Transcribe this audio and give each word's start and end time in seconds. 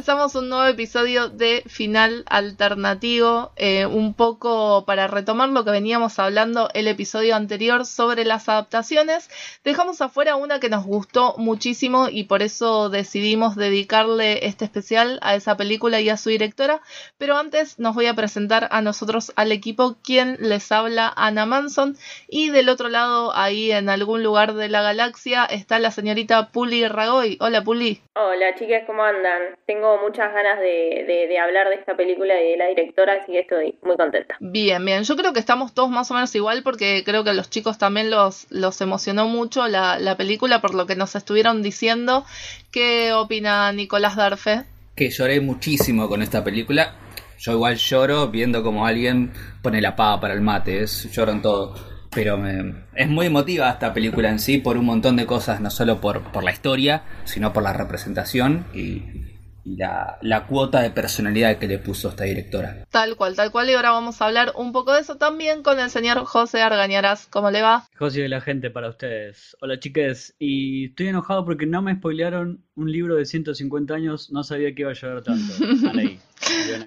Empezamos 0.00 0.34
un 0.34 0.48
nuevo 0.48 0.64
episodio 0.64 1.28
de 1.28 1.62
Final 1.66 2.24
Alternativo, 2.30 3.52
eh, 3.56 3.84
un 3.84 4.14
poco 4.14 4.86
para 4.86 5.08
retomar 5.08 5.50
lo 5.50 5.62
que 5.62 5.72
veníamos 5.72 6.18
hablando 6.18 6.70
el 6.72 6.88
episodio 6.88 7.36
anterior 7.36 7.84
sobre 7.84 8.24
las 8.24 8.48
adaptaciones. 8.48 9.28
Dejamos 9.62 10.00
afuera 10.00 10.36
una 10.36 10.58
que 10.58 10.70
nos 10.70 10.86
gustó 10.86 11.34
muchísimo 11.36 12.08
y 12.08 12.24
por 12.24 12.40
eso 12.40 12.88
decidimos 12.88 13.56
dedicarle 13.56 14.46
este 14.46 14.64
especial 14.64 15.18
a 15.20 15.34
esa 15.34 15.58
película 15.58 16.00
y 16.00 16.08
a 16.08 16.16
su 16.16 16.30
directora. 16.30 16.80
Pero 17.18 17.36
antes 17.36 17.78
nos 17.78 17.94
voy 17.94 18.06
a 18.06 18.14
presentar 18.14 18.68
a 18.70 18.80
nosotros 18.80 19.34
al 19.36 19.52
equipo, 19.52 19.98
quien 20.02 20.38
les 20.40 20.72
habla, 20.72 21.12
Ana 21.14 21.44
Manson. 21.44 21.98
Y 22.26 22.48
del 22.48 22.70
otro 22.70 22.88
lado, 22.88 23.36
ahí 23.36 23.70
en 23.70 23.90
algún 23.90 24.22
lugar 24.22 24.54
de 24.54 24.70
la 24.70 24.80
galaxia, 24.80 25.44
está 25.44 25.78
la 25.78 25.90
señorita 25.90 26.48
Puli 26.52 26.88
Ragoy. 26.88 27.36
Hola 27.38 27.62
Puli. 27.62 28.00
Hola 28.14 28.54
chicas, 28.54 28.84
¿cómo 28.86 29.02
andan? 29.02 29.56
Tengo 29.66 29.89
muchas 29.98 30.32
ganas 30.32 30.58
de, 30.60 31.38
hablar 31.38 31.68
de 31.68 31.76
esta 31.76 31.96
película 31.96 32.40
y 32.40 32.52
de 32.52 32.56
la 32.56 32.66
directora, 32.66 33.14
así 33.14 33.32
que 33.32 33.40
estoy 33.40 33.78
muy 33.82 33.96
contenta. 33.96 34.36
Bien, 34.40 34.84
bien. 34.84 35.04
Yo 35.04 35.16
creo 35.16 35.32
que 35.32 35.40
estamos 35.40 35.74
todos 35.74 35.90
más 35.90 36.10
o 36.10 36.14
menos 36.14 36.34
igual 36.34 36.62
porque 36.62 37.02
creo 37.04 37.24
que 37.24 37.30
a 37.30 37.34
los 37.34 37.50
chicos 37.50 37.78
también 37.78 38.10
los, 38.10 38.46
los 38.50 38.80
emocionó 38.80 39.26
mucho 39.26 39.66
la, 39.68 39.98
la 39.98 40.16
película 40.16 40.60
por 40.60 40.74
lo 40.74 40.86
que 40.86 40.96
nos 40.96 41.16
estuvieron 41.16 41.62
diciendo. 41.62 42.24
¿Qué 42.70 43.12
opina 43.12 43.72
Nicolás 43.72 44.16
Darfe? 44.16 44.64
Que 44.94 45.10
lloré 45.10 45.40
muchísimo 45.40 46.08
con 46.08 46.22
esta 46.22 46.44
película. 46.44 46.94
Yo 47.38 47.52
igual 47.52 47.76
lloro 47.76 48.28
viendo 48.28 48.62
como 48.62 48.86
alguien 48.86 49.32
pone 49.62 49.80
la 49.80 49.96
pava 49.96 50.20
para 50.20 50.34
el 50.34 50.42
mate, 50.42 50.82
es, 50.82 51.10
lloro 51.10 51.32
en 51.32 51.40
todo. 51.40 51.74
Pero 52.10 52.36
me, 52.36 52.74
es 52.94 53.08
muy 53.08 53.26
emotiva 53.26 53.70
esta 53.70 53.94
película 53.94 54.28
en 54.28 54.40
sí 54.40 54.58
por 54.58 54.76
un 54.76 54.84
montón 54.84 55.16
de 55.16 55.26
cosas, 55.26 55.60
no 55.60 55.70
solo 55.70 56.00
por, 56.00 56.22
por 56.32 56.44
la 56.44 56.50
historia, 56.50 57.04
sino 57.24 57.52
por 57.52 57.62
la 57.62 57.72
representación 57.72 58.66
y 58.74 59.29
y 59.70 59.76
la, 59.76 60.18
la, 60.22 60.46
cuota 60.46 60.82
de 60.82 60.90
personalidad 60.90 61.58
que 61.58 61.68
le 61.68 61.78
puso 61.78 62.08
esta 62.08 62.24
directora. 62.24 62.86
Tal 62.90 63.14
cual, 63.16 63.36
tal 63.36 63.52
cual. 63.52 63.70
Y 63.70 63.74
ahora 63.74 63.92
vamos 63.92 64.20
a 64.20 64.26
hablar 64.26 64.52
un 64.56 64.72
poco 64.72 64.92
de 64.92 65.00
eso 65.00 65.16
también 65.16 65.62
con 65.62 65.78
el 65.78 65.90
señor 65.90 66.24
José 66.24 66.60
Argañarás. 66.60 67.28
¿Cómo 67.28 67.52
le 67.52 67.62
va? 67.62 67.86
José 67.96 68.22
de 68.22 68.28
la 68.28 68.40
gente 68.40 68.70
para 68.70 68.88
ustedes. 68.88 69.56
Hola 69.60 69.78
chiques. 69.78 70.34
Y 70.40 70.86
estoy 70.86 71.08
enojado 71.08 71.44
porque 71.44 71.66
no 71.66 71.82
me 71.82 71.94
spoilearon 71.94 72.64
un 72.74 72.90
libro 72.90 73.14
de 73.14 73.26
150 73.26 73.94
años. 73.94 74.32
No 74.32 74.42
sabía 74.42 74.74
que 74.74 74.82
iba 74.82 74.90
a 74.90 74.94
llegar 74.94 75.22
tanto. 75.22 75.54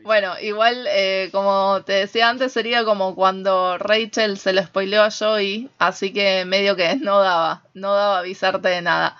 bueno, 0.04 0.34
igual, 0.42 0.86
eh, 0.89 1.30
como 1.31 1.84
te 1.86 1.94
decía 1.94 2.30
antes, 2.30 2.52
sería 2.52 2.84
como 2.84 3.16
cuando 3.16 3.78
Rachel 3.78 4.38
se 4.38 4.52
lo 4.52 4.61
spoileó 4.61 5.04
a 5.04 5.11
Joey. 5.11 5.70
Así 5.80 6.11
que 6.11 6.44
medio 6.44 6.76
que 6.76 6.98
no 6.98 7.22
daba, 7.22 7.64
no 7.73 7.94
daba 7.94 8.20
avisarte 8.20 8.67
de 8.67 8.81
nada 8.81 9.16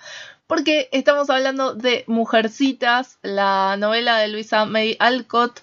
porque 0.46 0.88
estamos 0.92 1.30
hablando 1.30 1.74
de 1.74 2.04
Mujercitas, 2.06 3.18
la 3.22 3.76
novela 3.78 4.18
de 4.18 4.28
Luisa 4.28 4.64
May 4.66 4.96
Alcott 4.98 5.60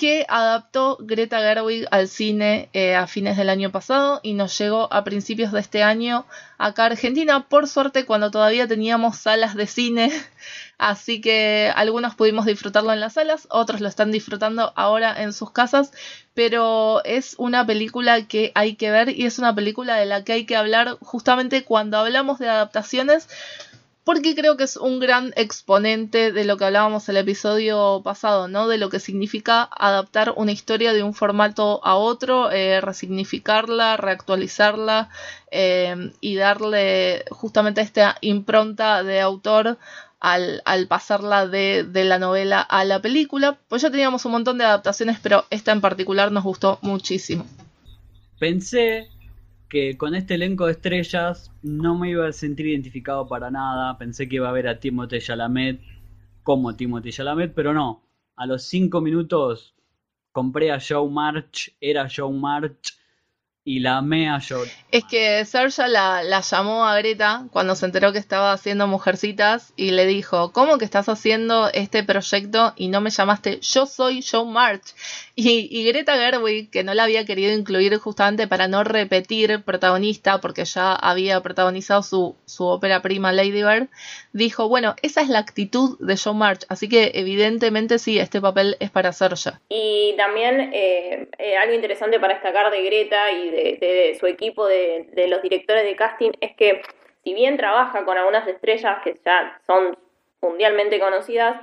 que 0.00 0.24
adaptó 0.30 0.96
Greta 0.98 1.40
Gerwig 1.40 1.86
al 1.90 2.08
cine 2.08 2.70
eh, 2.72 2.94
a 2.94 3.06
fines 3.06 3.36
del 3.36 3.50
año 3.50 3.70
pasado 3.70 4.20
y 4.22 4.32
nos 4.32 4.56
llegó 4.56 4.90
a 4.90 5.04
principios 5.04 5.52
de 5.52 5.60
este 5.60 5.82
año 5.82 6.24
acá 6.56 6.84
a 6.84 6.86
Argentina, 6.86 7.46
por 7.48 7.68
suerte 7.68 8.06
cuando 8.06 8.30
todavía 8.30 8.66
teníamos 8.66 9.18
salas 9.18 9.54
de 9.54 9.66
cine, 9.66 10.10
así 10.78 11.20
que 11.20 11.70
algunos 11.76 12.14
pudimos 12.14 12.46
disfrutarlo 12.46 12.94
en 12.94 13.00
las 13.00 13.12
salas, 13.12 13.46
otros 13.50 13.82
lo 13.82 13.88
están 13.88 14.10
disfrutando 14.10 14.72
ahora 14.74 15.22
en 15.22 15.34
sus 15.34 15.50
casas, 15.50 15.92
pero 16.32 17.04
es 17.04 17.34
una 17.36 17.66
película 17.66 18.26
que 18.26 18.52
hay 18.54 18.76
que 18.76 18.90
ver 18.90 19.10
y 19.10 19.26
es 19.26 19.38
una 19.38 19.54
película 19.54 19.96
de 19.96 20.06
la 20.06 20.24
que 20.24 20.32
hay 20.32 20.46
que 20.46 20.56
hablar 20.56 20.96
justamente 21.02 21.62
cuando 21.62 21.98
hablamos 21.98 22.38
de 22.38 22.48
adaptaciones 22.48 23.28
porque 24.10 24.34
creo 24.34 24.56
que 24.56 24.64
es 24.64 24.76
un 24.76 24.98
gran 24.98 25.32
exponente 25.36 26.32
de 26.32 26.44
lo 26.44 26.56
que 26.56 26.64
hablábamos 26.64 27.08
el 27.08 27.16
episodio 27.16 28.02
pasado, 28.02 28.48
¿no? 28.48 28.66
De 28.66 28.76
lo 28.76 28.88
que 28.88 28.98
significa 28.98 29.62
adaptar 29.62 30.34
una 30.36 30.50
historia 30.50 30.92
de 30.92 31.04
un 31.04 31.14
formato 31.14 31.80
a 31.84 31.94
otro, 31.94 32.50
eh, 32.50 32.80
resignificarla, 32.80 33.96
reactualizarla 33.96 35.10
eh, 35.52 36.10
y 36.20 36.34
darle 36.34 37.24
justamente 37.30 37.82
esta 37.82 38.16
impronta 38.20 39.04
de 39.04 39.20
autor 39.20 39.78
al, 40.18 40.60
al 40.64 40.88
pasarla 40.88 41.46
de, 41.46 41.84
de, 41.84 42.04
la 42.04 42.18
novela 42.18 42.62
a 42.62 42.84
la 42.84 43.00
película. 43.00 43.60
Pues 43.68 43.82
ya 43.82 43.92
teníamos 43.92 44.24
un 44.24 44.32
montón 44.32 44.58
de 44.58 44.64
adaptaciones, 44.64 45.20
pero 45.22 45.44
esta 45.50 45.70
en 45.70 45.80
particular 45.80 46.32
nos 46.32 46.42
gustó 46.42 46.80
muchísimo. 46.82 47.46
Pensé 48.40 49.08
que 49.70 49.96
con 49.96 50.14
este 50.16 50.34
elenco 50.34 50.66
de 50.66 50.72
estrellas 50.72 51.52
no 51.62 51.96
me 51.96 52.10
iba 52.10 52.26
a 52.26 52.32
sentir 52.32 52.66
identificado 52.66 53.26
para 53.28 53.50
nada. 53.50 53.96
Pensé 53.96 54.28
que 54.28 54.36
iba 54.36 54.48
a 54.48 54.52
ver 54.52 54.68
a 54.68 54.80
Timothée 54.80 55.20
Chalamet 55.20 55.80
como 56.42 56.76
Timothée 56.76 57.12
Chalamet, 57.12 57.54
pero 57.54 57.72
no. 57.72 58.02
A 58.36 58.46
los 58.46 58.64
cinco 58.64 59.00
minutos 59.00 59.76
compré 60.32 60.72
a 60.72 60.80
Joe 60.80 61.08
March, 61.08 61.74
era 61.80 62.08
Joe 62.14 62.32
March 62.32 62.99
y 63.64 63.80
la 63.80 63.98
amé 63.98 64.28
a 64.28 64.40
Joe. 64.40 64.68
Es 64.90 65.04
que 65.04 65.44
Sergio 65.44 65.86
la, 65.86 66.22
la, 66.22 66.40
llamó 66.40 66.86
a 66.86 66.96
Greta 66.96 67.44
cuando 67.52 67.74
se 67.74 67.86
enteró 67.86 68.12
que 68.12 68.18
estaba 68.18 68.52
haciendo 68.52 68.86
Mujercitas 68.86 69.72
y 69.76 69.90
le 69.90 70.06
dijo, 70.06 70.50
¿cómo 70.52 70.78
que 70.78 70.84
estás 70.84 71.08
haciendo 71.08 71.70
este 71.72 72.02
proyecto 72.02 72.72
y 72.76 72.88
no 72.88 73.00
me 73.00 73.10
llamaste? 73.10 73.60
Yo 73.60 73.86
soy 73.86 74.22
Joe 74.22 74.46
March. 74.46 74.94
Y, 75.36 75.84
Greta 75.84 76.16
Gerwig, 76.16 76.70
que 76.70 76.84
no 76.84 76.92
la 76.92 77.04
había 77.04 77.24
querido 77.24 77.52
incluir 77.52 77.96
justamente 77.96 78.46
para 78.46 78.68
no 78.68 78.84
repetir 78.84 79.62
protagonista, 79.62 80.40
porque 80.40 80.64
ya 80.64 80.94
había 80.94 81.40
protagonizado 81.40 82.02
su, 82.02 82.36
su 82.44 82.66
ópera 82.66 83.00
prima 83.00 83.32
Lady 83.32 83.62
Bird, 83.62 83.88
dijo, 84.32 84.68
bueno, 84.68 84.96
esa 85.02 85.22
es 85.22 85.28
la 85.28 85.38
actitud 85.38 85.98
de 85.98 86.16
Joe 86.16 86.34
March, 86.34 86.66
así 86.68 86.88
que 86.88 87.12
evidentemente 87.14 87.98
sí, 87.98 88.18
este 88.18 88.40
papel 88.40 88.76
es 88.80 88.90
para 88.90 89.12
Sergio. 89.12 89.52
Y 89.70 90.14
también 90.18 90.70
eh, 90.74 91.28
eh, 91.38 91.56
algo 91.56 91.74
interesante 91.74 92.20
para 92.20 92.34
destacar 92.34 92.70
de 92.70 92.82
Greta 92.82 93.32
y 93.32 93.49
de, 93.50 94.16
su 94.18 94.26
equipo 94.26 94.66
de, 94.66 95.08
de 95.12 95.28
los 95.28 95.42
directores 95.42 95.84
de 95.84 95.96
casting 95.96 96.32
es 96.40 96.54
que 96.56 96.82
si 97.24 97.34
bien 97.34 97.56
trabaja 97.56 98.04
con 98.04 98.16
algunas 98.16 98.46
estrellas 98.48 99.02
que 99.04 99.14
ya 99.24 99.60
son 99.66 99.96
mundialmente 100.40 100.98
conocidas, 100.98 101.60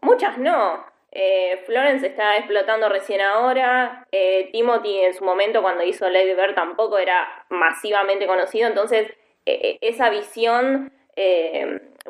muchas 0.00 0.38
no. 0.38 0.84
Eh, 1.10 1.62
Florence 1.64 2.06
está 2.06 2.36
explotando 2.36 2.88
recién 2.88 3.20
ahora. 3.20 4.06
Eh, 4.12 4.50
Timothy 4.52 5.00
en 5.00 5.14
su 5.14 5.24
momento 5.24 5.62
cuando 5.62 5.84
hizo 5.84 6.08
Lady 6.08 6.34
Bird 6.34 6.54
tampoco 6.54 6.98
era 6.98 7.46
masivamente 7.48 8.26
conocido. 8.26 8.68
Entonces 8.68 9.10
eh, 9.46 9.78
esa 9.80 10.10
visión, 10.10 10.92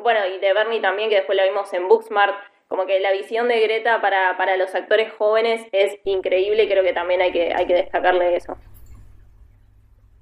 bueno, 0.01 0.19
y 0.27 0.37
de 0.39 0.53
Bernie 0.53 0.81
también 0.81 1.09
que 1.09 1.15
después 1.15 1.35
la 1.35 1.45
vimos 1.45 1.73
en 1.73 1.87
Booksmart, 1.87 2.35
como 2.67 2.85
que 2.85 2.99
la 2.99 3.11
visión 3.11 3.47
de 3.47 3.59
Greta 3.61 3.99
para, 4.01 4.37
para 4.37 4.55
los 4.57 4.75
actores 4.75 5.11
jóvenes 5.13 5.65
es 5.71 5.97
increíble 6.03 6.63
y 6.63 6.69
creo 6.69 6.83
que 6.83 6.93
también 6.93 7.21
hay 7.21 7.31
que, 7.31 7.51
hay 7.55 7.65
que 7.65 7.73
destacarle 7.73 8.35
eso. 8.35 8.57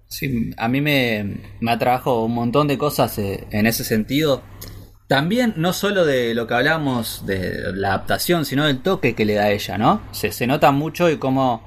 Sí, 0.07 0.51
a 0.57 0.68
mí 0.68 0.81
me, 0.81 1.38
me 1.59 1.72
ha 1.72 1.78
trabajado 1.78 2.23
un 2.23 2.34
montón 2.34 2.68
de 2.68 2.78
cosas 2.78 3.18
en 3.18 3.66
ese 3.66 3.84
sentido. 3.84 4.41
También, 5.07 5.53
no 5.56 5.73
solo 5.73 6.06
de 6.06 6.34
lo 6.34 6.47
que 6.47 6.53
hablamos 6.53 7.25
de 7.25 7.73
la 7.73 7.90
adaptación, 7.90 8.46
sino 8.46 8.66
del 8.66 8.81
toque 8.81 9.16
que 9.16 9.25
le 9.25 9.35
da 9.35 9.51
ella, 9.51 9.78
¿no? 9.78 10.01
Se, 10.12 10.31
se 10.31 10.47
nota 10.47 10.72
mucho 10.72 11.09
y 11.09 11.17
cómo 11.17 11.63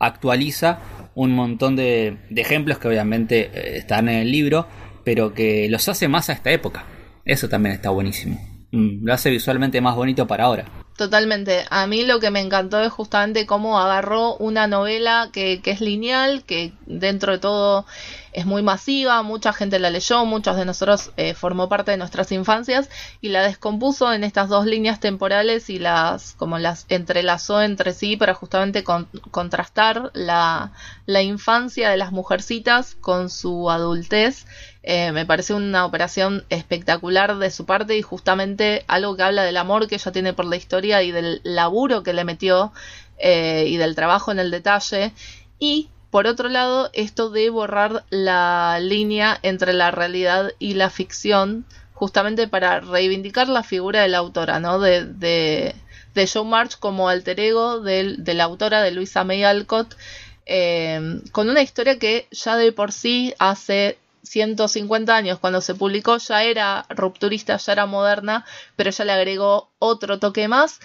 actualiza 0.00 0.80
un 1.14 1.32
montón 1.32 1.76
de, 1.76 2.18
ejemplos 2.34 2.78
que 2.78 2.88
obviamente 2.88 3.50
eh, 3.52 3.78
están 3.78 4.08
en 4.08 4.18
el 4.18 4.32
libro, 4.32 4.66
pero 5.04 5.34
que 5.34 5.68
los 5.68 5.88
hace 5.88 6.08
más 6.08 6.30
a 6.30 6.32
esta 6.32 6.50
época. 6.50 6.84
Eso 7.24 7.48
también 7.48 7.74
está 7.74 7.90
buenísimo. 7.90 8.40
Mm, 8.72 9.04
lo 9.04 9.12
hace 9.12 9.30
visualmente 9.30 9.80
más 9.80 9.94
bonito 9.94 10.26
para 10.26 10.44
ahora. 10.44 10.64
Totalmente. 10.96 11.64
A 11.70 11.86
mí 11.86 12.04
lo 12.04 12.20
que 12.20 12.30
me 12.30 12.40
encantó 12.40 12.80
es 12.80 12.92
justamente 12.92 13.46
cómo 13.46 13.78
agarró 13.80 14.36
una 14.36 14.66
novela 14.66 15.30
que, 15.32 15.60
que 15.62 15.70
es 15.70 15.80
lineal, 15.80 16.44
que 16.44 16.72
dentro 16.86 17.32
de 17.32 17.38
todo 17.38 17.86
es 18.32 18.46
muy 18.46 18.62
masiva, 18.62 19.22
mucha 19.22 19.52
gente 19.52 19.78
la 19.78 19.90
leyó, 19.90 20.24
muchos 20.24 20.56
de 20.56 20.64
nosotros 20.64 21.12
eh, 21.16 21.34
formó 21.34 21.68
parte 21.68 21.90
de 21.90 21.96
nuestras 21.96 22.32
infancias 22.32 22.88
y 23.20 23.28
la 23.28 23.42
descompuso 23.42 24.12
en 24.12 24.24
estas 24.24 24.48
dos 24.48 24.66
líneas 24.66 25.00
temporales 25.00 25.68
y 25.70 25.78
las 25.78 26.34
como 26.34 26.58
las 26.58 26.86
entrelazó 26.88 27.62
entre 27.62 27.92
sí 27.92 28.16
para 28.16 28.34
justamente 28.34 28.84
contrastar 28.84 30.10
la, 30.14 30.72
la, 31.06 31.22
infancia 31.22 31.90
de 31.90 31.96
las 31.96 32.12
mujercitas 32.12 32.94
con 33.00 33.28
su 33.30 33.70
adultez. 33.70 34.46
Eh, 34.82 35.12
me 35.12 35.26
parece 35.26 35.54
una 35.54 35.84
operación 35.84 36.44
espectacular 36.48 37.38
de 37.38 37.50
su 37.50 37.66
parte 37.66 37.96
y 37.96 38.02
justamente 38.02 38.84
algo 38.88 39.14
que 39.16 39.22
habla 39.22 39.44
del 39.44 39.56
amor 39.56 39.86
que 39.86 39.94
ella 39.96 40.10
tiene 40.10 40.32
por 40.32 40.46
la 40.46 40.56
historia 40.56 41.02
y 41.02 41.12
del 41.12 41.40
laburo 41.44 42.02
que 42.02 42.12
le 42.12 42.24
metió 42.24 42.72
eh, 43.18 43.66
y 43.68 43.76
del 43.76 43.94
trabajo 43.94 44.32
en 44.32 44.40
el 44.40 44.50
detalle 44.50 45.12
y 45.60 45.90
por 46.12 46.26
otro 46.26 46.50
lado, 46.50 46.90
esto 46.92 47.30
de 47.30 47.48
borrar 47.48 48.04
la 48.10 48.78
línea 48.82 49.38
entre 49.42 49.72
la 49.72 49.90
realidad 49.90 50.52
y 50.58 50.74
la 50.74 50.90
ficción, 50.90 51.64
justamente 51.94 52.46
para 52.48 52.80
reivindicar 52.80 53.48
la 53.48 53.62
figura 53.62 54.02
de 54.02 54.08
la 54.08 54.18
autora, 54.18 54.60
¿no? 54.60 54.78
De, 54.78 55.06
de, 55.06 55.74
de 56.14 56.26
Joe 56.26 56.44
March 56.44 56.78
como 56.78 57.08
alter 57.08 57.40
ego 57.40 57.80
de, 57.80 58.18
la 58.26 58.44
autora 58.44 58.82
de 58.82 58.90
Luisa 58.90 59.24
May 59.24 59.42
Alcott, 59.42 59.96
eh, 60.44 61.22
con 61.32 61.48
una 61.48 61.62
historia 61.62 61.98
que 61.98 62.28
ya 62.30 62.58
de 62.58 62.72
por 62.72 62.92
sí 62.92 63.32
hace 63.38 63.96
150 64.22 65.16
años 65.16 65.38
cuando 65.38 65.62
se 65.62 65.74
publicó 65.74 66.18
ya 66.18 66.44
era 66.44 66.84
rupturista, 66.90 67.56
ya 67.56 67.72
era 67.72 67.86
moderna, 67.86 68.44
pero 68.76 68.90
ella 68.90 69.06
le 69.06 69.12
agregó 69.12 69.70
otro 69.78 70.18
toque 70.18 70.46
más 70.46 70.78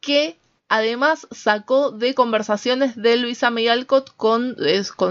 que 0.00 0.38
Además, 0.68 1.28
sacó 1.30 1.92
de 1.92 2.14
conversaciones 2.14 2.96
de 2.96 3.16
Luisa 3.16 3.50
May 3.50 3.68
Alcott 3.68 4.10
con, 4.16 4.56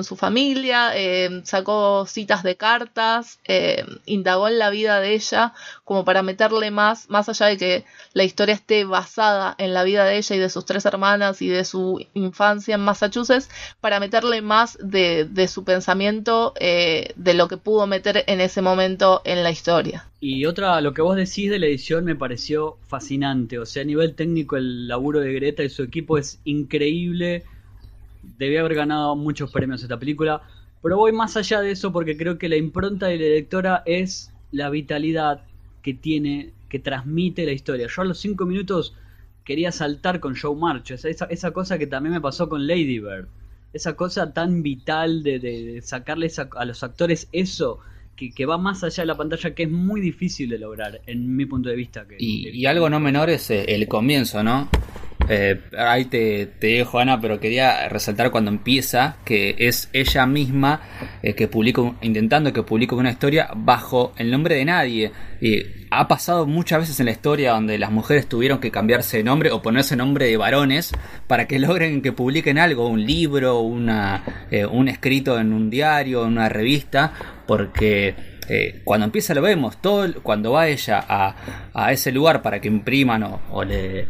su 0.03 0.17
familia, 0.17 0.91
eh, 0.95 1.41
sacó 1.45 2.05
citas 2.07 2.43
de 2.43 2.57
cartas, 2.57 3.39
eh, 3.45 3.85
indagó 4.05 4.49
en 4.49 4.59
la 4.59 4.69
vida 4.69 4.99
de 4.99 5.13
ella, 5.13 5.53
como 5.85 6.03
para 6.03 6.23
meterle 6.23 6.71
más, 6.71 7.09
más 7.09 7.29
allá 7.29 7.45
de 7.45 7.57
que 7.57 7.85
la 8.11 8.25
historia 8.25 8.53
esté 8.53 8.83
basada 8.83 9.55
en 9.57 9.73
la 9.73 9.83
vida 9.83 10.03
de 10.03 10.17
ella 10.17 10.35
y 10.35 10.39
de 10.39 10.49
sus 10.49 10.65
tres 10.65 10.85
hermanas 10.85 11.41
y 11.41 11.47
de 11.47 11.63
su 11.63 12.05
infancia 12.13 12.75
en 12.75 12.81
Massachusetts, 12.81 13.49
para 13.79 14.01
meterle 14.01 14.41
más 14.41 14.77
de, 14.81 15.23
de 15.23 15.47
su 15.47 15.63
pensamiento, 15.63 16.53
eh, 16.59 17.13
de 17.15 17.33
lo 17.33 17.47
que 17.47 17.55
pudo 17.55 17.87
meter 17.87 18.25
en 18.27 18.41
ese 18.41 18.61
momento 18.61 19.21
en 19.23 19.41
la 19.41 19.51
historia. 19.51 20.05
Y 20.27 20.43
otra, 20.47 20.81
lo 20.81 20.91
que 20.91 21.03
vos 21.03 21.15
decís 21.15 21.51
de 21.51 21.59
la 21.59 21.67
edición 21.67 22.03
me 22.03 22.15
pareció 22.15 22.79
fascinante. 22.87 23.59
O 23.59 23.65
sea, 23.67 23.83
a 23.83 23.85
nivel 23.85 24.15
técnico, 24.15 24.57
el 24.57 24.87
laburo 24.87 25.19
de 25.19 25.31
Greta 25.31 25.63
y 25.63 25.69
su 25.69 25.83
equipo 25.83 26.17
es 26.17 26.41
increíble. 26.45 27.43
Debía 28.39 28.61
haber 28.61 28.73
ganado 28.73 29.15
muchos 29.15 29.51
premios 29.51 29.83
esta 29.83 29.99
película. 29.99 30.41
Pero 30.81 30.97
voy 30.97 31.11
más 31.11 31.37
allá 31.37 31.61
de 31.61 31.69
eso 31.69 31.91
porque 31.91 32.17
creo 32.17 32.39
que 32.39 32.49
la 32.49 32.55
impronta 32.55 33.05
de 33.05 33.17
la 33.17 33.23
directora 33.23 33.83
es 33.85 34.33
la 34.51 34.71
vitalidad 34.71 35.43
que 35.83 35.93
tiene, 35.93 36.53
que 36.69 36.79
transmite 36.79 37.45
la 37.45 37.51
historia. 37.51 37.85
Yo 37.87 38.01
a 38.01 38.05
los 38.05 38.17
cinco 38.17 38.47
minutos 38.47 38.95
quería 39.43 39.71
saltar 39.71 40.19
con 40.21 40.35
Joe 40.35 40.55
March. 40.55 40.89
Esa, 40.89 41.25
esa 41.25 41.51
cosa 41.51 41.77
que 41.77 41.85
también 41.85 42.13
me 42.15 42.21
pasó 42.21 42.49
con 42.49 42.65
Lady 42.65 42.97
Bird. 42.97 43.27
Esa 43.73 43.95
cosa 43.95 44.33
tan 44.33 44.63
vital 44.63 45.21
de, 45.21 45.37
de, 45.37 45.81
sacarles 45.83 46.39
a 46.39 46.65
los 46.65 46.83
actores 46.83 47.29
eso 47.31 47.79
que, 48.15 48.45
va 48.45 48.57
más 48.57 48.83
allá 48.83 49.03
de 49.03 49.07
la 49.07 49.15
pantalla, 49.17 49.53
que 49.53 49.63
es 49.63 49.71
muy 49.71 50.01
difícil 50.01 50.49
de 50.49 50.59
lograr, 50.59 51.01
en 51.05 51.35
mi 51.35 51.45
punto 51.45 51.69
de 51.69 51.75
vista. 51.75 52.07
Que, 52.07 52.15
y, 52.19 52.65
algo 52.65 52.89
no 52.89 52.99
menor 52.99 53.29
es 53.29 53.49
eh, 53.51 53.65
el 53.67 53.87
comienzo, 53.87 54.43
¿no? 54.43 54.69
Eh, 55.29 55.59
ahí 55.77 56.05
te, 56.05 56.45
te, 56.45 56.67
dejo, 56.67 56.99
Ana, 56.99 57.19
pero 57.19 57.39
quería 57.39 57.89
resaltar 57.89 58.31
cuando 58.31 58.51
empieza 58.51 59.17
que 59.25 59.55
es 59.57 59.89
ella 59.93 60.25
misma 60.25 60.81
eh, 61.23 61.33
que 61.33 61.47
publica, 61.47 61.81
intentando 62.01 62.53
que 62.53 62.63
publique 62.63 62.95
una 62.95 63.11
historia 63.11 63.49
bajo 63.55 64.13
el 64.17 64.31
nombre 64.31 64.55
de 64.55 64.65
nadie. 64.65 65.11
Y 65.41 65.63
ha 65.89 66.07
pasado 66.07 66.45
muchas 66.45 66.79
veces 66.81 66.99
en 66.99 67.07
la 67.07 67.11
historia 67.11 67.51
donde 67.53 67.77
las 67.77 67.91
mujeres 67.91 68.27
tuvieron 68.27 68.59
que 68.59 68.71
cambiarse 68.71 69.17
de 69.17 69.23
nombre 69.23 69.51
o 69.51 69.61
ponerse 69.61 69.95
nombre 69.95 70.27
de 70.27 70.37
varones 70.37 70.91
para 71.27 71.47
que 71.47 71.59
logren 71.59 72.01
que 72.01 72.11
publiquen 72.11 72.57
algo, 72.57 72.87
un 72.87 73.05
libro, 73.05 73.59
una, 73.59 74.23
un 74.71 74.87
escrito 74.87 75.39
en 75.39 75.53
un 75.53 75.69
diario, 75.69 76.23
en 76.23 76.33
una 76.33 76.49
revista, 76.49 77.13
porque 77.47 78.35
eh, 78.47 78.81
cuando 78.83 79.05
empieza 79.05 79.33
lo 79.33 79.41
vemos, 79.41 79.81
todo 79.81 80.21
cuando 80.21 80.51
va 80.51 80.67
ella 80.67 81.03
a, 81.07 81.35
a 81.73 81.91
ese 81.91 82.11
lugar 82.11 82.41
para 82.41 82.61
que 82.61 82.67
impriman 82.67 83.23
o, 83.51 83.63
le, 83.63 84.07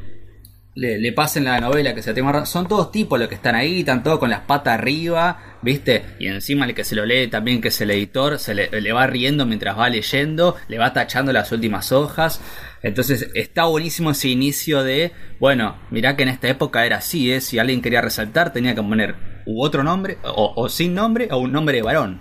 le, 0.75 1.11
pasen 1.13 1.45
la 1.45 1.59
novela 1.61 1.95
que 1.95 2.01
se 2.01 2.13
tenga 2.13 2.45
son 2.45 2.67
todos 2.67 2.91
tipos 2.91 3.17
los 3.17 3.29
que 3.29 3.35
están 3.35 3.55
ahí, 3.55 3.79
están 3.79 4.03
todos 4.03 4.19
con 4.19 4.29
las 4.29 4.41
patas 4.41 4.73
arriba, 4.73 5.57
¿viste? 5.61 6.03
Y 6.19 6.27
encima 6.27 6.65
el 6.65 6.75
que 6.75 6.83
se 6.83 6.95
lo 6.95 7.05
lee 7.05 7.27
también, 7.27 7.61
que 7.61 7.69
es 7.69 7.79
el 7.79 7.91
editor, 7.91 8.37
se 8.39 8.53
le, 8.53 8.69
le 8.69 8.91
va 8.91 9.07
riendo 9.07 9.45
mientras 9.45 9.79
va 9.79 9.87
leyendo, 9.89 10.57
le 10.67 10.77
va 10.77 10.91
tachando 10.91 11.31
las 11.31 11.51
últimas 11.53 11.93
hojas. 11.93 12.41
Entonces 12.83 13.29
está 13.35 13.65
buenísimo 13.65 14.11
ese 14.11 14.27
inicio 14.27 14.83
de, 14.83 15.13
bueno, 15.39 15.77
mirá 15.91 16.17
que 16.17 16.23
en 16.23 16.29
esta 16.29 16.49
época 16.49 16.85
era 16.85 16.97
así, 16.97 17.31
¿eh? 17.31 17.39
si 17.39 17.57
alguien 17.57 17.81
quería 17.81 18.01
resaltar 18.01 18.51
tenía 18.51 18.75
que 18.75 18.83
poner 18.83 19.15
u 19.45 19.63
otro 19.63 19.81
nombre, 19.81 20.17
o, 20.23 20.53
o 20.55 20.67
sin 20.67 20.93
nombre, 20.93 21.29
o 21.31 21.37
un 21.37 21.53
nombre 21.53 21.77
de 21.77 21.83
varón. 21.83 22.19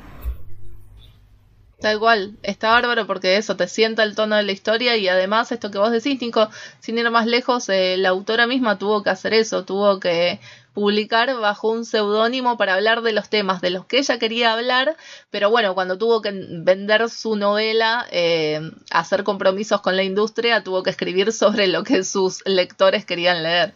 Tal 1.85 1.99
cual, 1.99 2.39
está 2.43 2.71
bárbaro 2.71 3.07
porque 3.07 3.37
eso 3.37 3.59
te 3.59 3.69
sienta 3.69 4.05
el 4.05 4.15
tono 4.15 4.37
de 4.37 4.43
la 4.43 4.53
historia 4.53 4.97
y 4.97 5.07
además 5.07 5.53
esto 5.53 5.71
que 5.71 5.77
vos 5.77 5.93
decís, 5.93 6.19
Nico, 6.19 6.49
sin 6.81 6.97
ir 6.97 7.11
más 7.11 7.27
lejos, 7.27 7.69
eh, 7.69 7.99
la 7.99 8.09
autora 8.09 8.47
misma 8.47 8.79
tuvo 8.79 9.03
que 9.03 9.11
hacer 9.11 9.35
eso, 9.35 9.67
tuvo 9.67 10.01
que 10.01 10.41
publicar 10.73 11.39
bajo 11.39 11.69
un 11.71 11.85
seudónimo 11.85 12.57
para 12.57 12.73
hablar 12.73 13.03
de 13.03 13.13
los 13.13 13.29
temas 13.29 13.61
de 13.61 13.69
los 13.69 13.85
que 13.85 13.99
ella 13.99 14.19
quería 14.19 14.55
hablar, 14.55 14.97
pero 15.29 15.51
bueno, 15.51 15.75
cuando 15.75 15.99
tuvo 15.99 16.23
que 16.23 16.31
vender 16.33 17.11
su 17.11 17.37
novela, 17.37 18.07
eh, 18.11 18.63
hacer 18.91 19.23
compromisos 19.23 19.83
con 19.83 19.95
la 19.95 20.05
industria, 20.05 20.65
tuvo 20.65 20.83
que 20.83 20.89
escribir 20.89 21.33
sobre 21.33 21.67
lo 21.67 21.85
que 21.85 22.03
sus 22.03 22.41
lectores 22.47 23.05
querían 23.05 23.43
leer. 23.43 23.75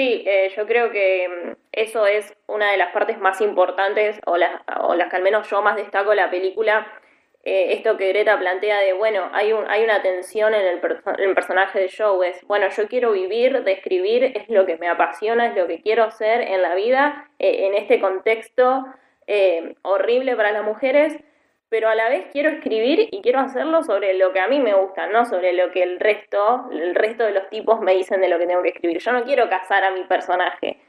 Sí, 0.00 0.24
eh, 0.26 0.50
yo 0.56 0.66
creo 0.66 0.90
que 0.90 1.28
mm, 1.28 1.56
eso 1.72 2.06
es 2.06 2.34
una 2.46 2.70
de 2.70 2.78
las 2.78 2.90
partes 2.90 3.18
más 3.18 3.42
importantes 3.42 4.18
o 4.24 4.38
las, 4.38 4.62
o 4.80 4.94
las 4.94 5.10
que 5.10 5.16
al 5.16 5.22
menos 5.22 5.50
yo 5.50 5.60
más 5.60 5.76
destaco 5.76 6.08
de 6.08 6.16
la 6.16 6.30
película. 6.30 6.90
Eh, 7.44 7.74
esto 7.74 7.98
que 7.98 8.08
Greta 8.08 8.38
plantea 8.38 8.80
de, 8.80 8.94
bueno, 8.94 9.28
hay, 9.34 9.52
un, 9.52 9.68
hay 9.68 9.84
una 9.84 10.00
tensión 10.00 10.54
en 10.54 10.64
el, 10.66 10.80
personaje 11.34 11.80
de 11.80 11.90
Joe, 11.94 12.30
es, 12.30 12.42
bueno, 12.46 12.70
yo 12.70 12.88
quiero 12.88 13.12
vivir, 13.12 13.62
describir, 13.62 14.24
es 14.24 14.48
lo 14.48 14.64
que 14.64 14.78
me 14.78 14.88
apasiona, 14.88 15.48
es 15.48 15.54
lo 15.54 15.66
que 15.66 15.82
quiero 15.82 16.04
hacer 16.04 16.40
en 16.40 16.62
la 16.62 16.74
vida, 16.74 17.28
eh, 17.38 17.66
en 17.66 17.74
este 17.74 18.00
contexto 18.00 18.86
horrible 19.82 20.34
para 20.34 20.50
las 20.50 20.64
mujeres, 20.64 21.16
pero 21.70 21.88
a 21.88 21.94
la 21.94 22.08
vez 22.08 22.26
quiero 22.32 22.50
escribir 22.50 23.08
y 23.12 23.22
quiero 23.22 23.38
hacerlo 23.38 23.84
sobre 23.84 24.14
lo 24.14 24.32
que 24.32 24.40
a 24.40 24.48
mí 24.48 24.58
me 24.58 24.74
gusta, 24.74 25.06
no 25.06 25.24
sobre 25.24 25.52
lo 25.52 25.70
que 25.70 25.84
el 25.84 26.00
resto, 26.00 26.68
el 26.72 26.96
resto 26.96 27.22
de 27.22 27.30
los 27.30 27.48
tipos 27.48 27.80
me 27.80 27.94
dicen 27.94 28.20
de 28.20 28.28
lo 28.28 28.38
que 28.38 28.46
tengo 28.46 28.62
que 28.62 28.70
escribir. 28.70 28.98
Yo 28.98 29.12
no 29.12 29.24
quiero 29.24 29.48
casar 29.48 29.84
a 29.84 29.92
mi 29.92 30.02
personaje. 30.04 30.80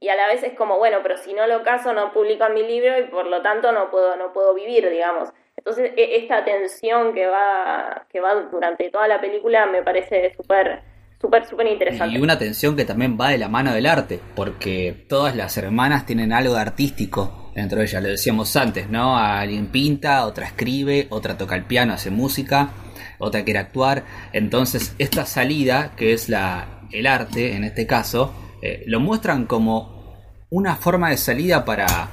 Y 0.00 0.10
a 0.10 0.16
la 0.16 0.28
vez 0.28 0.42
es 0.44 0.52
como, 0.52 0.76
bueno, 0.76 0.98
pero 1.02 1.16
si 1.16 1.32
no 1.32 1.46
lo 1.46 1.62
caso 1.62 1.92
no 1.94 2.12
publico 2.12 2.46
mi 2.50 2.62
libro 2.62 3.00
y 3.00 3.04
por 3.04 3.26
lo 3.26 3.40
tanto 3.40 3.72
no 3.72 3.90
puedo, 3.90 4.16
no 4.16 4.32
puedo 4.34 4.54
vivir, 4.54 4.88
digamos. 4.90 5.30
Entonces, 5.56 5.92
e, 5.96 6.16
esta 6.18 6.44
tensión 6.44 7.14
que 7.14 7.26
va, 7.26 8.06
que 8.10 8.20
va 8.20 8.34
durante 8.34 8.90
toda 8.90 9.08
la 9.08 9.20
película 9.20 9.66
me 9.66 9.82
parece 9.82 10.34
súper 10.36 10.82
súper, 11.20 11.46
súper 11.46 11.66
interesante. 11.66 12.16
Y 12.16 12.20
una 12.20 12.38
tensión 12.38 12.76
que 12.76 12.84
también 12.84 13.18
va 13.20 13.30
de 13.30 13.38
la 13.38 13.48
mano 13.48 13.72
del 13.72 13.86
arte, 13.86 14.20
porque 14.36 15.06
todas 15.08 15.34
las 15.34 15.56
hermanas 15.56 16.06
tienen 16.06 16.32
algo 16.32 16.54
de 16.54 16.60
artístico 16.60 17.47
dentro 17.58 17.78
de 17.78 17.86
ella, 17.86 18.00
lo 18.00 18.08
decíamos 18.08 18.54
antes, 18.56 18.88
¿no? 18.88 19.16
Alguien 19.18 19.66
pinta, 19.66 20.24
otra 20.26 20.46
escribe, 20.46 21.06
otra 21.10 21.36
toca 21.36 21.56
el 21.56 21.64
piano, 21.64 21.92
hace 21.92 22.10
música, 22.10 22.70
otra 23.18 23.44
quiere 23.44 23.58
actuar. 23.58 24.04
Entonces, 24.32 24.94
esta 24.98 25.26
salida, 25.26 25.92
que 25.96 26.12
es 26.12 26.28
la, 26.28 26.82
el 26.92 27.06
arte 27.06 27.54
en 27.54 27.64
este 27.64 27.86
caso, 27.86 28.32
eh, 28.62 28.84
lo 28.86 29.00
muestran 29.00 29.46
como 29.46 30.16
una 30.50 30.76
forma 30.76 31.10
de 31.10 31.16
salida 31.16 31.64
para, 31.64 32.08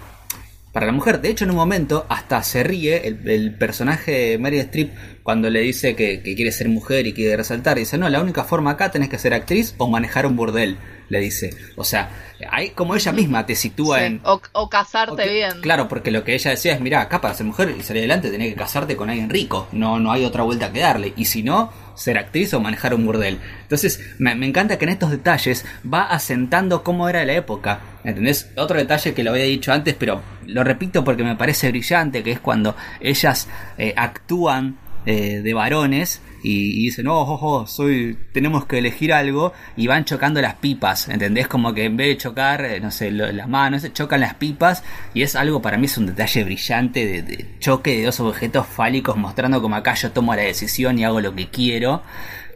para 0.72 0.88
la 0.88 0.92
mujer. 0.92 1.22
De 1.22 1.30
hecho, 1.30 1.46
en 1.46 1.52
un 1.52 1.58
momento 1.58 2.06
hasta 2.10 2.44
se 2.44 2.64
ríe 2.64 3.08
el, 3.08 3.56
personaje 3.58 4.12
de 4.12 4.38
Mary 4.38 4.60
Streep 4.60 4.92
cuando 5.26 5.50
le 5.50 5.62
dice 5.62 5.96
que, 5.96 6.22
que, 6.22 6.36
quiere 6.36 6.52
ser 6.52 6.70
mujer 6.70 7.08
y 7.08 7.14
quiere 7.14 7.36
resaltar. 7.36 7.80
Dice, 7.80 7.98
no, 7.98 8.08
la 8.10 8.22
única 8.22 8.44
forma 8.44 8.70
acá 8.70 8.92
tenés 8.92 9.10
que 9.10 9.18
ser 9.18 9.34
actriz 9.34 9.74
o 9.80 9.90
manejar 9.90 10.28
un 10.28 10.36
burdel 10.36 10.78
le 11.10 11.20
dice. 11.20 11.50
O 11.76 11.84
sea, 11.84 12.12
hay 12.52 12.70
como 12.70 12.96
ella 12.96 13.12
misma 13.12 13.44
te 13.44 13.56
sitúa 13.56 14.06
en... 14.06 14.22
O, 14.24 14.70
casarte 14.70 15.28
bien. 15.28 15.62
Claro, 15.62 15.88
porque 15.88 16.12
lo 16.12 16.24
que 16.24 16.36
ella 16.36 16.52
decía 16.52 16.74
es, 16.74 16.80
mira, 16.80 17.02
acá 17.02 17.22
para 17.22 17.34
ser 17.34 17.48
mujer 17.48 17.74
y 17.76 17.82
salir 17.82 18.02
adelante 18.02 18.30
tenés 18.30 18.50
que 18.50 18.56
casarte 18.56 18.96
con 18.96 19.10
alguien 19.10 19.32
rico, 19.32 19.68
no, 19.72 20.00
no 20.00 20.12
hay 20.12 20.26
otra 20.26 20.44
vuelta 20.44 20.72
que 20.72 20.82
darle. 20.82 21.14
Y 21.18 21.26
si 21.26 21.42
no, 21.42 21.72
ser 21.96 22.20
actriz 22.20 22.54
o 22.54 22.60
manejar 22.60 22.94
un 22.94 23.06
burdel. 23.06 23.40
Entonces, 23.64 24.00
me, 24.20 24.32
encanta 24.32 24.78
que 24.78 24.86
en 24.86 24.92
estos 24.92 25.10
detalles 25.10 25.66
va 25.92 26.04
asentando 26.04 26.84
cómo 26.84 27.10
era 27.10 27.26
la 27.26 27.34
época. 27.34 27.80
¿Entendés? 28.04 28.52
Otro 28.56 28.78
detalle 28.78 29.16
que 29.16 29.24
lo 29.24 29.32
había 29.32 29.46
dicho 29.46 29.74
antes, 29.74 29.96
pero 29.96 30.22
lo 30.46 30.64
repito 30.64 31.04
porque 31.04 31.24
me 31.24 31.36
parece 31.36 31.70
brillante, 31.70 32.22
que 32.22 32.32
es 32.32 32.40
cuando 32.40 32.76
ellas 33.00 33.48
eh, 33.80 33.94
actúan 33.98 34.78
eh, 35.06 35.42
de 35.42 35.54
varones 35.54 36.22
y, 36.42 36.84
dicen, 36.86 37.08
oh, 37.08 37.22
oh, 37.22 37.40
oh, 37.42 37.68
soy, 37.68 38.18
tenemos 38.32 38.66
que 38.66 38.78
elegir 38.78 39.14
algo 39.14 39.54
y 39.76 39.88
van 39.88 40.06
chocando 40.06 40.42
las 40.42 40.56
pipas, 40.56 41.10
¿entendés? 41.10 41.48
Como 41.48 41.74
que 41.74 41.86
en 41.86 41.98
vez 41.98 42.08
de 42.08 42.18
chocar, 42.18 42.64
eh, 42.66 42.80
no 42.80 42.92
sé, 42.92 43.12
las 43.12 43.48
manos, 43.48 43.92
chocan 43.94 44.22
las 44.22 44.36
pipas 44.36 44.84
y 45.14 45.24
es 45.24 45.36
algo, 45.36 45.62
para 45.62 45.78
mí 45.78 45.86
es 45.86 45.98
un 45.98 46.08
detalle 46.08 46.44
brillante 46.44 47.22
de, 47.22 47.56
choque 47.60 47.98
de 47.98 48.06
dos 48.06 48.20
objetos 48.20 48.68
fálicos 48.68 49.18
mostrando 49.18 49.62
como 49.62 49.76
acá 49.76 49.96
yo 49.96 50.12
tomo 50.12 50.36
la 50.36 50.44
decisión 50.44 51.00
y 51.00 51.04
hago 51.04 51.22
lo 51.22 51.34
que 51.36 51.50
quiero. 51.50 52.04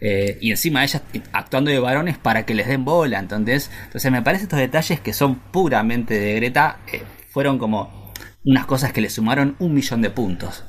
Eh, 0.02 0.38
y 0.40 0.52
encima 0.52 0.84
ellas 0.84 1.02
actuando 1.34 1.72
de 1.72 1.80
varones 1.80 2.18
para 2.18 2.46
que 2.46 2.54
les 2.54 2.68
den 2.68 2.86
bola, 2.86 3.20
entonces, 3.20 3.70
entonces 3.86 4.12
me 4.12 4.22
parece 4.22 4.44
estos 4.44 4.60
detalles 4.60 5.02
que 5.02 5.14
son 5.14 5.36
puramente 5.36 6.20
de 6.20 6.36
Greta, 6.36 6.80
fueron 7.30 7.60
como 7.60 8.14
unas 8.46 8.66
cosas 8.66 8.94
que 8.94 9.02
le 9.02 9.10
sumaron 9.10 9.56
un 9.60 9.74
millón 9.74 10.02
de 10.02 10.10
puntos. 10.10 10.64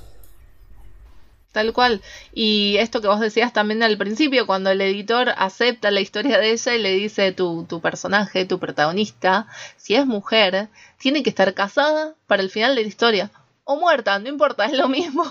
Tal 1.52 1.72
cual. 1.72 2.00
Y 2.32 2.76
esto 2.78 3.00
que 3.00 3.08
vos 3.08 3.20
decías 3.20 3.52
también 3.52 3.82
al 3.82 3.98
principio, 3.98 4.46
cuando 4.46 4.70
el 4.70 4.80
editor 4.80 5.34
acepta 5.36 5.90
la 5.90 6.00
historia 6.00 6.38
de 6.38 6.52
ella 6.52 6.74
y 6.74 6.78
le 6.82 6.92
dice 6.92 7.32
tu, 7.32 7.64
tu 7.68 7.80
personaje, 7.80 8.44
tu 8.46 8.58
protagonista, 8.60 9.46
si 9.76 9.96
es 9.96 10.06
mujer, 10.06 10.68
tiene 10.98 11.22
que 11.22 11.30
estar 11.30 11.52
casada 11.54 12.14
para 12.26 12.42
el 12.42 12.50
final 12.50 12.76
de 12.76 12.82
la 12.82 12.88
historia. 12.88 13.30
O 13.70 13.76
muerta, 13.76 14.18
no 14.18 14.28
importa, 14.28 14.64
es 14.66 14.72
lo 14.72 14.88
mismo, 14.88 15.24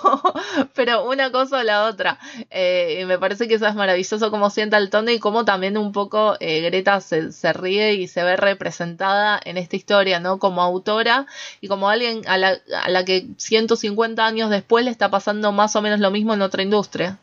pero 0.73 1.03
una 1.09 1.31
cosa 1.31 1.59
o 1.59 1.63
la 1.63 1.85
otra. 1.85 2.17
Eh, 2.49 3.03
me 3.05 3.19
parece 3.19 3.47
que 3.47 3.55
eso 3.55 3.67
es 3.67 3.75
maravilloso 3.75 4.31
como 4.31 4.49
sienta 4.49 4.77
el 4.77 4.89
tono 4.89 5.11
y 5.11 5.19
cómo 5.19 5.43
también 5.45 5.77
un 5.77 5.91
poco 5.91 6.35
eh, 6.39 6.61
Greta 6.61 7.01
se, 7.01 7.31
se, 7.31 7.51
ríe 7.53 7.95
y 7.95 8.07
se 8.07 8.23
ve 8.23 8.37
representada 8.37 9.39
en 9.43 9.57
esta 9.57 9.75
historia, 9.75 10.19
¿no? 10.19 10.39
Como 10.39 10.61
autora 10.61 11.25
y 11.59 11.67
como 11.67 11.89
alguien 11.89 12.21
a 12.27 12.37
la, 12.37 12.57
a 12.73 12.89
la 12.89 13.03
que 13.03 13.25
150 13.37 14.25
años 14.25 14.49
después 14.49 14.85
le 14.85 14.91
está 14.91 15.09
pasando 15.09 15.51
más 15.51 15.75
o 15.75 15.81
menos 15.81 15.99
lo 15.99 16.11
mismo 16.11 16.33
en 16.33 16.41
otra 16.41 16.63
industria. 16.63 17.17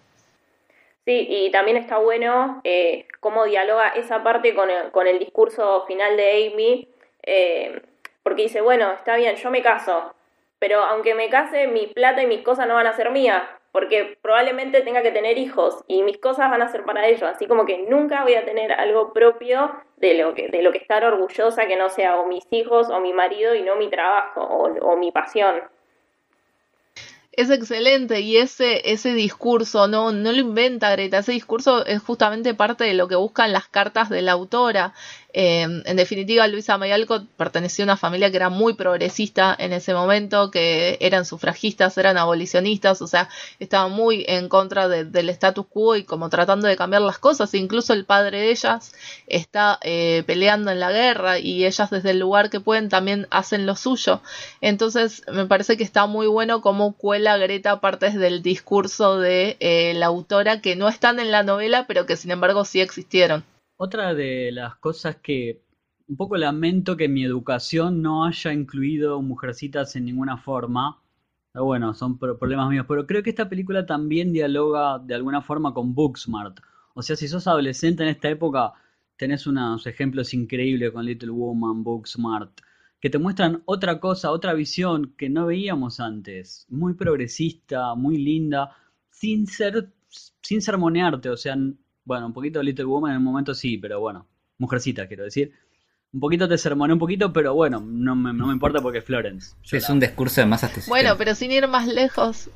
Sí, 1.06 1.26
y 1.30 1.50
también 1.52 1.76
está 1.76 1.99
bueno 1.99 2.61
eh, 2.64 3.06
cómo 3.20 3.44
dialoga 3.44 3.90
esa 3.90 4.25
parte 4.25 4.54
con 4.54 4.68
el, 4.68 4.90
con 4.90 5.06
el 5.06 5.20
discurso 5.20 5.85
final 5.87 6.16
de 6.16 6.50
Amy, 6.52 6.88
eh, 7.23 7.80
porque 8.25 8.42
dice, 8.42 8.61
bueno, 8.61 8.92
está 8.92 9.14
bien, 9.16 9.37
yo 9.37 9.50
me 9.52 9.62
caso, 9.62 10.12
pero 10.66 10.82
aunque 10.82 11.14
me 11.14 11.30
case, 11.30 11.68
mi 11.68 11.87
plata 11.87 12.25
y 12.25 12.26
mis 12.26 12.42
cosas 12.42 12.66
no 12.66 12.75
van 12.75 12.88
a 12.88 12.92
ser 12.92 13.12
mías, 13.12 13.40
porque 13.70 14.18
probablemente 14.20 14.80
tenga 14.80 15.00
que 15.00 15.12
tener 15.12 15.38
hijos 15.38 15.76
y 15.87 16.02
mis 16.02 16.18
cosas 16.18 16.50
van 16.50 16.61
a 16.61 16.68
ser 16.68 16.82
para 16.82 17.06
ellos, 17.06 17.23
así 17.23 17.46
como 17.46 17.66
que 17.66 17.87
nunca 17.88 18.25
voy 18.25 18.35
a 18.35 18.44
tener 18.44 18.73
algo 18.73 19.12
propio 19.12 19.70
de 19.96 20.14
lo 20.14 20.35
que, 20.35 20.49
de 20.49 20.62
lo 20.62 20.73
que 20.73 20.78
estar 20.78 21.04
orgullosa 21.04 21.68
que 21.68 21.76
no 21.76 21.88
sea 21.88 22.18
o 22.18 22.26
mis 22.26 22.44
hijos 22.50 22.90
o 22.90 22.99
mi 22.99 23.12
marido 23.12 23.54
y 23.54 23.62
no 23.62 23.76
mi 23.76 23.88
trabajo 23.88 24.40
o, 24.40 24.64
o 24.85 24.96
mi 24.96 25.12
pasión 25.12 25.62
es 27.37 27.50
excelente 27.50 28.20
y 28.20 28.38
ese, 28.38 28.90
ese 28.90 29.12
discurso 29.12 29.87
no, 29.88 30.11
no 30.11 30.32
lo 30.32 30.38
inventa 30.38 30.90
Greta, 30.90 31.18
ese 31.18 31.32
discurso 31.32 31.85
es 31.85 32.02
justamente 32.02 32.54
parte 32.54 32.85
de 32.85 32.94
lo 32.94 33.08
que 33.08 33.14
buscan 33.14 33.52
las 33.52 33.68
cartas 33.68 34.08
de 34.08 34.23
la 34.23 34.32
autora. 34.32 34.94
Em, 35.38 35.83
en 35.85 35.97
definitiva, 35.99 36.49
Luisa 36.49 36.78
Mayalco 36.78 37.26
pertenecía 37.37 37.85
a 37.85 37.88
una 37.88 37.97
familia 37.99 38.31
que 38.31 38.38
era 38.38 38.49
muy 38.49 38.73
progresista 38.73 39.55
en 39.59 39.75
ese 39.75 39.93
momento, 39.93 40.50
que 40.50 40.97
eran 40.99 41.26
sufragistas, 41.26 41.99
eran 41.99 42.16
abolicionistas, 42.16 43.02
o 43.02 43.07
sea, 43.07 43.28
estaban 43.59 43.93
muy 43.93 44.25
en 44.28 44.49
contra 44.49 44.88
del 44.88 45.28
status 45.28 45.66
quo 45.69 45.95
y 45.97 46.05
como 46.05 46.31
tratando 46.31 46.66
de 46.69 46.76
cambiar 46.78 47.02
las 47.02 47.19
cosas. 47.19 47.52
Incluso 47.52 47.93
el 47.93 48.07
padre 48.07 48.40
de 48.40 48.50
ellas 48.50 48.95
está 49.26 49.78
eh, 49.83 50.23
peleando 50.26 50.71
en 50.71 50.81
la 50.81 50.90
guerra 50.90 51.38
y 51.38 51.66
ellas 51.66 51.90
desde 51.90 52.12
el 52.12 52.19
lugar 52.19 52.49
que 52.49 52.61
pueden 52.61 52.88
también 52.88 53.26
hacen 53.31 53.66
lo 53.66 53.76
suyo. 53.76 54.23
Entonces, 54.62 55.23
me 55.31 55.45
parece 55.45 55.76
que 55.76 55.85
está 55.85 56.07
muy 56.07 56.28
bueno 56.28 56.62
cómo 56.62 56.95
cuela 56.95 57.37
Greta 57.37 57.81
partes 57.83 58.14
del 58.14 58.40
discurso 58.43 59.19
de 59.19 59.59
eh, 59.61 59.93
la 59.97 60.07
autora 60.07 60.62
que 60.62 60.76
no 60.76 60.88
están 60.88 61.21
en 61.21 61.31
la 61.31 61.43
novela, 61.43 61.87
pero 61.87 62.07
que 62.07 62.16
sin 62.16 62.31
embargo 62.31 62.64
sí 62.64 62.81
existieron. 62.81 63.45
Otra 63.78 64.14
de 64.14 64.52
las 64.52 64.76
cosas 64.76 65.16
que 65.16 65.62
un 66.09 66.16
poco 66.16 66.37
lamento 66.37 66.97
que 66.97 67.09
mi 67.09 67.25
educación 67.25 68.00
no 68.00 68.25
haya 68.25 68.52
incluido 68.52 69.21
mujercitas 69.21 69.97
en 69.97 70.06
ninguna 70.06 70.38
forma. 70.38 71.02
bueno, 71.54 71.95
son 71.95 72.18
problemas 72.18 72.71
míos, 72.71 72.87
pero 72.88 73.06
creo 73.06 73.23
que 73.23 73.30
esta 73.30 73.49
película 73.49 73.85
también 73.87 74.33
dialoga 74.33 74.99
de 74.99 75.14
alguna 75.14 75.42
forma 75.42 75.75
con 75.75 75.95
Booksmart. 75.95 76.61
O 76.95 77.02
sea, 77.02 77.16
si 77.16 77.28
sos 77.28 77.47
adolescente 77.47 78.02
en 78.02 78.11
esta 78.11 78.30
época, 78.30 78.73
tenés 79.16 79.47
unos 79.47 79.87
ejemplos 79.87 80.33
increíbles 80.35 80.92
con 80.92 81.04
Little 81.04 81.30
Woman, 81.30 81.85
Booksmart, 81.85 82.61
que 83.00 83.11
te 83.11 83.18
muestran 83.18 83.62
otra 83.66 84.00
cosa, 84.00 84.30
otra 84.30 84.54
visión 84.54 85.14
que 85.18 85.28
no 85.28 85.47
veíamos 85.47 86.00
antes. 86.00 86.66
Muy 86.71 86.95
progresista, 86.95 87.95
muy 87.95 88.18
linda, 88.18 88.75
sin 89.11 89.47
ser, 89.47 89.92
sin 90.09 90.62
sermonearte, 90.62 91.30
o 91.30 91.37
sea, 91.37 91.56
bueno, 92.06 92.26
un 92.26 92.32
poquito 92.32 92.62
Little 92.62 92.84
Woman 92.86 93.10
en 93.10 93.16
el 93.16 93.22
momento 93.22 93.52
sí, 93.52 93.76
pero 93.76 94.00
bueno, 94.00 94.26
mujercita 94.58 95.06
quiero 95.06 95.25
decir. 95.25 95.52
Un 96.12 96.20
poquito 96.20 96.48
te 96.48 96.56
sermoné 96.56 96.94
un 96.94 97.00
poquito, 97.00 97.32
pero 97.32 97.52
bueno, 97.52 97.82
no 97.84 98.14
me, 98.14 98.32
no 98.32 98.46
me 98.46 98.52
importa 98.52 98.80
porque 98.80 98.98
es 98.98 99.04
Florence. 99.04 99.54
es 99.70 99.88
un 99.90 100.00
discurso 100.00 100.40
de 100.40 100.46
más 100.46 100.64
hasta 100.64 100.80
Bueno, 100.86 101.16
pero 101.18 101.34
sin 101.34 101.50
ir 101.50 101.66
más 101.66 101.86
lejos. 101.88 102.48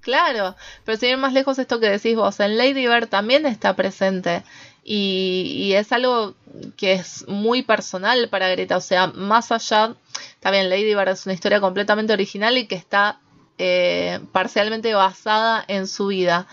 Claro, 0.00 0.56
pero 0.84 0.96
sin 0.98 1.10
ir 1.10 1.16
más 1.18 1.34
lejos 1.34 1.58
esto 1.58 1.78
que 1.78 1.90
decís 1.90 2.16
vos, 2.16 2.40
en 2.40 2.56
Lady 2.56 2.86
Bird 2.86 3.08
también 3.08 3.44
está 3.44 3.76
presente. 3.76 4.42
Y, 4.82 5.52
y, 5.58 5.74
es 5.74 5.92
algo 5.92 6.34
que 6.76 6.94
es 6.94 7.26
muy 7.28 7.62
personal 7.62 8.28
para 8.30 8.48
Greta. 8.48 8.76
O 8.76 8.80
sea, 8.80 9.08
más 9.08 9.52
allá, 9.52 9.94
también 10.40 10.70
Lady 10.70 10.94
Bird 10.94 11.08
es 11.08 11.26
una 11.26 11.34
historia 11.34 11.60
completamente 11.60 12.12
original 12.12 12.56
y 12.56 12.66
que 12.66 12.76
está 12.76 13.20
eh, 13.58 14.20
parcialmente 14.32 14.92
basada 14.92 15.64
en 15.66 15.86
su 15.86 16.08
vida 16.08 16.46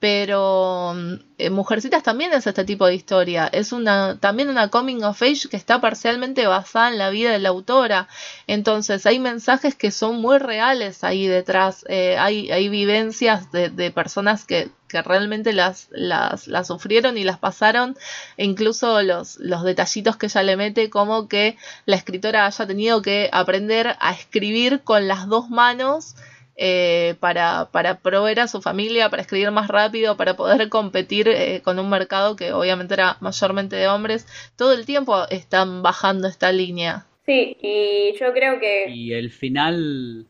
pero 0.00 0.94
eh, 1.38 1.50
Mujercitas 1.50 2.02
también 2.02 2.32
es 2.32 2.46
este 2.46 2.64
tipo 2.64 2.86
de 2.86 2.94
historia, 2.94 3.48
es 3.52 3.72
una 3.72 4.18
también 4.20 4.48
una 4.48 4.68
coming 4.68 5.02
of 5.02 5.20
age 5.22 5.48
que 5.50 5.56
está 5.56 5.80
parcialmente 5.80 6.46
basada 6.46 6.88
en 6.88 6.98
la 6.98 7.10
vida 7.10 7.32
de 7.32 7.40
la 7.40 7.48
autora, 7.48 8.08
entonces 8.46 9.06
hay 9.06 9.18
mensajes 9.18 9.74
que 9.74 9.90
son 9.90 10.20
muy 10.20 10.38
reales 10.38 11.02
ahí 11.02 11.26
detrás, 11.26 11.84
eh, 11.88 12.16
hay, 12.18 12.50
hay 12.52 12.68
vivencias 12.68 13.50
de, 13.50 13.70
de 13.70 13.90
personas 13.90 14.44
que, 14.44 14.70
que 14.88 15.02
realmente 15.02 15.52
las, 15.52 15.88
las, 15.90 16.46
las, 16.46 16.68
sufrieron 16.68 17.18
y 17.18 17.24
las 17.24 17.38
pasaron, 17.38 17.96
e 18.36 18.44
incluso 18.44 19.02
los, 19.02 19.36
los 19.38 19.64
detallitos 19.64 20.16
que 20.16 20.26
ella 20.26 20.42
le 20.44 20.56
mete, 20.56 20.90
como 20.90 21.28
que 21.28 21.56
la 21.86 21.96
escritora 21.96 22.46
haya 22.46 22.66
tenido 22.66 23.02
que 23.02 23.30
aprender 23.32 23.96
a 24.00 24.12
escribir 24.12 24.82
con 24.82 25.08
las 25.08 25.26
dos 25.26 25.50
manos, 25.50 26.14
eh, 26.60 27.14
para, 27.20 27.68
para 27.70 28.00
proveer 28.00 28.40
a 28.40 28.48
su 28.48 28.60
familia, 28.60 29.10
para 29.10 29.22
escribir 29.22 29.52
más 29.52 29.68
rápido, 29.68 30.16
para 30.16 30.34
poder 30.34 30.68
competir 30.68 31.28
eh, 31.28 31.62
con 31.62 31.78
un 31.78 31.88
mercado 31.88 32.34
que 32.34 32.52
obviamente 32.52 32.94
era 32.94 33.16
mayormente 33.20 33.76
de 33.76 33.86
hombres. 33.86 34.26
Todo 34.56 34.72
el 34.72 34.84
tiempo 34.84 35.28
están 35.30 35.82
bajando 35.82 36.26
esta 36.26 36.50
línea. 36.50 37.06
Sí, 37.26 37.56
y 37.62 38.18
yo 38.18 38.32
creo 38.32 38.58
que... 38.58 38.90
Y 38.90 39.12
el 39.12 39.30
final... 39.30 40.26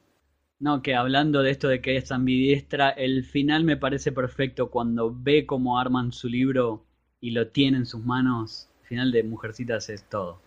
No, 0.60 0.82
que 0.82 0.94
hablando 0.94 1.42
de 1.42 1.52
esto 1.52 1.68
de 1.68 1.80
que 1.80 1.96
es 1.96 2.12
ambidiestra, 2.12 2.90
el 2.90 3.24
final 3.24 3.64
me 3.64 3.76
parece 3.76 4.12
perfecto 4.12 4.70
cuando 4.70 5.14
ve 5.16 5.46
cómo 5.46 5.78
arman 5.78 6.12
su 6.12 6.28
libro 6.28 6.84
y 7.20 7.30
lo 7.30 7.48
tiene 7.48 7.78
en 7.78 7.86
sus 7.86 8.04
manos. 8.04 8.68
El 8.82 8.88
final 8.88 9.12
de 9.12 9.22
Mujercitas 9.22 9.88
es 9.88 10.04
todo. 10.10 10.42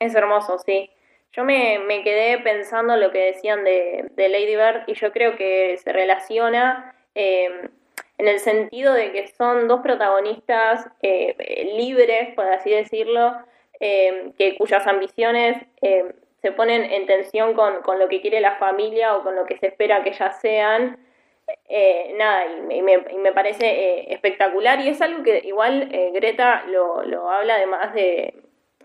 Es 0.00 0.14
hermoso, 0.14 0.58
sí. 0.66 0.90
Yo 1.32 1.44
me, 1.44 1.78
me 1.78 2.02
quedé 2.02 2.38
pensando 2.38 2.96
lo 2.96 3.12
que 3.12 3.32
decían 3.32 3.64
de, 3.64 4.10
Lady 4.16 4.56
Bird 4.56 4.82
y 4.88 4.94
yo 4.94 5.12
creo 5.12 5.36
que 5.36 5.76
se 5.78 5.92
relaciona 5.92 6.94
eh, 7.14 7.68
en 8.18 8.28
el 8.28 8.40
sentido 8.40 8.92
de 8.92 9.12
que 9.12 9.28
son 9.28 9.68
dos 9.68 9.80
protagonistas 9.80 10.88
eh, 11.02 11.70
libres, 11.76 12.34
por 12.34 12.46
así 12.46 12.70
decirlo, 12.70 13.36
eh, 13.80 14.32
que 14.36 14.56
cuyas 14.56 14.86
ambiciones 14.86 15.56
eh, 15.80 16.12
se 16.42 16.52
ponen 16.52 16.84
en 16.84 17.06
tensión 17.06 17.54
con, 17.54 17.80
con, 17.82 17.98
lo 17.98 18.08
que 18.08 18.20
quiere 18.20 18.40
la 18.40 18.56
familia 18.56 19.16
o 19.16 19.22
con 19.22 19.34
lo 19.36 19.46
que 19.46 19.56
se 19.56 19.68
espera 19.68 20.02
que 20.02 20.10
ellas 20.10 20.38
sean. 20.40 20.98
Eh, 21.68 22.14
nada, 22.16 22.46
y 22.46 22.82
me, 22.82 22.92
y 23.10 23.16
me, 23.16 23.32
parece 23.32 23.66
eh, 23.66 24.12
espectacular 24.12 24.80
y 24.80 24.88
es 24.88 25.00
algo 25.00 25.22
que 25.22 25.40
igual 25.44 25.88
Greta 26.12 26.64
lo, 26.66 27.02
lo 27.02 27.30
habla 27.30 27.54
además 27.54 27.92
de, 27.94 28.34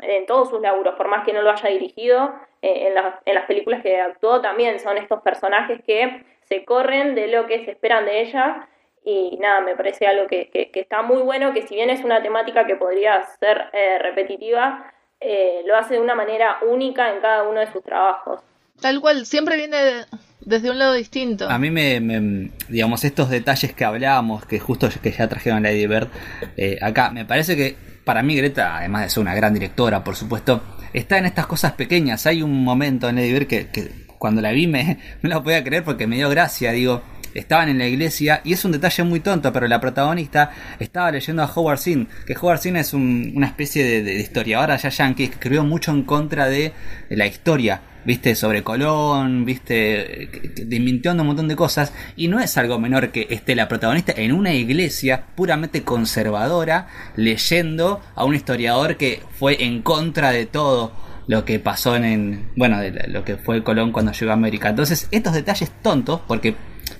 en 0.01 0.25
todos 0.25 0.49
sus 0.49 0.61
laburos, 0.61 0.95
por 0.95 1.07
más 1.07 1.25
que 1.25 1.33
no 1.33 1.41
lo 1.41 1.51
haya 1.51 1.69
dirigido, 1.69 2.33
eh, 2.61 2.87
en, 2.87 2.95
la, 2.95 3.21
en, 3.25 3.35
las 3.35 3.45
películas 3.45 3.81
que 3.81 3.99
actuó 3.99 4.41
también 4.41 4.79
son 4.79 4.97
estos 4.97 5.21
personajes 5.21 5.81
que 5.85 6.23
se 6.43 6.65
corren 6.65 7.15
de 7.15 7.27
lo 7.27 7.45
que 7.47 7.63
se 7.65 7.71
esperan 7.71 8.05
de 8.05 8.21
ella 8.21 8.67
y 9.05 9.37
nada, 9.39 9.61
me 9.61 9.75
parece 9.75 10.07
algo 10.07 10.27
que, 10.27 10.49
que, 10.49 10.71
que 10.71 10.79
está 10.79 11.03
muy 11.03 11.21
bueno, 11.21 11.53
que 11.53 11.61
si 11.61 11.75
bien 11.75 11.91
es 11.91 12.03
una 12.03 12.23
temática 12.23 12.65
que 12.65 12.75
podría 12.75 13.23
ser 13.39 13.69
eh, 13.71 13.99
repetitiva, 13.99 14.91
eh, 15.19 15.61
lo 15.65 15.77
hace 15.77 15.95
de 15.95 15.99
una 15.99 16.15
manera 16.15 16.57
única 16.67 17.13
en 17.13 17.21
cada 17.21 17.43
uno 17.43 17.59
de 17.59 17.71
sus 17.71 17.83
trabajos. 17.83 18.41
Tal 18.81 18.99
cual, 18.99 19.25
siempre 19.27 19.57
viene 19.57 19.77
de, 19.77 20.05
desde 20.41 20.71
un 20.71 20.79
lado 20.79 20.93
distinto. 20.93 21.47
A 21.47 21.59
mí 21.59 21.69
me, 21.69 21.99
me, 21.99 22.49
digamos, 22.67 23.03
estos 23.03 23.29
detalles 23.29 23.73
que 23.73 23.85
hablábamos, 23.85 24.45
que 24.45 24.59
justo 24.59 24.89
que 25.01 25.11
ya 25.11 25.29
trajeron 25.29 25.63
Lady 25.63 25.85
Bird, 25.85 26.09
eh, 26.57 26.77
acá, 26.81 27.11
me 27.11 27.25
parece 27.25 27.55
que 27.55 27.75
para 28.05 28.23
mí 28.23 28.35
Greta, 28.35 28.77
además 28.77 29.03
de 29.03 29.09
ser 29.09 29.21
una 29.21 29.35
gran 29.35 29.53
directora, 29.53 30.03
por 30.03 30.15
supuesto, 30.15 30.61
está 30.93 31.17
en 31.17 31.25
estas 31.25 31.47
cosas 31.47 31.73
pequeñas. 31.73 32.25
Hay 32.27 32.41
un 32.41 32.63
momento 32.63 33.09
en 33.09 33.17
Lady 33.17 33.33
Bird 33.33 33.47
que, 33.47 34.05
cuando 34.17 34.41
la 34.41 34.51
vi 34.51 34.67
me, 34.67 34.99
no 35.21 35.29
la 35.29 35.43
podía 35.43 35.63
creer 35.63 35.83
porque 35.83 36.07
me 36.07 36.15
dio 36.15 36.29
gracia, 36.29 36.71
digo, 36.71 37.01
estaban 37.33 37.67
en 37.67 37.79
la 37.79 37.87
iglesia 37.87 38.41
y 38.45 38.53
es 38.53 38.63
un 38.63 38.71
detalle 38.71 39.03
muy 39.03 39.19
tonto, 39.19 39.51
pero 39.51 39.67
la 39.67 39.81
protagonista 39.81 40.51
estaba 40.79 41.11
leyendo 41.11 41.43
a 41.43 41.51
Howard 41.53 41.79
Zinn, 41.79 42.07
que 42.25 42.37
Howard 42.37 42.59
Zinn 42.59 42.77
es 42.77 42.93
un, 42.93 43.33
una 43.35 43.47
especie 43.47 43.83
de, 43.83 44.03
de, 44.03 44.19
historiador 44.19 44.71
allá 44.71 44.89
yankee 44.89 45.27
que 45.27 45.33
escribió 45.33 45.63
mucho 45.63 45.91
en 45.91 46.03
contra 46.03 46.47
de 46.47 46.71
la 47.09 47.25
historia 47.25 47.81
viste, 48.05 48.35
sobre 48.35 48.63
Colón, 48.63 49.45
viste, 49.45 50.29
mintiendo 50.67 51.23
un 51.23 51.27
montón 51.27 51.47
de 51.47 51.55
cosas, 51.55 51.93
y 52.15 52.27
no 52.27 52.39
es 52.39 52.57
algo 52.57 52.79
menor 52.79 53.11
que 53.11 53.27
esté 53.29 53.55
la 53.55 53.67
protagonista 53.67 54.13
en 54.15 54.31
una 54.31 54.53
iglesia 54.53 55.25
puramente 55.35 55.83
conservadora, 55.83 56.87
leyendo 57.15 58.01
a 58.15 58.25
un 58.25 58.35
historiador 58.35 58.97
que 58.97 59.21
fue 59.37 59.63
en 59.63 59.81
contra 59.81 60.31
de 60.31 60.45
todo 60.45 60.93
lo 61.27 61.43
que 61.43 61.59
pasó 61.59 61.95
en, 61.95 62.51
bueno, 62.55 62.79
de 62.79 63.07
lo 63.07 63.23
que 63.23 63.37
fue 63.37 63.63
Colón 63.63 63.91
cuando 63.91 64.11
llegó 64.11 64.31
a 64.31 64.35
América. 64.35 64.69
Entonces, 64.69 65.07
estos 65.11 65.33
detalles 65.33 65.71
tontos, 65.81 66.21
porque 66.27 66.55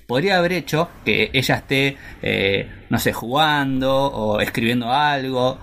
podría 0.08 0.38
haber 0.38 0.54
hecho 0.54 0.90
que 1.04 1.30
ella 1.34 1.56
esté, 1.56 1.98
eh, 2.22 2.70
no 2.90 2.98
sé, 2.98 3.14
jugando 3.14 3.94
o 3.96 4.40
escribiendo 4.40 4.92
algo, 4.92 5.60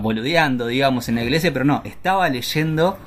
boludeando, 0.00 0.66
digamos, 0.66 1.08
en 1.08 1.16
la 1.16 1.24
iglesia, 1.24 1.52
pero 1.52 1.64
no, 1.64 1.82
estaba 1.84 2.28
leyendo 2.28 2.98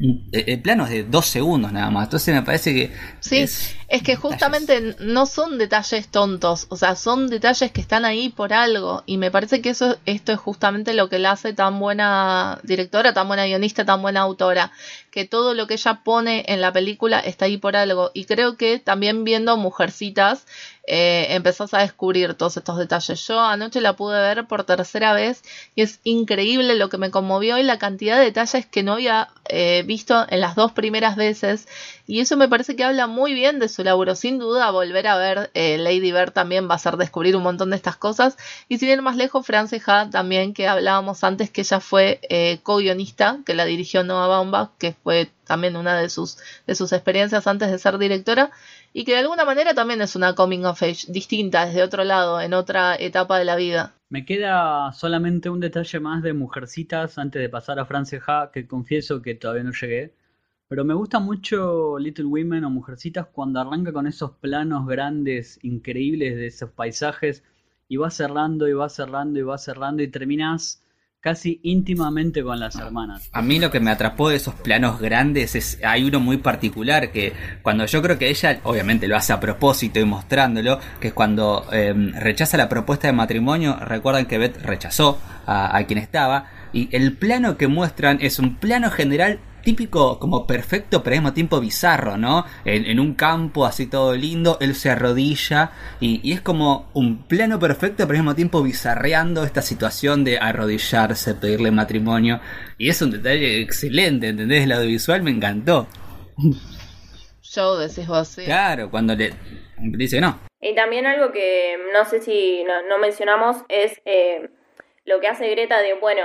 el 0.00 0.62
plano 0.62 0.84
es 0.84 0.90
de 0.90 1.02
dos 1.02 1.26
segundos 1.26 1.72
nada 1.72 1.90
más. 1.90 2.04
Entonces 2.04 2.34
me 2.34 2.42
parece 2.42 2.72
que. 2.72 2.92
Sí, 3.20 3.38
es, 3.38 4.02
que 4.02 4.16
justamente 4.16 4.96
no 5.00 5.26
son 5.26 5.58
detalles 5.58 6.08
tontos. 6.08 6.66
O 6.68 6.76
sea, 6.76 6.94
son 6.94 7.28
detalles 7.28 7.72
que 7.72 7.80
están 7.80 8.04
ahí 8.04 8.28
por 8.28 8.52
algo. 8.52 9.02
Y 9.06 9.18
me 9.18 9.30
parece 9.30 9.60
que 9.60 9.70
eso, 9.70 9.98
esto 10.06 10.32
es 10.32 10.38
justamente 10.38 10.94
lo 10.94 11.08
que 11.08 11.18
la 11.18 11.32
hace 11.32 11.52
tan 11.52 11.80
buena 11.80 12.60
directora, 12.62 13.12
tan 13.12 13.26
buena 13.26 13.46
guionista, 13.46 13.84
tan 13.84 14.00
buena 14.02 14.20
autora. 14.20 14.72
Que 15.18 15.24
todo 15.24 15.52
lo 15.52 15.66
que 15.66 15.74
ella 15.74 16.02
pone 16.04 16.44
en 16.46 16.60
la 16.60 16.72
película 16.72 17.18
está 17.18 17.46
ahí 17.46 17.56
por 17.56 17.74
algo. 17.74 18.12
Y 18.14 18.26
creo 18.26 18.56
que 18.56 18.78
también 18.78 19.24
viendo 19.24 19.56
Mujercitas 19.56 20.46
eh, 20.86 21.26
empezás 21.30 21.74
a 21.74 21.80
descubrir 21.80 22.34
todos 22.34 22.56
estos 22.56 22.78
detalles. 22.78 23.26
Yo 23.26 23.40
anoche 23.40 23.80
la 23.80 23.96
pude 23.96 24.20
ver 24.20 24.46
por 24.46 24.62
tercera 24.62 25.14
vez 25.14 25.42
y 25.74 25.82
es 25.82 25.98
increíble 26.04 26.76
lo 26.76 26.88
que 26.88 26.98
me 26.98 27.10
conmovió 27.10 27.58
y 27.58 27.64
la 27.64 27.80
cantidad 27.80 28.16
de 28.16 28.26
detalles 28.26 28.64
que 28.66 28.84
no 28.84 28.92
había 28.92 29.30
eh, 29.48 29.82
visto 29.84 30.24
en 30.28 30.38
las 30.40 30.54
dos 30.54 30.70
primeras 30.70 31.16
veces 31.16 31.66
y 32.08 32.18
eso 32.20 32.36
me 32.36 32.48
parece 32.48 32.74
que 32.74 32.82
habla 32.82 33.06
muy 33.06 33.34
bien 33.34 33.60
de 33.60 33.68
su 33.68 33.84
laburo. 33.84 34.16
Sin 34.16 34.40
duda 34.40 34.70
volver 34.72 35.06
a 35.06 35.16
ver 35.16 35.50
eh, 35.54 35.78
Lady 35.78 36.10
Bird 36.10 36.32
también 36.32 36.68
va 36.68 36.72
a 36.72 36.76
hacer 36.76 36.96
descubrir 36.96 37.36
un 37.36 37.44
montón 37.44 37.70
de 37.70 37.76
estas 37.76 37.96
cosas 37.96 38.36
y 38.68 38.78
sin 38.78 38.88
ir 38.88 39.02
más 39.02 39.16
lejos 39.16 39.46
Frances 39.46 39.86
Ha 39.86 40.10
también 40.10 40.54
que 40.54 40.66
hablábamos 40.66 41.22
antes 41.22 41.50
que 41.50 41.60
ella 41.60 41.78
fue 41.78 42.20
co-guionista 42.64 43.38
que 43.44 43.54
la 43.54 43.64
dirigió 43.64 44.02
Noah 44.02 44.26
Baumbach 44.26 44.70
que 44.78 44.94
fue 45.04 45.30
también 45.46 45.76
una 45.76 45.96
de 45.96 46.08
sus, 46.08 46.38
de 46.66 46.74
sus 46.74 46.92
experiencias 46.92 47.46
antes 47.46 47.70
de 47.70 47.78
ser 47.78 47.98
directora 47.98 48.50
y 48.92 49.04
que 49.04 49.12
de 49.12 49.18
alguna 49.18 49.44
manera 49.44 49.74
también 49.74 50.00
es 50.00 50.16
una 50.16 50.34
coming 50.34 50.64
of 50.64 50.82
age 50.82 51.06
distinta, 51.08 51.66
desde 51.66 51.82
otro 51.82 52.04
lado, 52.04 52.40
en 52.40 52.54
otra 52.54 52.96
etapa 52.96 53.38
de 53.38 53.44
la 53.44 53.56
vida. 53.56 53.94
Me 54.08 54.24
queda 54.24 54.92
solamente 54.92 55.50
un 55.50 55.60
detalle 55.60 56.00
más 56.00 56.22
de 56.22 56.32
Mujercitas 56.32 57.18
antes 57.18 57.40
de 57.42 57.48
pasar 57.48 57.78
a 57.78 57.84
Frances 57.84 58.22
Ha, 58.26 58.50
que 58.52 58.66
confieso 58.66 59.20
que 59.20 59.34
todavía 59.34 59.64
no 59.64 59.72
llegué. 59.72 60.14
Pero 60.68 60.84
me 60.84 60.92
gusta 60.92 61.18
mucho 61.18 61.98
Little 61.98 62.26
Women 62.26 62.64
o 62.64 62.70
Mujercitas 62.70 63.26
cuando 63.32 63.58
arranca 63.58 63.90
con 63.90 64.06
esos 64.06 64.32
planos 64.32 64.86
grandes, 64.86 65.58
increíbles 65.62 66.36
de 66.36 66.46
esos 66.46 66.70
paisajes 66.70 67.42
y 67.88 67.96
va 67.96 68.10
cerrando 68.10 68.68
y 68.68 68.74
va 68.74 68.90
cerrando 68.90 69.38
y 69.38 69.42
va 69.42 69.56
cerrando 69.56 70.02
y 70.02 70.08
terminas 70.08 70.82
casi 71.20 71.58
íntimamente 71.62 72.42
con 72.42 72.60
las 72.60 72.76
hermanas. 72.76 73.30
A 73.32 73.40
mí 73.40 73.58
lo 73.58 73.70
que 73.70 73.80
me 73.80 73.90
atrapó 73.90 74.28
de 74.28 74.36
esos 74.36 74.54
planos 74.56 75.00
grandes 75.00 75.54
es, 75.54 75.80
hay 75.82 76.04
uno 76.04 76.20
muy 76.20 76.36
particular 76.36 77.12
que 77.12 77.32
cuando 77.62 77.86
yo 77.86 78.02
creo 78.02 78.18
que 78.18 78.28
ella, 78.28 78.60
obviamente 78.64 79.08
lo 79.08 79.16
hace 79.16 79.32
a 79.32 79.40
propósito 79.40 79.98
y 79.98 80.04
mostrándolo, 80.04 80.78
que 81.00 81.08
es 81.08 81.14
cuando 81.14 81.64
em, 81.72 82.12
rechaza 82.12 82.58
la 82.58 82.68
propuesta 82.68 83.08
de 83.08 83.14
matrimonio, 83.14 83.76
recuerdan 83.80 84.26
que 84.26 84.36
Beth 84.36 84.60
rechazó 84.62 85.18
a, 85.46 85.74
a 85.74 85.86
quien 85.86 85.98
estaba, 85.98 86.50
y 86.74 86.94
el 86.94 87.14
plano 87.14 87.56
que 87.56 87.68
muestran 87.68 88.18
es 88.20 88.38
un 88.38 88.56
plano 88.56 88.90
general 88.90 89.40
típico 89.68 90.18
como 90.18 90.46
perfecto 90.46 91.02
pero 91.02 91.12
al 91.12 91.20
mismo 91.20 91.34
tiempo 91.34 91.60
bizarro, 91.60 92.16
¿no? 92.16 92.46
En, 92.64 92.98
un 92.98 93.14
campo 93.14 93.66
así 93.66 93.86
todo 93.86 94.14
lindo, 94.14 94.56
él 94.62 94.74
se 94.74 94.88
arrodilla 94.88 95.72
y, 96.00 96.32
es 96.32 96.40
como 96.40 96.88
un 96.94 97.28
plano 97.28 97.58
perfecto 97.58 98.06
pero 98.06 98.16
al 98.16 98.22
mismo 98.22 98.34
tiempo 98.34 98.62
bizarreando 98.62 99.44
esta 99.44 99.60
situación 99.60 100.24
de 100.24 100.38
arrodillarse, 100.38 101.34
pedirle 101.34 101.70
matrimonio 101.70 102.40
y 102.78 102.88
es 102.88 103.02
un 103.02 103.10
detalle 103.10 103.60
excelente, 103.60 104.28
¿entendés? 104.28 104.64
El 104.64 104.72
audiovisual 104.72 105.22
me 105.22 105.32
encantó. 105.32 105.86
Yo 107.42 107.76
decís 107.76 108.06
vos, 108.06 108.26
sí. 108.28 108.46
Claro, 108.46 108.90
cuando 108.90 109.14
le 109.14 109.34
dice 109.76 110.18
no. 110.18 110.40
Y 110.62 110.74
también 110.74 111.04
algo 111.04 111.30
que 111.30 111.76
no 111.92 112.06
sé 112.06 112.22
si 112.22 112.64
no, 112.64 112.98
mencionamos 112.98 113.58
es 113.68 114.00
eh, 114.06 114.48
lo 115.04 115.20
que 115.20 115.28
hace 115.28 115.50
Greta 115.50 115.78
de, 115.82 115.92
bueno, 115.92 116.24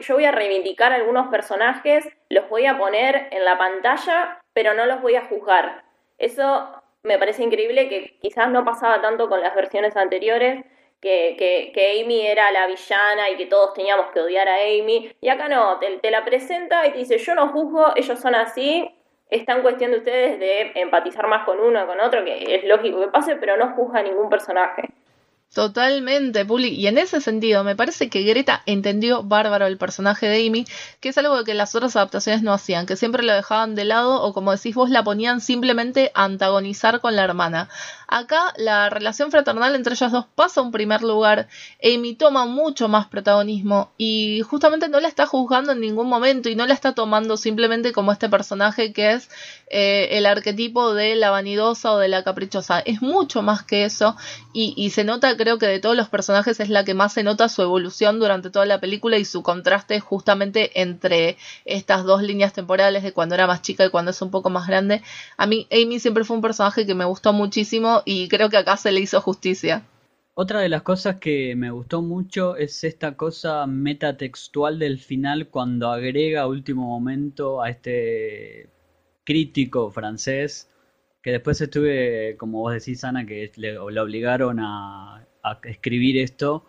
yo 0.00 0.14
voy 0.14 0.24
a 0.24 0.32
reivindicar 0.32 0.92
algunos 0.92 1.28
personajes, 1.28 2.04
los 2.28 2.48
voy 2.48 2.66
a 2.66 2.78
poner 2.78 3.28
en 3.30 3.44
la 3.44 3.58
pantalla, 3.58 4.40
pero 4.52 4.74
no 4.74 4.86
los 4.86 5.00
voy 5.00 5.16
a 5.16 5.26
juzgar. 5.26 5.84
Eso 6.18 6.68
me 7.02 7.18
parece 7.18 7.42
increíble 7.42 7.88
que 7.88 8.18
quizás 8.20 8.50
no 8.50 8.64
pasaba 8.64 9.00
tanto 9.00 9.28
con 9.28 9.40
las 9.40 9.54
versiones 9.54 9.96
anteriores, 9.96 10.64
que, 11.00 11.70
que, 11.72 12.02
Amy 12.02 12.26
era 12.26 12.50
la 12.50 12.66
villana 12.66 13.30
y 13.30 13.36
que 13.36 13.46
todos 13.46 13.72
teníamos 13.72 14.10
que 14.10 14.20
odiar 14.20 14.48
a 14.48 14.56
Amy. 14.56 15.12
Y 15.20 15.28
acá 15.28 15.48
no, 15.48 15.78
te, 15.78 15.98
te 15.98 16.10
la 16.10 16.24
presenta 16.24 16.86
y 16.86 16.92
te 16.92 16.98
dice, 16.98 17.18
yo 17.18 17.34
no 17.34 17.48
juzgo, 17.48 17.92
ellos 17.94 18.18
son 18.18 18.34
así, 18.34 18.90
está 19.30 19.54
en 19.54 19.62
cuestión 19.62 19.92
de 19.92 19.98
ustedes 19.98 20.40
de 20.40 20.72
empatizar 20.74 21.28
más 21.28 21.44
con 21.44 21.60
uno 21.60 21.84
o 21.84 21.86
con 21.86 22.00
otro, 22.00 22.24
que 22.24 22.56
es 22.56 22.64
lógico 22.64 23.00
que 23.00 23.08
pase, 23.08 23.36
pero 23.36 23.56
no 23.56 23.74
juzga 23.74 24.00
a 24.00 24.02
ningún 24.02 24.28
personaje. 24.28 24.88
Totalmente, 25.54 26.44
Puli. 26.44 26.68
Y 26.68 26.86
en 26.88 26.98
ese 26.98 27.22
sentido, 27.22 27.64
me 27.64 27.74
parece 27.74 28.10
que 28.10 28.22
Greta 28.22 28.62
entendió 28.66 29.22
bárbaro 29.22 29.66
el 29.66 29.78
personaje 29.78 30.26
de 30.28 30.46
Amy, 30.46 30.66
que 31.00 31.08
es 31.08 31.18
algo 31.18 31.42
que 31.42 31.54
las 31.54 31.74
otras 31.74 31.96
adaptaciones 31.96 32.42
no 32.42 32.52
hacían, 32.52 32.84
que 32.84 32.96
siempre 32.96 33.22
lo 33.22 33.32
dejaban 33.32 33.74
de 33.74 33.86
lado 33.86 34.22
o 34.22 34.34
como 34.34 34.52
decís 34.52 34.74
vos, 34.74 34.90
la 34.90 35.02
ponían 35.02 35.40
simplemente 35.40 36.12
a 36.14 36.24
antagonizar 36.24 37.00
con 37.00 37.16
la 37.16 37.24
hermana. 37.24 37.70
Acá 38.06 38.52
la 38.58 38.90
relación 38.90 39.30
fraternal 39.30 39.74
entre 39.74 39.94
ellas 39.94 40.12
dos 40.12 40.26
pasa 40.34 40.60
a 40.60 40.64
un 40.64 40.70
primer 40.70 41.02
lugar. 41.02 41.48
Amy 41.82 42.14
toma 42.14 42.44
mucho 42.44 42.86
más 42.88 43.06
protagonismo 43.08 43.90
y 43.96 44.42
justamente 44.42 44.88
no 44.88 45.00
la 45.00 45.08
está 45.08 45.26
juzgando 45.26 45.72
en 45.72 45.80
ningún 45.80 46.08
momento 46.08 46.50
y 46.50 46.56
no 46.56 46.66
la 46.66 46.74
está 46.74 46.94
tomando 46.94 47.36
simplemente 47.38 47.92
como 47.92 48.12
este 48.12 48.28
personaje 48.28 48.92
que 48.92 49.12
es 49.12 49.30
eh, 49.70 50.08
el 50.12 50.26
arquetipo 50.26 50.94
de 50.94 51.16
la 51.16 51.30
vanidosa 51.30 51.92
o 51.92 51.98
de 51.98 52.08
la 52.08 52.22
caprichosa. 52.22 52.80
Es 52.80 53.00
mucho 53.02 53.42
más 53.42 53.62
que 53.62 53.84
eso 53.84 54.14
y, 54.52 54.74
y 54.76 54.90
se 54.90 55.04
nota, 55.04 55.36
creo 55.38 55.58
que 55.58 55.66
de 55.66 55.80
todos 55.80 55.96
los 55.96 56.10
personajes 56.10 56.60
es 56.60 56.68
la 56.68 56.84
que 56.84 56.92
más 56.92 57.14
se 57.14 57.22
nota 57.22 57.48
su 57.48 57.62
evolución 57.62 58.18
durante 58.20 58.50
toda 58.50 58.66
la 58.66 58.80
película 58.80 59.16
y 59.16 59.24
su 59.24 59.42
contraste 59.42 60.00
justamente 60.00 60.82
entre 60.82 61.38
estas 61.64 62.04
dos 62.04 62.22
líneas 62.22 62.52
temporales 62.52 63.02
de 63.02 63.12
cuando 63.14 63.34
era 63.34 63.46
más 63.46 63.62
chica 63.62 63.86
y 63.86 63.90
cuando 63.90 64.10
es 64.10 64.20
un 64.20 64.30
poco 64.30 64.50
más 64.50 64.66
grande. 64.66 65.00
A 65.38 65.46
mí 65.46 65.66
Amy 65.72 66.00
siempre 66.00 66.24
fue 66.24 66.36
un 66.36 66.42
personaje 66.42 66.84
que 66.84 66.94
me 66.94 67.06
gustó 67.06 67.32
muchísimo 67.32 68.02
y 68.04 68.28
creo 68.28 68.50
que 68.50 68.58
acá 68.58 68.76
se 68.76 68.92
le 68.92 69.00
hizo 69.00 69.22
justicia. 69.22 69.84
Otra 70.34 70.60
de 70.60 70.68
las 70.68 70.82
cosas 70.82 71.16
que 71.16 71.56
me 71.56 71.70
gustó 71.70 72.02
mucho 72.02 72.56
es 72.56 72.84
esta 72.84 73.16
cosa 73.16 73.66
metatextual 73.66 74.78
del 74.78 74.98
final 74.98 75.48
cuando 75.48 75.90
agrega 75.90 76.42
a 76.42 76.46
último 76.46 76.84
momento 76.84 77.62
a 77.62 77.70
este 77.70 78.70
crítico 79.24 79.90
francés 79.90 80.68
que 81.22 81.32
después 81.32 81.60
estuve, 81.60 82.36
como 82.38 82.60
vos 82.60 82.72
decís, 82.72 83.04
Ana, 83.04 83.26
que 83.26 83.50
le, 83.56 83.78
obligaron 83.78 84.58
escribir 85.64 86.18
esto. 86.18 86.66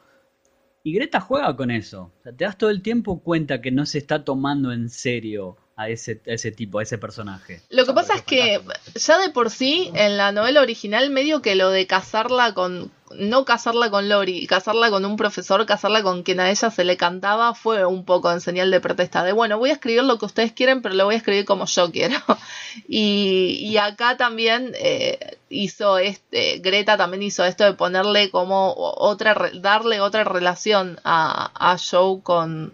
Y 0.84 0.94
Greta 0.94 1.20
juega 1.20 1.56
con 1.56 1.72
eso. 1.72 2.14
O 2.20 2.24
sea, 2.24 2.32
te 2.34 2.46
das 2.46 2.58
todo 2.58 2.70
el 2.70 2.82
tiempo 2.82 3.22
cuenta 3.22 3.62
que 3.62 3.72
no 3.72 3.86
se 3.86 3.98
está 3.98 4.24
tomando 4.24 4.72
en 4.72 4.90
serio 4.90 5.58
a 5.80 5.88
ese, 5.88 6.20
ese 6.26 6.52
tipo, 6.52 6.80
a 6.80 6.84
ese 6.84 6.98
personaje. 6.98 7.62
Lo 7.70 7.86
que 7.86 7.94
pasa 7.94 8.14
es 8.14 8.22
que 8.22 8.60
ya 8.96 9.18
de 9.18 9.30
por 9.30 9.50
sí, 9.50 9.90
en 9.96 10.18
la 10.18 10.34
novela 10.34 10.60
original, 10.60 11.10
medio 11.10 11.42
que 11.42 11.56
lo 11.56 11.70
de 11.70 11.88
casarla 11.88 12.54
con, 12.54 12.92
no 13.16 13.46
casarla 13.46 13.90
con 13.90 14.10
Lori, 14.10 14.46
casarla 14.46 14.90
con 14.90 15.06
un 15.06 15.16
profesor, 15.16 15.66
casarla 15.66 16.04
con 16.04 16.24
quien 16.24 16.42
a 16.42 16.50
ella 16.50 16.70
se 16.70 16.84
le 16.84 16.98
cantaba, 16.98 17.56
fue 17.56 17.86
un 17.86 18.04
poco 18.04 18.30
en 18.30 18.42
señal 18.42 18.72
de 18.72 18.82
protesta, 18.82 19.24
de 19.24 19.32
bueno, 19.32 19.58
voy 19.58 19.70
a 19.70 19.74
escribir 19.74 20.04
lo 20.04 20.20
que 20.20 20.26
ustedes 20.26 20.52
quieren, 20.52 20.82
pero 20.82 20.96
lo 20.96 21.06
voy 21.06 21.16
a 21.16 21.20
escribir 21.20 21.46
como 21.46 21.66
yo 21.66 21.90
quiero. 21.94 22.18
y, 22.90 23.60
y 23.62 23.78
acá 23.78 24.18
también 24.18 24.74
eh, 24.76 25.38
hizo 25.48 25.98
este, 25.98 26.58
Greta 26.58 26.98
también 26.98 27.24
hizo 27.24 27.46
esto 27.46 27.64
de 27.64 27.72
ponerle 27.72 28.32
como 28.32 28.74
otra, 28.76 29.50
darle 29.54 30.02
otra 30.02 30.26
relación 30.26 31.00
a, 31.06 31.52
a 31.56 31.78
Joe 31.78 32.20
con 32.22 32.74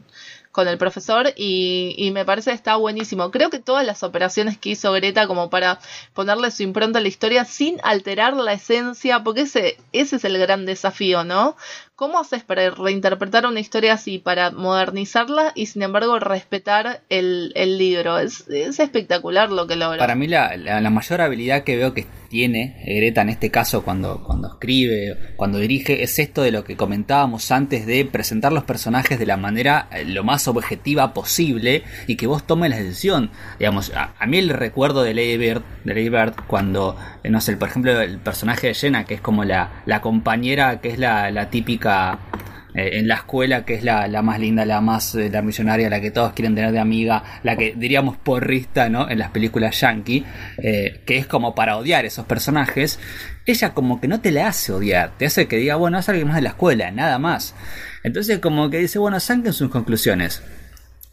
con 0.55 0.69
el 0.69 0.77
profesor 0.77 1.33
y, 1.35 2.09
me 2.13 2.23
parece 2.23 2.51
que 2.51 2.55
está 2.55 2.77
buenísimo. 2.77 3.29
Creo 3.29 3.49
que 3.49 3.59
todas 3.59 3.85
las 3.85 4.03
operaciones 4.03 4.57
que 4.57 4.69
hizo 4.69 4.93
Greta 4.93 5.27
como 5.27 5.49
para 5.49 5.81
ponerle 6.13 6.49
su 6.49 6.63
impronta 6.63 6.99
a 6.99 7.01
la 7.01 7.09
historia 7.09 7.43
sin 7.43 7.77
alterar 7.83 8.33
la 8.37 8.53
esencia, 8.53 9.21
porque 9.21 9.41
ese, 9.41 9.77
ese 9.91 10.15
es 10.15 10.23
el 10.23 10.37
gran 10.37 10.65
desafío, 10.65 11.25
¿no? 11.25 11.57
¿Cómo 11.95 12.19
haces 12.19 12.43
para 12.43 12.69
reinterpretar 12.71 13.45
una 13.45 13.61
historia 13.61 13.93
así, 13.93 14.19
para 14.19 14.51
modernizarla 14.51 15.53
y 15.55 15.67
sin 15.67 15.81
embargo 15.81 16.19
respetar 16.19 17.03
el, 17.07 17.53
libro? 17.77 18.19
Es, 18.19 18.49
espectacular 18.49 19.49
lo 19.49 19.65
que 19.65 19.77
logra. 19.77 19.97
Para 19.97 20.13
mí 20.13 20.27
la, 20.27 20.89
mayor 20.91 21.21
habilidad 21.21 21.63
que 21.63 21.77
veo 21.77 21.93
que 21.93 22.05
tiene 22.27 22.83
Greta 22.85 23.21
en 23.21 23.29
este 23.29 23.49
caso 23.49 23.85
cuando, 23.85 24.21
cuando 24.25 24.49
escribe, 24.49 25.35
cuando 25.37 25.57
dirige, 25.57 26.03
es 26.03 26.19
esto 26.19 26.41
de 26.41 26.51
lo 26.51 26.65
que 26.65 26.75
comentábamos 26.75 27.49
antes 27.51 27.85
de 27.85 28.03
presentar 28.03 28.51
los 28.51 28.65
personajes 28.65 29.17
de 29.17 29.25
la 29.25 29.37
manera 29.37 29.87
eh, 29.91 30.03
lo 30.03 30.25
más 30.25 30.49
objetiva 30.49 31.13
posible 31.13 31.83
y 32.07 32.17
que 32.17 32.27
vos 32.27 32.45
tomes 32.45 32.71
la 32.71 32.77
decisión. 32.77 33.31
Digamos, 33.57 33.93
a, 33.95 34.13
mí 34.25 34.37
el 34.39 34.49
recuerdo 34.49 35.03
de 35.03 35.13
Lady 35.13 35.37
Bird, 35.37 35.61
de 35.85 35.93
Lady 35.93 36.33
cuando, 36.47 36.97
eh, 37.23 37.29
no 37.29 37.39
sé, 37.39 37.55
por 37.55 37.69
ejemplo, 37.69 38.01
el 38.01 38.19
personaje 38.19 38.67
de 38.67 38.73
Jenna, 38.73 39.05
que 39.05 39.13
es 39.13 39.21
como 39.21 39.45
la, 39.45 39.83
compañera, 40.01 40.81
que 40.81 40.89
es 40.89 40.99
la 40.99 41.49
típica 41.49 41.84
eh, 41.85 42.99
en 42.99 43.07
la 43.07 43.15
escuela, 43.15 43.63
que 43.63 43.75
es 43.75 43.83
la, 43.83 44.07
más 44.21 44.39
linda, 44.39 44.65
la 44.65 44.81
más 44.81 45.15
eh, 45.15 45.29
la 45.31 46.01
que 46.01 46.11
todos 46.11 46.33
quieren 46.33 46.55
tener 46.55 46.73
de 46.73 46.79
amiga, 46.79 47.23
la 47.43 47.55
que 47.55 47.73
diríamos 47.75 48.17
porrista, 48.17 48.89
¿no? 48.89 49.09
En 49.09 49.17
las 49.17 49.31
películas 49.31 49.79
yankee, 49.79 50.25
eh, 50.57 51.01
que 51.05 51.17
es 51.17 51.25
como 51.25 51.55
para 51.55 51.77
odiar 51.77 52.03
esos 52.03 52.25
personajes, 52.25 52.99
ella 53.45 53.73
como 53.73 54.01
que 54.01 54.09
no 54.09 54.19
te 54.19 54.31
la 54.31 54.49
hace 54.49 54.73
odiar, 54.73 55.11
te 55.17 55.25
hace 55.25 55.47
que 55.47 55.55
diga, 55.55 55.75
bueno, 55.75 55.99
es 55.99 56.09
alguien 56.09 56.27
más 56.27 56.35
de 56.35 56.41
la 56.41 56.49
escuela, 56.49 56.91
nada 56.91 57.17
más. 57.17 57.55
Entonces 58.03 58.39
como 58.39 58.69
que 58.69 58.79
dice, 58.79 58.99
bueno, 58.99 59.21
saquen 59.21 59.53
sus 59.53 59.69
conclusiones. 59.69 60.43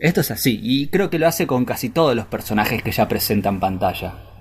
Esto 0.01 0.21
es 0.23 0.33
así, 0.33 0.59
y 0.61 0.89
creo 0.89 1.11
que 1.11 1.21
lo 1.21 1.29
hace 1.29 1.47
con 1.47 1.65
casi 1.65 1.91
todos 1.91 2.17
los 2.17 2.27
personajes 2.27 2.83
que 2.83 2.91
ya 2.91 3.07
presenta 3.07 3.51
en 3.51 3.61
pantalla. 3.61 4.32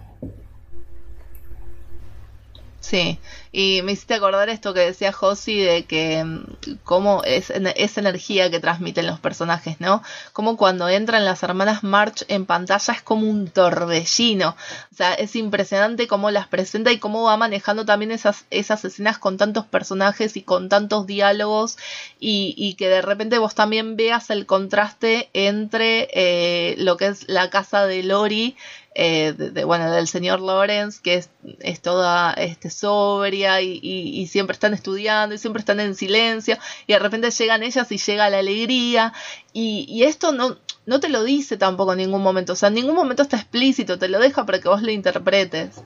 Sí, 2.82 3.20
y 3.52 3.82
me 3.84 3.92
hiciste 3.92 4.16
acordar 4.16 4.50
esto 4.50 4.74
que 4.74 4.80
decía 4.80 5.12
Josi 5.14 5.60
de 5.60 5.86
que 5.86 6.24
mm, 6.24 6.78
cómo 6.84 7.24
es 7.24 7.52
esa 7.52 8.00
energía 8.00 8.50
que 8.50 8.60
transmiten 8.60 9.06
los 9.06 9.20
personajes, 9.20 9.80
¿no? 9.80 10.02
Como 10.34 10.58
cuando 10.58 10.90
entran 10.90 11.24
las 11.24 11.44
hermanas 11.44 11.84
March 11.84 12.26
en 12.28 12.48
pantalla 12.48 12.94
es 12.94 13.04
como 13.04 13.30
un 13.30 13.50
torbellino. 13.50 14.56
O 14.92 14.96
sea, 14.96 15.14
es 15.14 15.36
impresionante 15.36 16.08
cómo 16.08 16.32
las 16.32 16.48
presenta 16.48 16.92
y 16.92 16.98
cómo 16.98 17.22
va 17.22 17.38
manejando 17.38 17.86
también 17.86 18.10
esas, 18.12 18.46
esas 18.50 18.84
escenas 18.84 19.20
con 19.20 19.38
tantos 19.38 19.66
personajes 19.68 20.36
y 20.36 20.42
con 20.42 20.68
tantos 20.68 21.06
diálogos 21.06 21.78
y, 22.20 22.56
y 22.58 22.74
que 22.74 22.90
de 22.90 23.04
repente 23.04 23.38
vos 23.38 23.54
también 23.54 23.96
veas 23.96 24.32
el 24.32 24.48
contraste 24.48 25.30
entre 25.34 26.10
eh, 26.14 26.76
lo 26.80 26.98
que 26.98 27.08
es 27.08 27.30
la 27.30 27.52
casa 27.52 27.86
de 27.86 28.02
Lori 28.02 28.56
eh, 28.94 29.34
de, 29.34 29.64
bueno, 29.64 29.90
del 29.92 30.08
señor 30.08 30.42
Lawrence, 30.42 31.00
que 31.02 31.16
es, 31.16 31.30
es 31.60 31.82
toda 31.82 32.34
este, 32.34 32.70
sobria 32.70 33.62
y, 33.62 33.80
y, 33.82 34.28
siempre 34.28 34.54
están 34.54 34.74
estudiando 34.74 35.34
y 35.34 35.38
siempre 35.38 35.62
están 35.62 35.80
en 35.80 35.96
silencio, 35.96 36.58
y 36.88 36.94
de 36.94 37.00
repente 37.00 37.32
llegan 37.32 37.64
ellas 37.64 37.90
y 37.92 37.98
llega 37.98 38.30
la 38.30 38.40
alegría, 38.40 39.14
y, 39.54 39.86
y 39.88 40.04
esto 40.04 40.34
no, 40.34 40.58
no 40.86 41.00
te 41.00 41.08
lo 41.08 41.24
dice 41.24 41.56
tampoco 41.56 41.94
en 41.94 42.00
ningún 42.00 42.22
momento, 42.22 42.54
o 42.54 42.56
sea, 42.58 42.68
en 42.68 42.76
ningún 42.76 42.96
momento 42.96 43.24
está 43.24 43.38
explícito, 43.38 43.98
te 43.98 44.10
lo 44.10 44.20
deja 44.20 44.46
para 44.46 44.60
que 44.60 44.68
vos 44.68 44.82
lo 44.82 44.92
interpretes. 44.92 45.82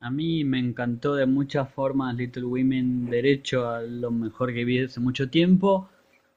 A 0.00 0.10
mí 0.10 0.44
me 0.44 0.60
encantó 0.60 1.16
de 1.16 1.26
muchas 1.26 1.68
formas 1.70 2.14
Little 2.14 2.44
Women 2.44 3.10
derecho 3.10 3.68
a 3.68 3.82
lo 3.82 4.12
mejor 4.12 4.54
que 4.54 4.64
vi 4.64 4.84
hace 4.84 5.00
mucho 5.00 5.28
tiempo. 5.28 5.88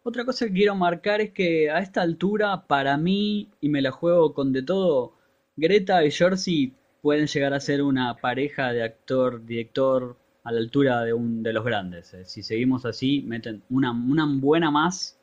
Otra 0.03 0.25
cosa 0.25 0.47
que 0.47 0.53
quiero 0.53 0.73
marcar 0.73 1.21
es 1.21 1.29
que 1.29 1.69
a 1.69 1.79
esta 1.79 2.01
altura, 2.01 2.65
para 2.65 2.97
mí, 2.97 3.49
y 3.61 3.69
me 3.69 3.83
la 3.83 3.91
juego 3.91 4.33
con 4.33 4.51
de 4.51 4.63
todo, 4.63 5.13
Greta 5.61 6.03
y 6.03 6.11
Jersey 6.11 6.73
pueden 7.01 7.27
llegar 7.27 7.53
a 7.53 7.59
ser 7.59 7.83
una 7.83 8.17
pareja 8.17 8.73
de 8.73 8.83
actor-director 8.83 10.17
a 10.43 10.51
la 10.51 10.59
altura 10.59 11.03
de, 11.03 11.13
un, 11.13 11.43
de 11.43 11.53
los 11.53 11.63
grandes. 11.63 12.13
Eh. 12.15 12.25
Si 12.25 12.41
seguimos 12.41 12.85
así, 12.85 13.21
meten 13.21 13.61
una, 13.69 13.91
una 13.91 14.25
buena 14.27 14.71
más, 14.71 15.19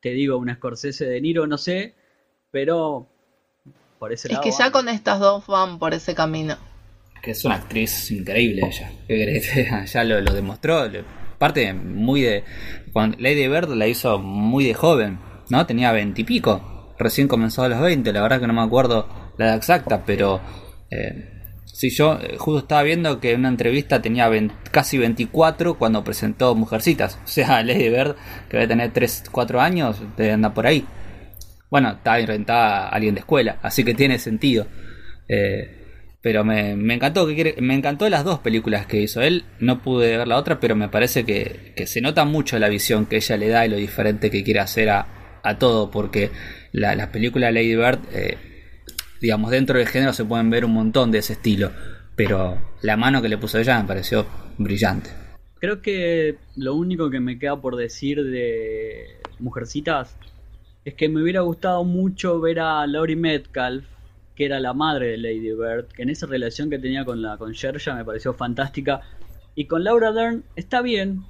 te 0.00 0.10
digo, 0.10 0.38
una 0.38 0.54
Scorsese 0.54 1.06
de 1.06 1.20
Niro, 1.20 1.48
no 1.48 1.58
sé, 1.58 1.94
pero 2.52 3.08
por 3.98 4.12
ese 4.12 4.28
lado. 4.28 4.42
Es 4.42 4.56
que 4.56 4.62
ya 4.62 4.70
con 4.70 4.88
estas 4.88 5.18
dos 5.18 5.46
van 5.48 5.80
por 5.80 5.94
ese 5.94 6.14
camino. 6.14 6.56
Que 7.20 7.32
es 7.32 7.44
una 7.44 7.56
actriz 7.56 8.10
increíble 8.10 8.62
ella. 9.08 9.84
ya 9.86 10.04
lo, 10.04 10.20
lo 10.20 10.32
demostró. 10.32 10.88
Parte 11.38 11.72
muy 11.72 12.22
de. 12.22 12.44
Cuando 12.92 13.16
Lady 13.20 13.48
Bird 13.48 13.70
la 13.70 13.86
hizo 13.86 14.18
muy 14.18 14.64
de 14.64 14.74
joven, 14.74 15.18
¿no? 15.50 15.66
Tenía 15.66 15.92
veintipico. 15.92 16.94
Recién 16.98 17.26
comenzó 17.26 17.62
a 17.62 17.68
los 17.68 17.80
20, 17.80 18.12
la 18.12 18.22
verdad 18.22 18.40
que 18.40 18.46
no 18.46 18.52
me 18.52 18.60
acuerdo 18.60 19.21
la 19.38 19.54
exacta, 19.54 20.04
pero 20.04 20.40
eh, 20.90 21.32
si 21.72 21.90
yo 21.90 22.18
eh, 22.20 22.36
justo 22.38 22.58
estaba 22.60 22.82
viendo 22.82 23.18
que 23.18 23.32
en 23.32 23.40
una 23.40 23.48
entrevista 23.48 24.02
tenía 24.02 24.30
casi 24.70 24.98
24 24.98 25.78
cuando 25.78 26.04
presentó 26.04 26.54
Mujercitas. 26.54 27.18
O 27.24 27.26
sea, 27.26 27.62
Lady 27.64 27.88
Bird, 27.88 28.14
que 28.48 28.58
debe 28.58 28.68
tener 28.68 28.92
3, 28.92 29.24
4 29.32 29.60
años, 29.60 30.00
debe 30.16 30.32
andar 30.32 30.54
por 30.54 30.66
ahí. 30.66 30.84
Bueno, 31.70 31.92
está 31.92 32.20
inventada 32.20 32.88
alguien 32.88 33.14
de 33.14 33.20
escuela, 33.20 33.58
así 33.62 33.82
que 33.82 33.94
tiene 33.94 34.18
sentido. 34.18 34.66
Eh, 35.28 35.78
pero 36.20 36.44
me, 36.44 36.76
me 36.76 36.94
encantó 36.94 37.26
que 37.26 37.56
me 37.60 37.74
encantó 37.74 38.08
las 38.08 38.22
dos 38.22 38.38
películas 38.40 38.86
que 38.86 39.00
hizo 39.00 39.22
él. 39.22 39.44
No 39.58 39.82
pude 39.82 40.16
ver 40.18 40.28
la 40.28 40.36
otra, 40.36 40.60
pero 40.60 40.76
me 40.76 40.88
parece 40.88 41.24
que, 41.24 41.72
que 41.74 41.86
se 41.86 42.00
nota 42.00 42.24
mucho 42.24 42.58
la 42.58 42.68
visión 42.68 43.06
que 43.06 43.16
ella 43.16 43.36
le 43.36 43.48
da 43.48 43.66
y 43.66 43.70
lo 43.70 43.76
diferente 43.76 44.30
que 44.30 44.44
quiere 44.44 44.60
hacer 44.60 44.90
a, 44.90 45.40
a 45.42 45.58
todo. 45.58 45.90
Porque 45.90 46.30
la, 46.70 46.94
la 46.94 47.10
película 47.10 47.50
Lady 47.50 47.74
Bird 47.74 47.98
eh, 48.12 48.51
digamos, 49.22 49.52
dentro 49.52 49.78
del 49.78 49.86
género 49.86 50.12
se 50.12 50.24
pueden 50.24 50.50
ver 50.50 50.64
un 50.64 50.72
montón 50.72 51.12
de 51.12 51.18
ese 51.18 51.34
estilo, 51.34 51.70
pero 52.16 52.58
la 52.82 52.96
mano 52.96 53.22
que 53.22 53.28
le 53.28 53.38
puso 53.38 53.58
ella 53.58 53.80
me 53.80 53.86
pareció 53.86 54.26
brillante. 54.58 55.10
Creo 55.60 55.80
que 55.80 56.38
lo 56.56 56.74
único 56.74 57.08
que 57.08 57.20
me 57.20 57.38
queda 57.38 57.60
por 57.60 57.76
decir 57.76 58.24
de 58.24 59.20
Mujercitas 59.38 60.16
es 60.84 60.94
que 60.94 61.08
me 61.08 61.22
hubiera 61.22 61.42
gustado 61.42 61.84
mucho 61.84 62.40
ver 62.40 62.58
a 62.58 62.84
Laurie 62.88 63.14
Metcalf, 63.14 63.84
que 64.34 64.44
era 64.44 64.58
la 64.58 64.74
madre 64.74 65.12
de 65.12 65.18
Lady 65.18 65.52
Bird, 65.52 65.86
que 65.94 66.02
en 66.02 66.10
esa 66.10 66.26
relación 66.26 66.68
que 66.68 66.80
tenía 66.80 67.04
con 67.04 67.22
la 67.22 67.36
con 67.38 67.52
Sherja 67.52 67.94
me 67.94 68.04
pareció 68.04 68.34
fantástica. 68.34 69.02
Y 69.54 69.66
con 69.66 69.84
Laura 69.84 70.10
Dern 70.10 70.42
está 70.56 70.82
bien, 70.82 71.22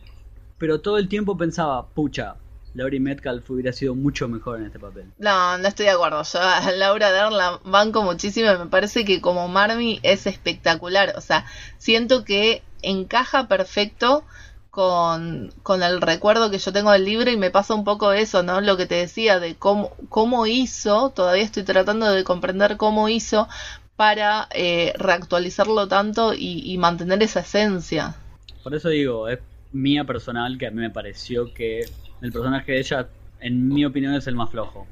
pero 0.56 0.80
todo 0.80 0.96
el 0.96 1.08
tiempo 1.08 1.36
pensaba, 1.36 1.88
pucha, 1.88 2.36
Laurie 2.74 3.00
Metcalf 3.00 3.48
hubiera 3.50 3.72
sido 3.72 3.94
mucho 3.94 4.28
mejor 4.28 4.58
en 4.58 4.66
este 4.66 4.78
papel. 4.78 5.04
No, 5.18 5.58
no 5.58 5.68
estoy 5.68 5.86
de 5.86 5.92
acuerdo. 5.92 6.22
Yo 6.22 6.40
a 6.40 6.70
Laura 6.72 7.12
Dern 7.12 7.36
la 7.36 7.60
banco 7.64 8.02
muchísimo 8.02 8.50
y 8.50 8.58
me 8.58 8.66
parece 8.66 9.04
que 9.04 9.20
como 9.20 9.48
Marmy 9.48 10.00
es 10.02 10.26
espectacular. 10.26 11.14
O 11.16 11.20
sea, 11.20 11.44
siento 11.78 12.24
que 12.24 12.62
encaja 12.82 13.48
perfecto 13.48 14.24
con, 14.70 15.52
con 15.62 15.82
el 15.82 16.00
recuerdo 16.00 16.50
que 16.50 16.58
yo 16.58 16.72
tengo 16.72 16.92
del 16.92 17.04
libro 17.04 17.30
y 17.30 17.36
me 17.36 17.50
pasa 17.50 17.74
un 17.74 17.84
poco 17.84 18.12
eso, 18.12 18.42
¿no? 18.42 18.60
Lo 18.62 18.78
que 18.78 18.86
te 18.86 18.94
decía 18.94 19.38
de 19.38 19.54
cómo, 19.54 19.94
cómo 20.08 20.46
hizo, 20.46 21.10
todavía 21.10 21.44
estoy 21.44 21.62
tratando 21.62 22.10
de 22.10 22.24
comprender 22.24 22.78
cómo 22.78 23.10
hizo 23.10 23.48
para 23.96 24.48
eh, 24.54 24.94
reactualizarlo 24.96 25.88
tanto 25.88 26.32
y, 26.32 26.62
y 26.64 26.78
mantener 26.78 27.22
esa 27.22 27.40
esencia. 27.40 28.16
Por 28.62 28.74
eso 28.74 28.88
digo, 28.88 29.28
es 29.28 29.40
mía 29.72 30.04
personal 30.04 30.56
que 30.58 30.66
a 30.66 30.70
mí 30.70 30.80
me 30.80 30.90
pareció 30.90 31.52
que 31.52 31.84
el 32.22 32.32
personaje 32.32 32.72
de 32.72 32.78
ella, 32.78 33.08
en 33.40 33.68
mi 33.68 33.84
opinión, 33.84 34.14
es 34.14 34.26
el 34.26 34.34
más 34.34 34.50
flojo. 34.50 34.86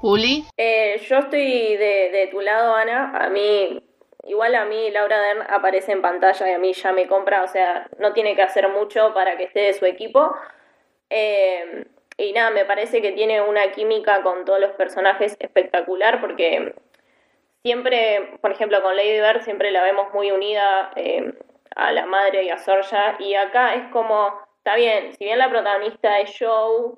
¿Puli? 0.00 0.44
Eh, 0.56 1.00
yo 1.08 1.18
estoy 1.18 1.76
de, 1.76 2.28
tu 2.30 2.40
lado, 2.40 2.74
Ana. 2.74 3.12
A 3.16 3.28
mí, 3.28 3.82
igual 4.24 4.54
a 4.54 4.64
mí, 4.64 4.90
Laura 4.90 5.20
Dern 5.20 5.42
aparece 5.48 5.92
en 5.92 6.02
pantalla 6.02 6.50
y 6.50 6.52
a 6.52 6.58
mí 6.58 6.72
ya 6.72 6.92
me 6.92 7.06
compra, 7.06 7.42
o 7.42 7.48
sea, 7.48 7.88
no 7.98 8.12
tiene 8.12 8.34
que 8.34 8.42
hacer 8.42 8.68
mucho 8.68 9.12
para 9.14 9.36
que 9.36 9.44
esté 9.44 9.60
de 9.60 9.72
su 9.74 9.86
equipo. 9.86 10.34
Eh, 11.10 11.86
y 12.18 12.32
nada, 12.32 12.50
me 12.50 12.64
parece 12.64 13.02
que 13.02 13.12
tiene 13.12 13.42
una 13.42 13.72
química 13.72 14.22
con 14.22 14.44
todos 14.44 14.60
los 14.60 14.70
personajes 14.72 15.36
espectacular 15.38 16.20
porque 16.20 16.74
siempre, 17.62 18.38
por 18.40 18.52
ejemplo, 18.52 18.82
con 18.82 18.96
Lady 18.96 19.20
Bird 19.20 19.42
siempre 19.42 19.70
la 19.70 19.82
vemos 19.82 20.12
muy 20.14 20.30
unida 20.30 20.92
eh, 20.96 21.34
a 21.74 21.92
la 21.92 22.06
madre 22.06 22.44
y 22.44 22.50
a 22.50 22.58
Sorja 22.58 23.16
y 23.18 23.34
acá 23.34 23.74
es 23.74 23.88
como 23.92 24.45
está 24.66 24.74
bien, 24.74 25.12
si 25.16 25.24
bien 25.24 25.38
la 25.38 25.48
protagonista 25.48 26.18
es 26.18 26.36
Joe, 26.36 26.96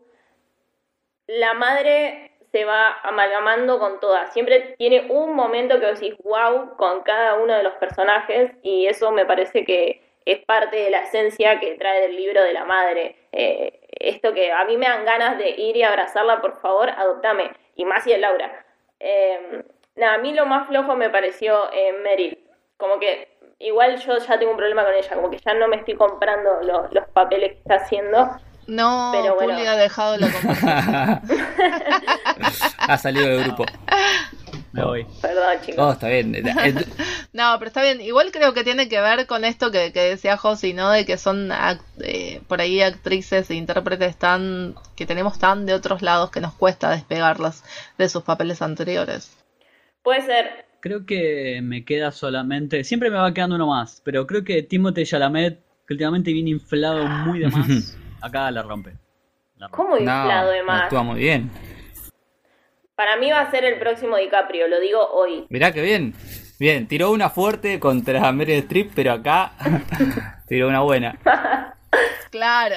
la 1.27 1.53
madre 1.53 2.31
se 2.51 2.65
va 2.65 2.99
amalgamando 3.03 3.79
con 3.79 4.01
todas. 4.01 4.33
Siempre 4.33 4.75
tiene 4.79 5.07
un 5.11 5.35
momento 5.35 5.79
que 5.79 5.85
decís 5.85 6.15
wow 6.25 6.79
con 6.79 7.03
cada 7.03 7.35
uno 7.35 7.53
de 7.53 7.63
los 7.63 7.75
personajes 7.75 8.53
y 8.63 8.87
eso 8.87 9.13
me 9.13 9.27
parece 9.27 9.67
que 9.67 10.01
es 10.25 10.39
parte 10.47 10.77
de 10.77 10.89
la 10.89 11.03
esencia 11.03 11.61
que 11.61 11.75
trae 11.75 12.07
el 12.07 12.17
libro 12.17 12.43
de 12.43 12.55
la 12.55 12.65
madre. 12.65 13.17
Eh, 13.33 13.81
esto 13.91 14.33
que 14.33 14.51
a 14.51 14.65
mí 14.65 14.79
me 14.79 14.89
dan 14.89 15.05
ganas 15.05 15.37
de 15.37 15.51
ir 15.51 15.77
y 15.77 15.83
abrazarla, 15.83 16.41
por 16.41 16.59
favor, 16.63 16.89
adoptame. 16.89 17.51
Y 17.75 17.85
más 17.85 18.05
si 18.05 18.13
es 18.13 18.19
Laura. 18.19 18.65
Eh, 18.99 19.63
nada, 19.95 20.15
a 20.15 20.19
mí 20.19 20.33
lo 20.33 20.47
más 20.47 20.69
flojo 20.69 20.97
me 20.97 21.11
pareció 21.11 21.71
eh, 21.71 21.93
Meryl. 22.03 22.39
Como 22.79 22.99
que 22.99 23.29
igual 23.59 23.99
yo 23.99 24.19
ya 24.19 24.39
tengo 24.39 24.53
un 24.53 24.57
problema 24.57 24.85
con 24.85 24.95
ella, 24.95 25.15
como 25.15 25.31
que 25.31 25.39
ya 25.39 25.55
no 25.55 25.69
me 25.69 25.77
estoy 25.77 25.95
comprando 25.95 26.61
los 26.93 27.09
papeles 27.13 27.53
que 27.53 27.59
está 27.59 27.75
haciendo. 27.77 28.39
No, 28.67 29.11
pero 29.15 29.35
bueno. 29.35 29.55
ha 29.55 29.77
dejado 29.77 30.19
la 30.19 30.31
conversación. 30.31 31.23
ha 32.79 32.99
salido 32.99 33.27
del 33.27 33.45
grupo. 33.45 33.65
Me 34.73 34.85
voy. 34.85 35.07
Perdón, 35.23 35.57
chicos. 35.65 35.79
Oh, 35.83 35.93
está 35.93 36.09
bien. 36.09 36.33
no, 37.33 37.55
pero 37.59 37.69
está 37.69 37.83
bien. 37.83 38.03
Igual 38.03 38.31
creo 38.31 38.53
que 38.53 38.65
tiene 38.65 38.91
que 38.91 39.01
ver 39.01 39.27
con 39.27 39.47
esto 39.47 39.71
que, 39.71 39.91
decía 39.91 40.37
Josi, 40.37 40.75
¿no? 40.75 40.91
De 40.91 41.07
que 41.07 41.17
son 41.17 41.51
eh, 42.03 42.43
por 42.47 42.61
ahí 42.61 42.83
actrices 42.83 43.51
e 43.51 43.55
intérpretes 43.55 44.17
tan 44.17 44.75
que 44.97 45.07
tenemos 45.07 45.39
tan 45.39 45.65
de 45.65 45.73
otros 45.73 46.03
lados 46.03 46.31
que 46.31 46.43
nos 46.43 46.53
cuesta 46.53 46.91
despegarlas 46.91 47.65
de 47.97 48.11
sus 48.11 48.23
papeles 48.23 48.61
anteriores. 48.61 49.35
Puede 50.03 50.23
ser. 50.27 50.68
Creo 50.81 51.05
que 51.07 51.61
me 51.63 51.85
queda 51.85 52.13
solamente. 52.13 52.85
Siempre 52.85 53.11
me 53.11 53.17
va 53.17 53.35
quedando 53.35 53.57
uno 53.57 53.67
más, 53.67 54.01
pero 54.05 54.27
creo 54.27 54.45
que 54.45 54.63
Timothée 54.63 55.05
Chalamet, 55.05 55.61
que 55.87 55.95
últimamente 55.95 56.33
viene 56.33 56.51
inflado 56.51 57.05
muy 57.07 57.41
de 57.41 57.49
más, 57.49 57.99
acá 58.21 58.51
la 58.51 58.63
rompe. 58.63 58.93
¿Cómo 59.71 59.97
inflado 59.97 60.51
de 60.51 60.63
más? 60.63 60.85
Actúa 60.85 61.03
muy 61.03 61.19
bien. 61.19 61.51
Para 62.95 63.17
mí 63.17 63.31
va 63.31 63.41
a 63.41 63.51
ser 63.51 63.65
el 63.65 63.79
próximo 63.79 64.17
DiCaprio, 64.17 64.69
lo 64.69 64.81
digo 64.81 65.01
hoy. 65.13 65.47
Mirá 65.49 65.73
que 65.73 65.83
bien. 65.83 66.15
Bien, 66.59 66.89
tiró 66.89 67.13
una 67.13 67.31
fuerte 67.31 67.79
contra 67.79 68.33
Meryl 68.33 68.59
Streep, 68.59 68.93
pero 68.95 69.13
acá 69.13 69.53
tiró 70.49 70.69
una 70.69 70.81
buena. 70.81 71.17
claro, 72.31 72.77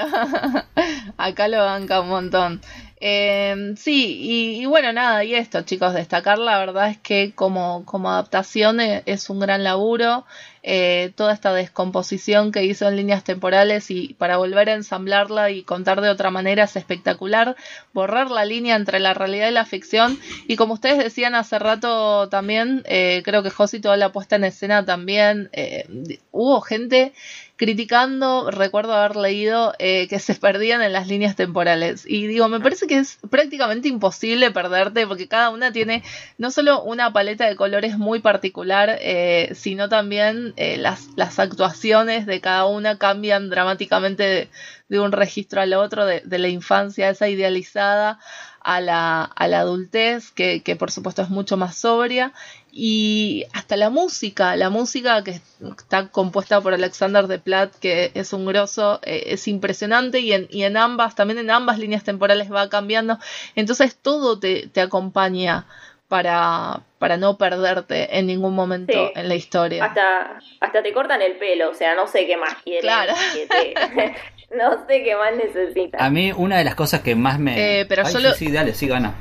acá 1.18 1.48
lo 1.48 1.58
banca 1.58 2.02
un 2.02 2.10
montón. 2.10 2.62
Eh, 3.04 3.74
sí, 3.78 4.60
y, 4.62 4.66
bueno, 4.68 4.94
nada, 4.94 5.24
y 5.24 5.34
esto, 5.34 5.64
chicos, 5.64 5.96
destacar 5.96 6.38
la 6.38 6.60
verdad 6.60 6.92
es 6.92 7.00
que 7.00 7.34
como, 7.34 7.84
como 7.84 8.12
adaptación 8.12 8.80
e, 8.80 9.02
es, 9.08 9.30
un 9.32 9.40
gran 9.40 9.64
laburo. 9.64 10.24
Eh, 10.64 11.12
toda 11.16 11.34
esta 11.34 11.52
descomposición 11.52 12.52
que 12.52 12.64
hizo 12.64 12.88
en 12.88 12.96
líneas 12.96 13.24
temporales 13.24 13.90
y 13.90 14.14
para 14.14 14.38
volver 14.38 14.70
a 14.70 14.76
ensamblarla 14.76 15.50
y 15.50 15.64
contar 15.64 16.02
de 16.02 16.10
otra 16.10 16.30
manera 16.30 16.66
es 16.66 16.76
espectacular. 16.76 17.56
Borrar 17.92 18.30
la 18.30 18.46
línea 18.46 18.76
entre 18.76 19.00
la 19.00 19.16
realidad 19.16 19.50
y 19.50 19.54
la 19.54 19.66
ficción. 19.66 20.20
Y 20.48 20.56
como 20.56 20.76
ustedes 20.76 21.00
decían 21.00 21.34
hace 21.34 21.58
rato 21.58 22.30
también, 22.30 22.84
eh, 22.86 23.24
creo 23.26 23.42
que 23.42 23.50
Josi 23.50 23.80
toda 23.80 23.98
la 23.98 24.12
puesta 24.12 24.36
en 24.36 24.44
escena 24.44 24.86
también. 24.86 25.50
hubo 26.32 26.62
gente 26.62 27.14
criticando, 27.62 28.50
recuerdo 28.50 28.96
haber 28.96 29.16
leído 29.16 29.76
eh, 29.78 30.08
que 30.08 30.18
se 30.18 30.34
perdían 30.34 30.82
en 30.82 30.94
las 30.94 31.08
líneas 31.08 31.36
temporales. 31.36 32.06
Y 32.08 32.26
digo, 32.26 32.50
me 32.50 32.60
parece 32.60 32.88
que 32.88 32.98
es 32.98 33.20
prácticamente 33.30 33.88
imposible 33.88 34.50
perderte 34.50 35.06
porque 35.06 35.28
cada 35.28 35.52
una 35.52 35.72
tiene 35.72 36.02
no 36.40 36.50
solo 36.50 36.82
una 36.82 37.14
paleta 37.14 37.46
de 37.46 37.56
colores 37.56 38.00
muy 38.00 38.20
particular, 38.20 38.98
eh, 39.00 39.52
sino 39.54 39.90
también 39.90 40.56
eh, 40.58 40.78
las, 40.78 41.10
las, 41.16 41.38
actuaciones 41.38 42.26
de 42.26 42.42
cada 42.42 42.66
una 42.66 42.98
cambian 42.98 43.52
dramáticamente 43.52 44.50
de, 44.90 45.00
un 45.00 45.12
registro 45.12 45.62
al 45.62 45.76
otro, 45.76 46.08
de, 46.08 46.22
de 46.26 46.40
la 46.40 46.48
infancia 46.48 47.12
esa 47.12 47.30
idealizada 47.30 48.18
a 48.64 48.80
la, 48.80 49.24
a 49.24 49.48
la 49.48 49.60
adultez, 49.60 50.32
que, 50.32 50.62
que, 50.62 50.76
por 50.76 50.92
supuesto 50.92 51.22
es 51.22 51.30
mucho 51.30 51.58
más 51.58 51.76
sobria, 51.76 52.32
y 52.72 53.46
hasta 53.54 53.76
la 53.76 53.90
música, 53.90 54.56
la 54.56 54.70
música 54.70 55.24
que 55.24 55.42
está 55.78 56.08
compuesta 56.08 56.62
por 56.62 56.74
Alexander 56.74 57.28
de 57.28 57.38
Platt, 57.40 57.76
que 57.80 58.12
es 58.14 58.32
un 58.34 58.46
grosso, 58.46 59.00
eh, 59.04 59.24
es 59.28 59.48
impresionante, 59.48 60.20
y 60.20 60.32
en, 60.34 60.48
y 60.50 60.64
en 60.64 60.78
ambas, 60.78 61.16
también 61.16 61.40
en 61.40 61.52
ambas 61.52 61.80
líneas 61.80 62.04
temporales 62.04 62.52
va 62.52 62.70
cambiando, 62.70 63.18
entonces 63.56 63.96
todo 63.96 64.40
te, 64.40 64.68
te 64.68 64.82
acompaña 64.82 65.66
para, 66.08 66.82
para 67.00 67.16
no 67.16 67.38
perderte 67.38 68.18
en 68.18 68.28
ningún 68.28 68.54
momento 68.54 69.12
en 69.16 69.30
la 69.30 69.36
historia. 69.36 69.86
Hasta, 69.86 70.40
hasta 70.60 70.84
te 70.84 70.92
cortan 70.92 71.22
el 71.22 71.38
pelo, 71.38 71.72
o 71.72 71.74
sea, 71.74 71.96
no 71.96 72.06
sé 72.06 72.26
qué 72.26 72.36
más 72.36 72.56
quieren. 72.64 72.82
Claro. 72.82 73.14
no 74.52 74.86
sé 74.88 75.04
qué 75.04 75.16
más 75.16 75.36
necesitas. 75.38 76.02
A 76.02 76.10
mí 76.10 76.34
una 76.34 76.58
de 76.58 76.66
las 76.66 76.76
cosas 76.76 77.00
que 77.00 77.16
más 77.16 77.40
me... 77.40 77.82
Eh, 77.82 77.86
pero 77.86 78.06
solo... 78.06 78.34
sí, 78.34 78.52
dale, 78.52 78.74
sí, 78.74 78.88
gana. 78.88 79.14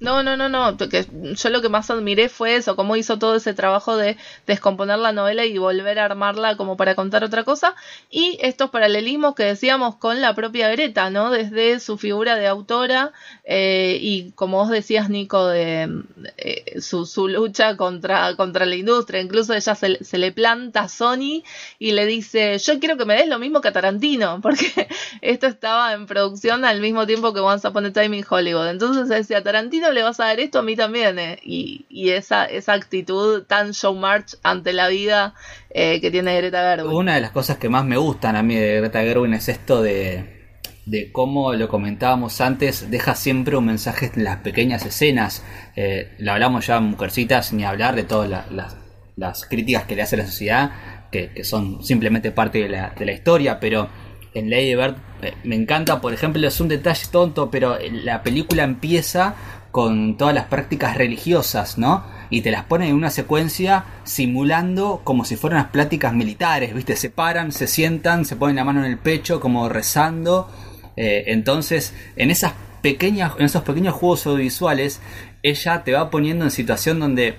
No, 0.00 0.22
no, 0.22 0.36
no, 0.36 0.48
no. 0.48 0.76
Que 0.76 1.06
yo 1.34 1.50
lo 1.50 1.60
que 1.60 1.68
más 1.68 1.90
admiré 1.90 2.28
fue 2.28 2.54
eso, 2.54 2.76
cómo 2.76 2.94
hizo 2.94 3.18
todo 3.18 3.34
ese 3.34 3.52
trabajo 3.52 3.96
de 3.96 4.16
descomponer 4.46 4.96
la 5.00 5.10
novela 5.10 5.44
y 5.44 5.58
volver 5.58 5.98
a 5.98 6.04
armarla 6.04 6.56
como 6.56 6.76
para 6.76 6.94
contar 6.94 7.24
otra 7.24 7.42
cosa. 7.42 7.74
Y 8.08 8.38
estos 8.40 8.70
paralelismos 8.70 9.34
que 9.34 9.42
decíamos 9.42 9.96
con 9.96 10.20
la 10.20 10.36
propia 10.36 10.68
Greta, 10.68 11.10
¿no? 11.10 11.32
Desde 11.32 11.80
su 11.80 11.98
figura 11.98 12.36
de 12.36 12.46
autora 12.46 13.12
eh, 13.42 13.98
y 14.00 14.30
como 14.36 14.58
vos 14.58 14.70
decías, 14.70 15.10
Nico, 15.10 15.46
de 15.48 16.04
eh, 16.36 16.80
su, 16.80 17.04
su, 17.04 17.26
lucha 17.26 17.76
contra, 17.76 18.36
contra 18.36 18.66
la 18.66 18.76
industria. 18.76 19.20
Incluso 19.20 19.52
ella 19.52 19.74
se, 19.74 20.04
se, 20.04 20.18
le 20.18 20.30
planta 20.30 20.82
a 20.82 20.88
Sony 20.88 21.42
y 21.80 21.90
le 21.90 22.06
dice, 22.06 22.56
yo 22.58 22.78
quiero 22.78 22.96
que 22.98 23.04
me 23.04 23.16
des 23.16 23.26
lo 23.26 23.40
mismo 23.40 23.60
que 23.60 23.68
a 23.68 23.72
Tarantino, 23.72 24.40
porque 24.42 24.86
esto 25.22 25.48
estaba 25.48 25.92
en 25.92 26.06
producción 26.06 26.64
al 26.64 26.80
mismo 26.80 27.04
tiempo 27.04 27.32
que 27.32 27.40
Once 27.40 27.66
Upon 27.66 27.86
a 27.86 27.92
Time 27.92 28.16
in 28.18 28.24
Hollywood. 28.28 28.68
Entonces 28.68 29.08
decía, 29.08 29.42
Tarantino 29.42 29.87
le 29.92 30.02
vas 30.02 30.20
a 30.20 30.26
dar 30.26 30.40
esto, 30.40 30.58
a 30.58 30.62
mí 30.62 30.76
también. 30.76 31.18
Eh. 31.18 31.38
Y, 31.42 31.86
y 31.88 32.10
esa, 32.10 32.44
esa 32.44 32.72
actitud 32.72 33.44
tan 33.44 33.72
showmarch 33.72 34.36
ante 34.42 34.72
la 34.72 34.88
vida 34.88 35.34
eh, 35.70 36.00
que 36.00 36.10
tiene 36.10 36.36
Greta 36.36 36.60
Gerwig. 36.60 36.94
Una 36.94 37.14
de 37.14 37.20
las 37.20 37.30
cosas 37.30 37.58
que 37.58 37.68
más 37.68 37.84
me 37.84 37.96
gustan 37.96 38.36
a 38.36 38.42
mí 38.42 38.54
de 38.54 38.80
Greta 38.80 39.00
Gerwig 39.00 39.34
es 39.34 39.48
esto 39.48 39.82
de, 39.82 40.38
de 40.86 41.12
cómo 41.12 41.52
lo 41.52 41.68
comentábamos 41.68 42.40
antes, 42.40 42.90
deja 42.90 43.14
siempre 43.14 43.56
un 43.56 43.66
mensaje 43.66 44.10
en 44.14 44.24
las 44.24 44.38
pequeñas 44.38 44.84
escenas. 44.86 45.44
Eh, 45.76 46.14
lo 46.18 46.32
hablamos 46.32 46.66
ya 46.66 46.80
Mujercitas, 46.80 47.52
ni 47.52 47.64
hablar 47.64 47.94
de 47.94 48.04
todas 48.04 48.28
las, 48.50 48.76
las, 49.16 49.44
críticas 49.44 49.84
que 49.84 49.96
le 49.96 50.02
hace 50.02 50.16
la 50.16 50.26
sociedad, 50.26 50.70
que, 51.12 51.30
que 51.32 51.44
son 51.44 51.84
simplemente 51.84 52.30
parte 52.30 52.58
de 52.58 52.68
la, 52.68 52.94
de 52.98 53.04
la 53.04 53.12
historia, 53.12 53.60
pero 53.60 53.88
en 54.34 54.50
Lady 54.50 54.74
Bird 54.74 54.96
eh, 55.22 55.34
me 55.44 55.56
encanta, 55.56 56.00
por 56.00 56.12
ejemplo, 56.12 56.46
es 56.46 56.60
un 56.60 56.68
detalle 56.68 57.06
tonto, 57.10 57.50
pero 57.50 57.76
la 58.04 58.22
película 58.22 58.62
empieza 58.62 59.34
con 59.70 60.16
todas 60.16 60.34
las 60.34 60.46
prácticas 60.46 60.96
religiosas, 60.96 61.78
¿no? 61.78 62.04
Y 62.30 62.40
te 62.40 62.50
las 62.50 62.64
ponen 62.64 62.88
en 62.88 62.94
una 62.94 63.10
secuencia 63.10 63.84
simulando 64.04 65.02
como 65.04 65.24
si 65.24 65.36
fueran 65.36 65.62
las 65.62 65.70
pláticas 65.70 66.14
militares, 66.14 66.74
¿viste? 66.74 66.96
Se 66.96 67.10
paran, 67.10 67.52
se 67.52 67.66
sientan, 67.66 68.24
se 68.24 68.36
ponen 68.36 68.56
la 68.56 68.64
mano 68.64 68.84
en 68.84 68.90
el 68.90 68.98
pecho, 68.98 69.40
como 69.40 69.68
rezando. 69.68 70.50
Eh, 70.96 71.24
entonces, 71.28 71.94
en 72.16 72.30
esas 72.30 72.54
pequeñas, 72.82 73.32
en 73.38 73.46
esos 73.46 73.62
pequeños 73.62 73.94
juegos 73.94 74.26
audiovisuales, 74.26 75.00
ella 75.42 75.84
te 75.84 75.92
va 75.92 76.10
poniendo 76.10 76.44
en 76.44 76.50
situación 76.50 76.98
donde 76.98 77.36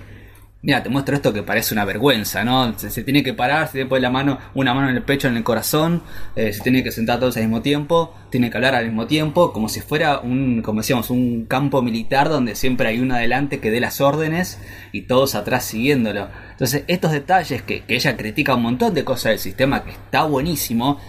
Mira, 0.62 0.82
te 0.82 0.90
muestro 0.90 1.16
esto 1.16 1.32
que 1.32 1.42
parece 1.42 1.72
una 1.72 1.86
vergüenza, 1.86 2.44
¿no? 2.44 2.78
Se, 2.78 3.02
tiene 3.02 3.22
que 3.22 3.32
parar, 3.32 3.68
se 3.68 3.72
tiene 3.72 3.86
que 3.86 3.88
poner 3.88 4.02
la 4.02 4.10
mano, 4.10 4.38
una 4.52 4.74
mano 4.74 4.90
en 4.90 4.96
el 4.96 5.02
pecho, 5.02 5.26
en 5.26 5.38
el 5.38 5.42
corazón, 5.42 6.02
eh, 6.36 6.52
se 6.52 6.60
tiene 6.60 6.84
que 6.84 6.92
sentar 6.92 7.18
todos 7.18 7.38
al 7.38 7.44
mismo 7.44 7.62
tiempo, 7.62 8.14
tiene 8.28 8.50
que 8.50 8.58
hablar 8.58 8.74
al 8.74 8.84
mismo 8.84 9.06
tiempo, 9.06 9.54
como 9.54 9.70
si 9.70 9.80
fuera 9.80 10.18
un, 10.18 10.60
como 10.60 10.82
decíamos, 10.82 11.08
un 11.08 11.46
campo 11.46 11.80
militar 11.80 12.28
donde 12.28 12.54
siempre 12.56 12.88
hay 12.88 13.00
uno 13.00 13.14
adelante 13.14 13.58
que 13.58 13.70
dé 13.70 13.80
las 13.80 14.02
órdenes 14.02 14.60
y 14.92 15.02
todos 15.02 15.34
atrás 15.34 15.64
siguiéndolo. 15.64 16.28
Entonces, 16.50 16.84
estos 16.88 17.12
detalles 17.12 17.62
que, 17.62 17.80
que 17.84 17.94
ella 17.94 18.18
critica 18.18 18.54
un 18.54 18.62
montón 18.62 18.92
de 18.92 19.02
cosas 19.02 19.30
del 19.30 19.38
sistema, 19.38 19.82
que 19.82 19.92
está 19.92 20.24
buenísimo, 20.24 21.00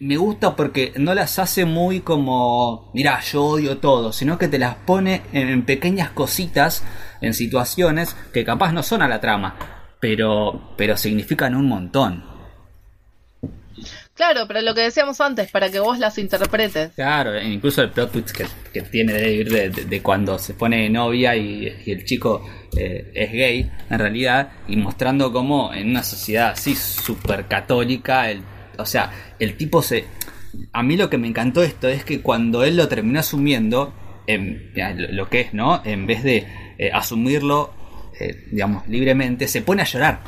me 0.00 0.16
gusta 0.16 0.56
porque 0.56 0.92
no 0.96 1.14
las 1.14 1.38
hace 1.38 1.64
muy 1.64 2.00
como, 2.00 2.90
mira, 2.94 3.20
yo 3.20 3.44
odio 3.44 3.78
todo, 3.78 4.12
sino 4.12 4.38
que 4.38 4.48
te 4.48 4.58
las 4.58 4.76
pone 4.76 5.22
en, 5.32 5.64
pequeñas 5.64 6.10
cositas, 6.10 6.84
en 7.20 7.34
situaciones 7.34 8.16
que 8.32 8.44
capaz 8.44 8.72
no 8.72 8.82
son 8.82 9.02
a 9.02 9.08
la 9.08 9.20
trama, 9.20 9.56
pero, 10.00 10.74
pero 10.76 10.96
significan 10.96 11.54
un 11.54 11.68
montón. 11.68 12.34
Claro, 14.14 14.46
pero 14.46 14.60
lo 14.60 14.74
que 14.74 14.82
decíamos 14.82 15.20
antes, 15.20 15.50
para 15.50 15.70
que 15.70 15.80
vos 15.80 15.98
las 15.98 16.18
interpretes. 16.18 16.92
Claro, 16.94 17.34
e 17.34 17.48
incluso 17.48 17.82
el 17.82 17.90
plot 17.90 18.12
twist 18.12 18.30
que, 18.72 18.82
tiene 18.82 19.12
de 19.12 19.32
ir 19.32 19.50
de, 19.50 20.02
cuando 20.02 20.38
se 20.38 20.54
pone 20.54 20.88
novia 20.88 21.34
y, 21.34 21.66
el 21.84 22.04
chico 22.04 22.48
eh, 22.76 23.10
es 23.12 23.32
gay, 23.32 23.70
en 23.90 23.98
realidad, 23.98 24.52
y 24.68 24.76
mostrando 24.76 25.32
cómo 25.32 25.74
en 25.74 25.90
una 25.90 26.04
sociedad 26.04 26.50
así 26.50 26.76
súper 26.76 27.48
católica, 27.48 28.30
el 28.30 28.44
o 28.78 28.86
sea, 28.86 29.10
el 29.44 29.56
tipo 29.56 29.82
se... 29.82 30.04
A 30.72 30.82
mí 30.82 30.96
lo 30.96 31.10
que 31.10 31.18
me 31.18 31.28
encantó 31.28 31.62
esto 31.62 31.88
es 31.88 32.04
que 32.04 32.20
cuando 32.20 32.64
él 32.64 32.76
lo 32.76 32.88
terminó 32.88 33.20
asumiendo, 33.20 33.92
lo 34.26 35.28
que 35.28 35.40
es, 35.40 35.54
¿no? 35.54 35.82
En 35.84 36.06
vez 36.06 36.22
de 36.22 36.46
eh, 36.78 36.90
asumirlo, 36.92 37.72
eh, 38.20 38.46
digamos, 38.50 38.86
libremente, 38.88 39.48
se 39.48 39.62
pone 39.62 39.82
a 39.82 39.86
llorar. 39.86 40.20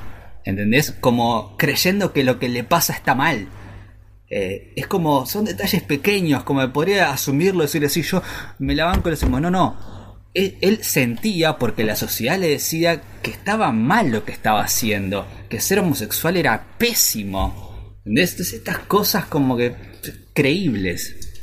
¿Entendés? 0.45 0.93
Como 0.93 1.57
creyendo 1.57 2.13
que 2.13 2.23
lo 2.23 2.39
que 2.39 2.49
le 2.49 2.65
pasa 2.65 2.93
está 2.93 3.15
mal. 3.15 3.49
Eh, 4.29 4.73
es 4.77 4.87
como, 4.87 5.27
son 5.27 5.45
detalles 5.45 5.83
pequeños, 5.83 6.43
como 6.43 6.73
podría 6.73 7.11
asumirlo, 7.11 7.63
decir 7.63 7.85
así, 7.85 8.03
yo 8.03 8.23
me 8.59 8.75
la 8.75 8.85
banco 8.85 9.09
y 9.09 9.13
le 9.13 9.17
decimos, 9.17 9.41
no, 9.41 9.51
no. 9.51 9.77
Él, 10.35 10.81
sentía, 10.83 11.57
porque 11.57 11.83
la 11.83 11.97
sociedad 11.97 12.39
le 12.39 12.49
decía 12.49 13.01
que 13.23 13.31
estaba 13.31 13.73
mal 13.73 14.11
lo 14.11 14.25
que 14.25 14.33
estaba 14.33 14.61
haciendo, 14.61 15.27
que 15.49 15.61
ser 15.61 15.79
homosexual 15.79 16.37
era 16.37 16.77
pésimo. 16.77 17.76
¿Entendés? 18.07 18.53
estas 18.53 18.79
cosas 18.79 19.27
como 19.27 19.57
que 19.57 19.75
creíbles. 20.33 21.35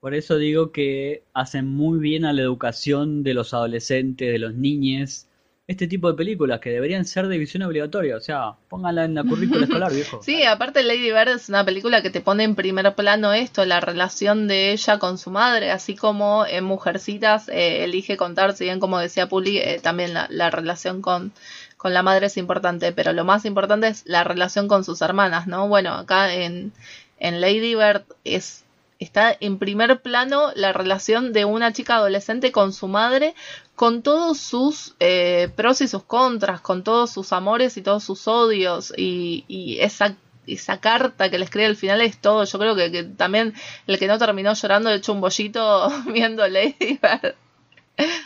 Por 0.00 0.14
eso 0.14 0.38
digo 0.38 0.72
que 0.72 1.24
hacen 1.34 1.68
muy 1.68 1.98
bien 1.98 2.24
a 2.24 2.32
la 2.32 2.40
educación 2.40 3.22
de 3.22 3.34
los 3.34 3.52
adolescentes, 3.52 4.32
de 4.32 4.38
los 4.38 4.54
niños, 4.54 5.26
este 5.66 5.86
tipo 5.86 6.10
de 6.10 6.16
películas 6.16 6.60
que 6.60 6.70
deberían 6.70 7.04
ser 7.04 7.28
de 7.28 7.36
visión 7.36 7.64
obligatoria, 7.64 8.16
o 8.16 8.20
sea, 8.20 8.54
pónganla 8.70 9.04
en 9.04 9.14
la 9.14 9.24
currícula 9.24 9.64
escolar, 9.64 9.92
viejo. 9.92 10.20
Sí, 10.24 10.42
aparte 10.44 10.82
Lady 10.82 11.12
Bird 11.12 11.34
es 11.34 11.50
una 11.50 11.66
película 11.66 12.00
que 12.00 12.08
te 12.08 12.22
pone 12.22 12.44
en 12.44 12.54
primer 12.54 12.94
plano 12.94 13.34
esto, 13.34 13.66
la 13.66 13.80
relación 13.80 14.48
de 14.48 14.72
ella 14.72 14.98
con 14.98 15.18
su 15.18 15.30
madre, 15.30 15.70
así 15.70 15.94
como 15.94 16.46
en 16.46 16.64
Mujercitas 16.64 17.50
eh, 17.50 17.84
elige 17.84 18.16
contar, 18.16 18.56
si 18.56 18.64
bien 18.64 18.80
como 18.80 18.98
decía 18.98 19.28
Puli, 19.28 19.58
eh, 19.58 19.80
también 19.82 20.14
la 20.14 20.48
relación 20.48 21.02
con 21.02 21.34
con 21.78 21.94
la 21.94 22.02
madre 22.02 22.26
es 22.26 22.36
importante, 22.36 22.92
pero 22.92 23.14
lo 23.14 23.24
más 23.24 23.46
importante 23.46 23.88
es 23.88 24.02
la 24.04 24.24
relación 24.24 24.68
con 24.68 24.84
sus 24.84 25.00
hermanas, 25.00 25.46
¿no? 25.46 25.68
Bueno, 25.68 25.94
acá 25.94 26.34
en, 26.34 26.72
en 27.18 27.40
Lady 27.40 27.74
Bird 27.76 28.02
es, 28.24 28.64
está 28.98 29.34
en 29.40 29.58
primer 29.58 30.02
plano 30.02 30.50
la 30.56 30.72
relación 30.74 31.32
de 31.32 31.44
una 31.44 31.72
chica 31.72 31.96
adolescente 31.96 32.52
con 32.52 32.72
su 32.72 32.88
madre, 32.88 33.34
con 33.76 34.02
todos 34.02 34.38
sus 34.38 34.96
eh, 34.98 35.50
pros 35.54 35.80
y 35.80 35.88
sus 35.88 36.02
contras, 36.02 36.60
con 36.60 36.82
todos 36.82 37.12
sus 37.12 37.32
amores 37.32 37.76
y 37.76 37.82
todos 37.82 38.02
sus 38.02 38.26
odios, 38.26 38.92
y, 38.96 39.44
y 39.48 39.78
esa 39.80 40.16
esa 40.48 40.80
carta 40.80 41.30
que 41.30 41.38
le 41.38 41.44
escribe 41.44 41.66
al 41.66 41.76
final 41.76 42.00
es 42.00 42.18
todo. 42.18 42.44
Yo 42.44 42.58
creo 42.58 42.74
que, 42.74 43.04
también 43.04 43.54
el 43.86 43.98
que 43.98 44.06
no 44.06 44.18
terminó 44.18 44.54
llorando 44.54 44.90
hecho 44.90 45.12
un 45.12 45.20
bollito 45.20 45.90
viendo 46.06 46.46
Lady 46.48 46.98
Bird. 47.00 47.34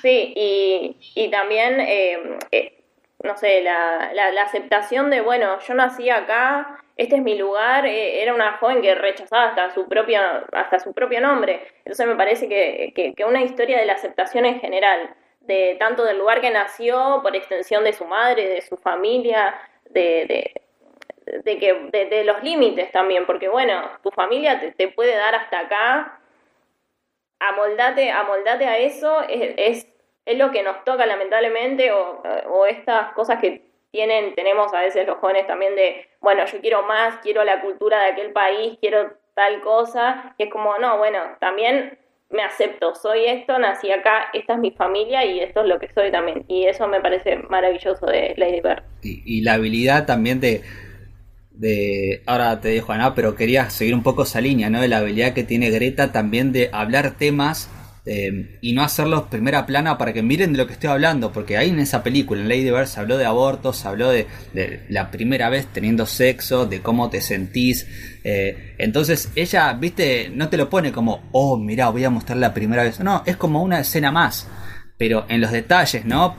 Sí, 0.03 0.33
y, 0.37 0.97
y 1.15 1.31
también 1.31 1.81
eh, 1.81 2.38
eh, 2.51 2.82
no 3.25 3.37
sé, 3.37 3.63
la, 3.63 4.13
la, 4.13 4.43
aceptación 4.43 5.11
de, 5.11 5.21
bueno, 5.21 5.59
yo 5.61 5.75
nací 5.75 6.11
acá 6.11 6.83
este 6.97 7.17
es 7.17 7.23
mi 7.23 7.37
lugar, 7.37 7.87
eh, 7.87 8.23
era 8.23 8.35
una 8.35 8.59
joven 8.59 8.83
que 8.83 8.95
rechazaba 8.95 9.47
hasta 9.47 9.71
su, 9.71 9.89
propia, 9.89 10.45
hasta 10.53 10.79
su 10.79 10.93
propio 10.93 11.21
nombre. 11.21 11.67
Entonces 11.79 12.07
me 12.07 12.17
parece 12.17 12.49
que, 12.49 12.93
que, 13.17 13.25
una 13.25 13.43
historia 13.43 13.79
de 13.79 13.87
la 13.87 13.95
aceptación 13.95 14.45
en 14.45 14.61
general, 14.61 15.15
de 15.41 15.77
tanto 15.79 16.05
del 16.05 16.19
lugar 16.19 16.41
que 16.41 16.51
nació, 16.51 17.21
por 17.23 17.35
extensión 17.35 17.85
de 17.85 17.93
su 17.93 18.05
madre, 18.05 18.49
de 18.49 18.61
su 18.63 18.77
familia, 18.77 19.55
de, 19.91 20.53
de, 21.27 21.59
que, 21.59 21.89
de, 21.91 22.25
los 22.25 22.43
límites 22.43 22.93
también, 22.93 23.27
porque 23.27 23.49
bueno, 23.49 23.91
tu 24.03 24.11
familia 24.11 24.75
te, 24.77 24.89
puede 24.89 25.17
dar 25.17 25.35
hasta 25.35 25.61
acá, 25.61 26.21
amoldate, 27.41 28.11
amoldate 28.11 28.67
a 28.67 28.79
eso, 28.79 29.23
es, 29.29 29.55
es, 29.57 29.91
es 30.25 30.39
lo 30.39 30.51
que 30.51 30.63
nos 30.63 30.85
toca 30.85 31.07
lamentablemente, 31.07 31.93
o, 31.93 32.23
o 32.51 32.67
estas 32.67 33.13
cosas 33.13 33.41
que 33.41 33.63
tienen, 33.91 34.35
tenemos 34.35 34.73
a 34.73 34.81
veces 34.81 35.07
los 35.07 35.19
jóvenes 35.19 35.47
también 35.47 35.77
de, 35.77 36.07
bueno, 36.21 36.45
yo 36.47 36.61
quiero 36.61 36.83
más, 36.85 37.17
quiero 37.23 37.45
la 37.45 37.61
cultura 37.61 38.03
de 38.03 38.13
aquel 38.13 38.33
país, 38.33 38.79
quiero 38.81 39.13
tal 39.35 39.61
cosa, 39.61 40.35
y 40.39 40.45
es 40.45 40.51
como, 40.51 40.79
no, 40.79 40.99
bueno, 40.99 41.19
también 41.41 41.99
me 42.31 42.43
acepto, 42.43 42.95
soy 42.95 43.27
esto, 43.27 43.59
nací 43.59 43.91
acá, 43.91 44.29
esta 44.33 44.55
es 44.55 44.59
mi 44.59 44.71
familia 44.71 45.25
y 45.25 45.41
esto 45.41 45.61
es 45.61 45.67
lo 45.67 45.79
que 45.79 45.93
soy 45.93 46.11
también. 46.11 46.45
Y 46.49 46.65
eso 46.65 46.89
me 46.89 47.01
parece 47.01 47.37
maravilloso 47.37 48.07
de 48.07 48.35
Lady 48.39 48.61
Bird. 48.61 48.83
Y, 49.03 49.43
la 49.43 49.55
habilidad 49.55 50.07
también 50.07 50.41
de, 50.41 50.63
de, 51.51 52.23
ahora 52.27 52.59
te 52.61 52.69
dejo 52.69 52.93
Ana, 52.93 53.15
pero 53.15 53.37
quería 53.37 53.69
seguir 53.69 53.95
un 53.95 54.03
poco 54.03 54.23
esa 54.23 54.41
línea, 54.41 54.71
¿no? 54.71 54.81
De 54.81 54.89
la 54.89 54.99
habilidad 54.99 55.35
que 55.35 55.45
tiene 55.45 55.71
Greta 55.71 56.11
también 56.11 56.53
de 56.53 56.71
hablar 56.73 57.19
temas 57.19 57.71
eh, 58.05 58.59
y 58.61 58.73
no 58.73 58.83
hacerlos 58.83 59.23
primera 59.23 59.65
plana 59.65 59.97
para 59.97 60.12
que 60.12 60.23
miren 60.23 60.53
de 60.53 60.59
lo 60.59 60.67
que 60.67 60.73
estoy 60.73 60.91
hablando, 60.91 61.33
porque 61.33 61.57
ahí 61.57 61.71
en 61.71 61.79
esa 61.79 62.03
película, 62.03 62.41
en 62.41 62.49
Lady 62.49 62.71
Bird, 62.71 62.87
se 62.87 62.99
habló 62.99 63.17
de 63.17 63.27
abortos, 63.27 63.77
se 63.77 63.88
habló 63.88 64.11
de, 64.11 64.27
la 64.88 65.11
primera 65.11 65.49
vez 65.49 65.67
teniendo 65.73 66.07
sexo, 66.07 66.67
de 66.67 66.81
cómo 66.81 67.11
te 67.11 67.21
sentís. 67.21 67.87
Eh, 68.25 68.75
entonces 68.79 69.31
ella, 69.37 69.73
viste, 69.75 70.31
no 70.35 70.49
te 70.49 70.57
lo 70.57 70.69
pone 70.69 70.91
como, 70.91 71.29
oh, 71.33 71.57
mira, 71.57 71.91
voy 71.91 72.05
a 72.05 72.11
mostrar 72.11 72.38
la 72.38 72.53
primera 72.53 72.83
vez. 72.83 72.99
No, 72.99 73.23
es 73.25 73.37
como 73.37 73.62
una 73.62 73.79
escena 73.81 74.11
más, 74.11 74.49
pero 74.99 75.25
en 75.29 75.41
los 75.41 75.53
detalles, 75.53 76.05
¿no? 76.05 76.37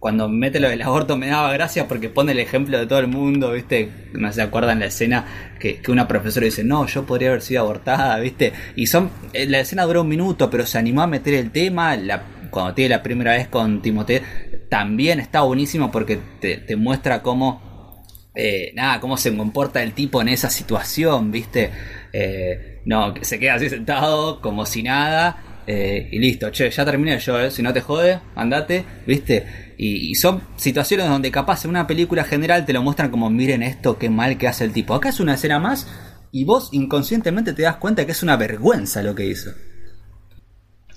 Cuando 0.00 0.28
mete 0.28 0.60
lo 0.60 0.68
del 0.68 0.82
aborto 0.82 1.16
me 1.16 1.28
daba 1.28 1.52
gracia 1.52 1.88
porque 1.88 2.08
pone 2.08 2.32
el 2.32 2.38
ejemplo 2.38 2.78
de 2.78 2.86
todo 2.86 2.98
el 2.98 3.08
mundo, 3.08 3.52
¿viste? 3.52 3.90
No 4.12 4.32
se 4.32 4.42
acuerdan 4.42 4.80
la 4.80 4.86
escena 4.86 5.52
que, 5.58 5.80
una 5.88 6.08
profesora 6.08 6.44
dice, 6.44 6.64
no, 6.64 6.86
yo 6.86 7.06
podría 7.06 7.28
haber 7.28 7.42
sido 7.42 7.62
abortada, 7.62 8.18
¿viste? 8.18 8.52
Y 8.74 8.86
son, 8.86 9.10
eh, 9.32 9.46
la 9.46 9.60
escena 9.60 9.84
duró 9.84 10.02
un 10.02 10.08
minuto, 10.08 10.50
pero 10.50 10.66
se 10.66 10.78
animó 10.78 11.02
a 11.02 11.06
meter 11.06 11.34
el 11.34 11.50
tema, 11.50 11.96
la, 11.96 12.22
cuando 12.50 12.74
tiene 12.74 12.90
la 12.90 13.02
primera 13.02 13.32
vez 13.32 13.48
con 13.48 13.82
Timote, 13.82 14.22
también 14.68 15.20
está 15.20 15.42
buenísimo 15.42 15.90
porque 15.90 16.18
te, 16.40 16.76
muestra 16.76 17.22
cómo, 17.22 18.04
eh, 18.34 18.72
nada, 18.74 19.00
cómo 19.00 19.16
se 19.16 19.36
comporta 19.36 19.82
el 19.82 19.92
tipo 19.92 20.20
en 20.20 20.28
esa 20.28 20.50
situación, 20.50 21.30
¿viste? 21.30 21.70
Eh, 22.12 22.82
no, 22.84 23.14
se 23.20 23.38
queda 23.38 23.54
así 23.54 23.68
sentado 23.68 24.40
como 24.40 24.66
si 24.66 24.82
nada. 24.82 25.42
Y 25.66 26.18
listo, 26.18 26.50
che, 26.50 26.70
ya 26.70 26.84
terminé 26.84 27.18
yo, 27.18 27.50
si 27.50 27.62
no 27.62 27.72
te 27.72 27.80
jode, 27.80 28.20
andate, 28.34 28.84
¿viste? 29.06 29.74
Y, 29.78 30.14
son 30.14 30.42
situaciones 30.56 31.08
donde 31.08 31.30
capaz 31.30 31.64
en 31.64 31.70
una 31.70 31.86
película 31.86 32.24
general 32.24 32.64
te 32.64 32.72
lo 32.72 32.82
muestran 32.82 33.10
como 33.10 33.30
miren 33.30 33.62
esto, 33.62 33.98
qué 33.98 34.08
mal 34.08 34.38
que 34.38 34.48
hace 34.48 34.64
el 34.64 34.72
tipo. 34.72 34.94
Acá 34.94 35.08
es 35.08 35.20
una 35.20 35.34
escena 35.34 35.58
más 35.58 35.86
y 36.32 36.44
vos 36.44 36.68
inconscientemente 36.72 37.52
te 37.52 37.62
das 37.62 37.76
cuenta 37.76 38.06
que 38.06 38.12
es 38.12 38.22
una 38.22 38.36
vergüenza 38.36 39.02
lo 39.02 39.14
que 39.14 39.26
hizo. 39.26 39.50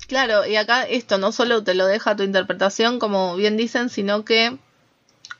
Claro, 0.06 0.46
y 0.46 0.56
acá 0.56 0.82
esto 0.84 1.18
no 1.18 1.30
solo 1.30 1.62
te 1.62 1.74
lo 1.74 1.86
deja 1.86 2.16
tu 2.16 2.22
interpretación, 2.22 2.98
como 2.98 3.36
bien 3.36 3.56
dicen, 3.56 3.90
sino 3.90 4.24
que 4.24 4.58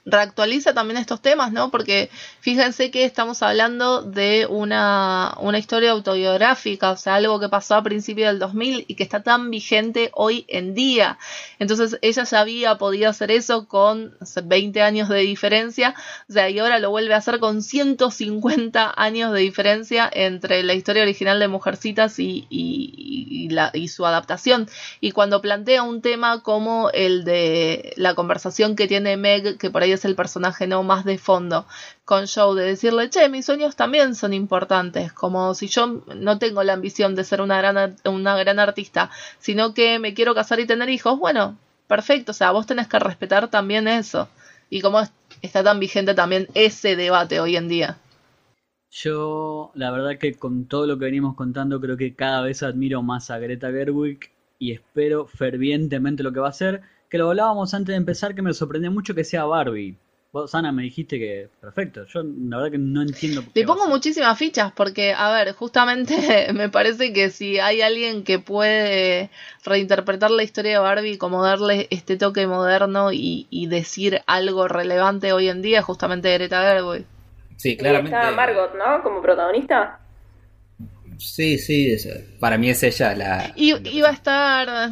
reactualiza 0.04 0.74
también 0.74 0.98
estos 0.98 1.20
temas, 1.20 1.52
¿no? 1.52 1.70
Porque 1.70 2.10
fíjense 2.40 2.90
que 2.90 3.04
estamos 3.04 3.42
hablando 3.42 4.02
de 4.02 4.46
una, 4.48 5.36
una 5.40 5.58
historia 5.58 5.90
autobiográfica, 5.92 6.90
o 6.90 6.96
sea, 6.96 7.16
algo 7.16 7.38
que 7.40 7.48
pasó 7.48 7.74
a 7.74 7.82
principios 7.82 8.28
del 8.28 8.38
2000 8.38 8.84
y 8.88 8.94
que 8.94 9.02
está 9.02 9.22
tan 9.22 9.50
vigente 9.50 10.10
hoy 10.14 10.44
en 10.48 10.74
día. 10.74 11.18
Entonces, 11.58 11.98
ella 12.02 12.24
ya 12.24 12.40
había 12.40 12.78
podido 12.78 13.10
hacer 13.10 13.30
eso 13.30 13.66
con 13.68 14.16
20 14.42 14.82
años 14.82 15.08
de 15.08 15.18
diferencia, 15.18 15.94
o 16.28 16.32
sea, 16.32 16.48
y 16.48 16.58
ahora 16.58 16.78
lo 16.78 16.90
vuelve 16.90 17.14
a 17.14 17.18
hacer 17.18 17.38
con 17.38 17.62
150 17.62 18.94
años 18.96 19.32
de 19.32 19.40
diferencia 19.40 20.10
entre 20.12 20.62
la 20.62 20.74
historia 20.74 21.02
original 21.02 21.38
de 21.38 21.48
Mujercitas 21.48 22.18
y, 22.18 22.46
y, 22.50 23.88
su 23.88 24.06
adaptación. 24.06 24.68
Y 25.00 25.10
cuando 25.10 25.42
plantea 25.42 25.82
un 25.82 26.00
tema 26.00 26.42
como 26.42 26.90
el 26.90 27.24
de 27.24 27.92
la 27.96 28.14
conversación 28.14 28.76
que 28.76 28.86
tiene 28.86 29.16
Meg, 29.16 29.58
que 29.58 29.70
por 29.70 29.82
ahí 29.82 29.89
es 29.92 30.04
el 30.04 30.14
personaje 30.14 30.66
no 30.66 30.82
más 30.82 31.04
de 31.04 31.18
fondo 31.18 31.66
con 32.04 32.26
Joe, 32.26 32.60
de 32.60 32.66
decirle, 32.68 33.10
che, 33.10 33.28
mis 33.28 33.46
sueños 33.46 33.76
también 33.76 34.14
son 34.14 34.32
importantes, 34.32 35.12
como 35.12 35.54
si 35.54 35.68
yo 35.68 36.02
no 36.14 36.38
tengo 36.38 36.62
la 36.62 36.72
ambición 36.72 37.14
de 37.14 37.24
ser 37.24 37.40
una 37.40 37.58
gran, 37.58 37.96
una 38.04 38.36
gran 38.36 38.58
artista, 38.58 39.10
sino 39.38 39.74
que 39.74 39.98
me 39.98 40.14
quiero 40.14 40.34
casar 40.34 40.60
y 40.60 40.66
tener 40.66 40.88
hijos, 40.88 41.18
bueno, 41.18 41.56
perfecto, 41.86 42.32
o 42.32 42.34
sea, 42.34 42.52
vos 42.52 42.66
tenés 42.66 42.88
que 42.88 42.98
respetar 42.98 43.48
también 43.48 43.88
eso. 43.88 44.28
Y 44.70 44.80
como 44.80 45.00
está 45.42 45.64
tan 45.64 45.80
vigente 45.80 46.14
también 46.14 46.46
ese 46.54 46.96
debate 46.96 47.40
hoy 47.40 47.56
en 47.56 47.68
día. 47.68 47.98
Yo, 48.90 49.70
la 49.74 49.90
verdad 49.90 50.18
que 50.18 50.34
con 50.34 50.66
todo 50.66 50.86
lo 50.86 50.98
que 50.98 51.04
venimos 51.04 51.36
contando, 51.36 51.80
creo 51.80 51.96
que 51.96 52.14
cada 52.14 52.42
vez 52.42 52.62
admiro 52.62 53.02
más 53.02 53.30
a 53.30 53.38
Greta 53.38 53.70
Gerwig 53.70 54.30
y 54.58 54.72
espero 54.72 55.26
fervientemente 55.26 56.22
lo 56.22 56.32
que 56.32 56.40
va 56.40 56.48
a 56.48 56.50
hacer 56.50 56.82
que 57.10 57.18
lo 57.18 57.28
hablábamos 57.28 57.74
antes 57.74 57.92
de 57.92 57.96
empezar, 57.96 58.34
que 58.34 58.42
me 58.42 58.54
sorprendió 58.54 58.90
mucho 58.90 59.14
que 59.14 59.24
sea 59.24 59.44
Barbie. 59.44 59.96
Vos, 60.32 60.54
Ana, 60.54 60.70
me 60.70 60.84
dijiste 60.84 61.18
que 61.18 61.48
perfecto. 61.60 62.04
Yo 62.06 62.22
la 62.22 62.58
verdad 62.58 62.70
que 62.70 62.78
no 62.78 63.02
entiendo. 63.02 63.42
Le 63.52 63.64
pongo 63.64 63.88
muchísimas 63.88 64.38
fichas 64.38 64.70
porque, 64.70 65.12
a 65.12 65.32
ver, 65.32 65.52
justamente 65.54 66.14
me 66.54 66.68
parece 66.68 67.12
que 67.12 67.30
si 67.30 67.58
hay 67.58 67.82
alguien 67.82 68.22
que 68.22 68.38
puede 68.38 69.30
reinterpretar 69.64 70.30
la 70.30 70.44
historia 70.44 70.74
de 70.74 70.78
Barbie 70.78 71.18
como 71.18 71.42
darle 71.42 71.88
este 71.90 72.16
toque 72.16 72.46
moderno 72.46 73.10
y, 73.12 73.48
decir 73.68 74.22
algo 74.26 74.68
relevante 74.68 75.32
hoy 75.32 75.48
en 75.48 75.62
día, 75.62 75.82
justamente 75.82 76.32
Greta 76.32 76.62
Gerwig. 76.62 77.06
Sí, 77.56 77.76
claramente. 77.76 78.16
está 78.16 78.30
Margot, 78.30 78.72
¿no? 78.74 79.02
Como 79.02 79.20
protagonista. 79.20 79.98
Sí, 81.18 81.58
sí, 81.58 81.96
para 82.38 82.56
mí 82.56 82.70
es 82.70 82.82
ella 82.82 83.14
la. 83.14 83.52
Y, 83.56 83.74
iba 83.90 84.08
a 84.08 84.12
estar. 84.12 84.90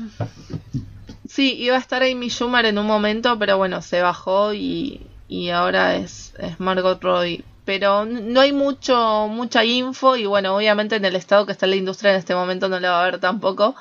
Sí, 1.29 1.55
iba 1.59 1.77
a 1.77 1.79
estar 1.79 2.03
Amy 2.03 2.29
Schumer 2.31 2.65
en 2.65 2.79
un 2.79 2.87
momento, 2.87 3.39
pero 3.39 3.59
bueno, 3.59 3.83
se 3.83 4.01
bajó 4.01 4.55
y, 4.55 5.07
ahora 5.53 5.97
es, 5.97 6.35
es 6.39 6.59
Margot 6.59 7.01
Robbie. 7.03 7.45
Pero 7.65 8.07
no 8.07 8.41
hay 8.41 8.53
mucho, 8.53 9.29
mucha 9.29 9.63
info 9.65 10.17
y 10.17 10.25
bueno, 10.25 10.57
obviamente 10.57 10.97
en 10.97 11.05
el 11.05 11.17
estado 11.17 11.45
que 11.45 11.53
está 11.53 11.67
la 11.67 11.77
industria 11.77 12.13
en 12.13 12.19
este 12.19 12.35
momento 12.35 12.69
no 12.71 12.81
la 12.81 12.93
va 12.93 13.03
a 13.03 13.05
ver 13.11 13.21
tampoco. 13.21 13.77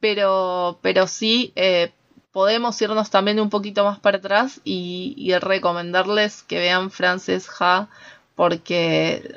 Pero, 0.00 0.78
pero 0.82 1.06
sí, 1.06 1.52
eh, 1.56 1.92
podemos 2.30 2.80
irnos 2.82 3.10
también 3.10 3.40
un 3.40 3.48
poquito 3.50 3.84
más 3.84 3.98
para 3.98 4.18
atrás 4.18 4.60
y, 4.64 5.14
y 5.16 5.34
recomendarles 5.38 6.42
que 6.42 6.58
vean 6.58 6.90
Frances 6.90 7.48
Ha 7.60 7.88
porque 8.34 9.34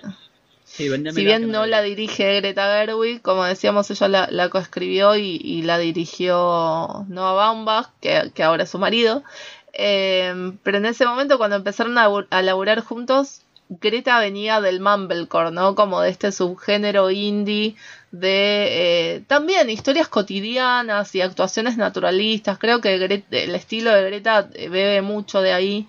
si 0.75 1.25
bien 1.25 1.51
no 1.51 1.65
la 1.65 1.81
dirige 1.81 2.35
Greta 2.35 2.65
Gerwig, 2.65 3.21
como 3.21 3.45
decíamos, 3.45 3.89
ella 3.91 4.27
la, 4.29 4.49
coescribió 4.49 5.15
y, 5.15 5.61
la 5.61 5.77
dirigió 5.77 7.05
Noah 7.07 7.33
Baumbach, 7.33 7.89
que, 8.01 8.43
ahora 8.43 8.63
es 8.63 8.69
su 8.69 8.79
marido. 8.79 9.23
Em, 9.73 10.57
pero 10.63 10.77
en 10.77 10.85
ese 10.85 11.05
momento, 11.05 11.38
cuando 11.38 11.55
empezaron 11.55 11.97
a, 11.97 12.09
a 12.29 12.41
laburar 12.41 12.81
juntos, 12.81 13.41
Greta 13.67 14.19
venía 14.19 14.61
del 14.61 14.79
mumblecore, 14.79 15.51
¿no? 15.51 15.75
Como 15.75 16.01
de 16.01 16.09
este 16.09 16.31
subgénero 16.31 17.09
indie 17.09 17.75
de 18.11 19.15
eh, 19.15 19.23
también 19.27 19.69
historias 19.69 20.07
cotidianas 20.07 21.15
y 21.15 21.21
actuaciones 21.21 21.75
naturalistas. 21.75 22.59
Creo 22.59 22.79
que 22.79 22.95
el 22.95 23.55
estilo 23.55 23.91
de 23.91 24.03
Greta 24.03 24.49
bebe 24.53 25.01
mucho 25.01 25.41
de 25.41 25.53
ahí. 25.53 25.88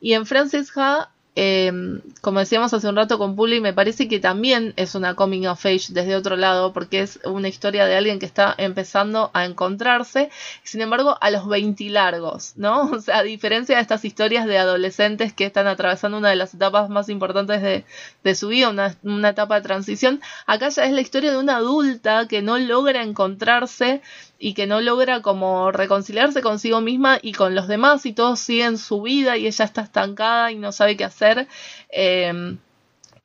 Y 0.00 0.12
en 0.12 0.24
Francis 0.26 0.70
Ha 0.76 1.10
Em, 1.38 2.00
como 2.22 2.40
decíamos 2.40 2.72
hace 2.72 2.88
un 2.88 2.96
rato 2.96 3.18
con 3.18 3.36
Puli, 3.36 3.60
me 3.60 3.74
parece 3.74 4.08
que 4.08 4.20
también 4.20 4.72
es 4.76 4.94
una 4.94 5.14
coming 5.14 5.46
of 5.46 5.66
age 5.66 5.88
desde 5.90 6.16
otro 6.16 6.34
lado, 6.36 6.72
porque 6.72 7.00
es 7.00 7.20
una 7.24 7.48
historia 7.48 7.84
de 7.84 7.94
alguien 7.94 8.18
que 8.18 8.24
está 8.24 8.54
empezando 8.56 9.30
a 9.34 9.44
encontrarse, 9.44 10.30
sin 10.62 10.80
embargo, 10.80 11.18
a 11.20 11.30
los 11.30 11.46
20 11.46 11.84
largos, 11.90 12.54
¿no? 12.56 12.90
O 12.96 13.00
sea, 13.02 13.18
a 13.18 13.22
diferencia 13.22 13.76
de 13.76 13.82
estas 13.82 14.06
historias 14.06 14.46
de 14.46 14.56
adolescentes 14.56 15.34
que 15.34 15.44
están 15.44 15.66
atravesando 15.66 16.16
una 16.16 16.30
de 16.30 16.36
las 16.36 16.54
etapas 16.54 16.88
más 16.88 17.10
importantes 17.10 17.60
de, 17.60 17.84
de 18.24 18.34
su 18.34 18.48
vida, 18.48 18.70
una, 18.70 18.96
una 19.02 19.28
etapa 19.28 19.56
de 19.56 19.60
transición, 19.60 20.22
acá 20.46 20.70
ya 20.70 20.86
es 20.86 20.92
la 20.92 21.02
historia 21.02 21.32
de 21.32 21.36
una 21.36 21.56
adulta 21.56 22.26
que 22.28 22.40
no 22.40 22.56
logra 22.56 23.02
encontrarse 23.02 24.00
y 24.38 24.54
que 24.54 24.66
no 24.66 24.80
logra 24.80 25.22
como 25.22 25.72
reconciliarse 25.72 26.42
consigo 26.42 26.80
misma 26.80 27.18
y 27.22 27.32
con 27.32 27.54
los 27.54 27.68
demás 27.68 28.04
y 28.06 28.12
todos 28.12 28.40
siguen 28.40 28.78
su 28.78 29.02
vida 29.02 29.36
y 29.36 29.46
ella 29.46 29.64
está 29.64 29.82
estancada 29.82 30.52
y 30.52 30.56
no 30.56 30.72
sabe 30.72 30.96
qué 30.96 31.04
hacer. 31.04 31.48
Em, 31.90 32.58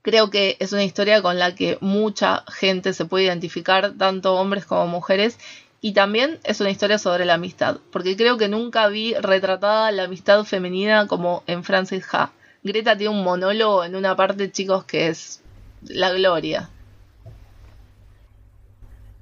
creo 0.01 0.30
que 0.30 0.57
es 0.59 0.72
una 0.74 0.84
historia 0.84 1.22
con 1.22 1.38
la 1.39 1.55
que 1.55 1.78
mucha 1.82 2.43
gente 2.47 2.93
se 2.93 3.05
puede 3.05 3.26
identificar, 3.26 3.93
tanto 3.97 4.36
hombres 4.36 4.66
como 4.66 4.88
mujeres, 4.88 5.38
y 5.82 5.93
también 5.93 6.39
es 6.43 6.62
una 6.62 6.70
historia 6.70 6.99
sobre 6.99 7.26
la 7.26 7.34
amistad, 7.36 7.78
porque 7.91 8.16
creo 8.16 8.38
que 8.38 8.47
nunca 8.47 8.88
vi 8.88 9.16
retratada 9.16 9.91
la 9.91 10.03
amistad 10.03 10.43
femenina 10.43 11.07
como 11.07 11.43
en 11.47 11.64
Francis 11.64 12.05
Ha. 12.14 12.32
Greta 12.64 12.95
tiene 12.95 13.16
un 13.16 13.24
monólogo 13.24 13.84
en 13.84 13.95
una 13.95 14.16
parte, 14.16 14.51
chicos, 14.51 14.84
que 14.84 15.07
es 15.07 15.41
la 15.82 16.12
gloria. 16.12 16.70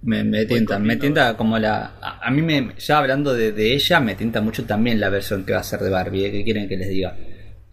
Me, 0.01 0.23
me 0.23 0.45
tienta, 0.45 0.79
me 0.79 0.95
tienta 0.95 1.35
como 1.35 1.59
la... 1.59 1.95
A, 2.01 2.31
mí, 2.31 2.41
me, 2.41 2.73
ya 2.77 2.99
hablando 2.99 3.33
de, 3.33 3.73
ella, 3.73 3.99
me 3.99 4.15
tienta 4.15 4.41
mucho 4.41 4.63
también 4.65 4.99
la 4.99 5.09
versión 5.09 5.45
que 5.45 5.53
va 5.53 5.59
a 5.59 5.63
ser 5.63 5.81
de 5.81 5.89
Barbie, 5.89 6.25
¿eh? 6.25 6.31
¿qué 6.31 6.43
quieren 6.43 6.69
que 6.69 6.77
les 6.77 6.87
diga? 6.87 7.15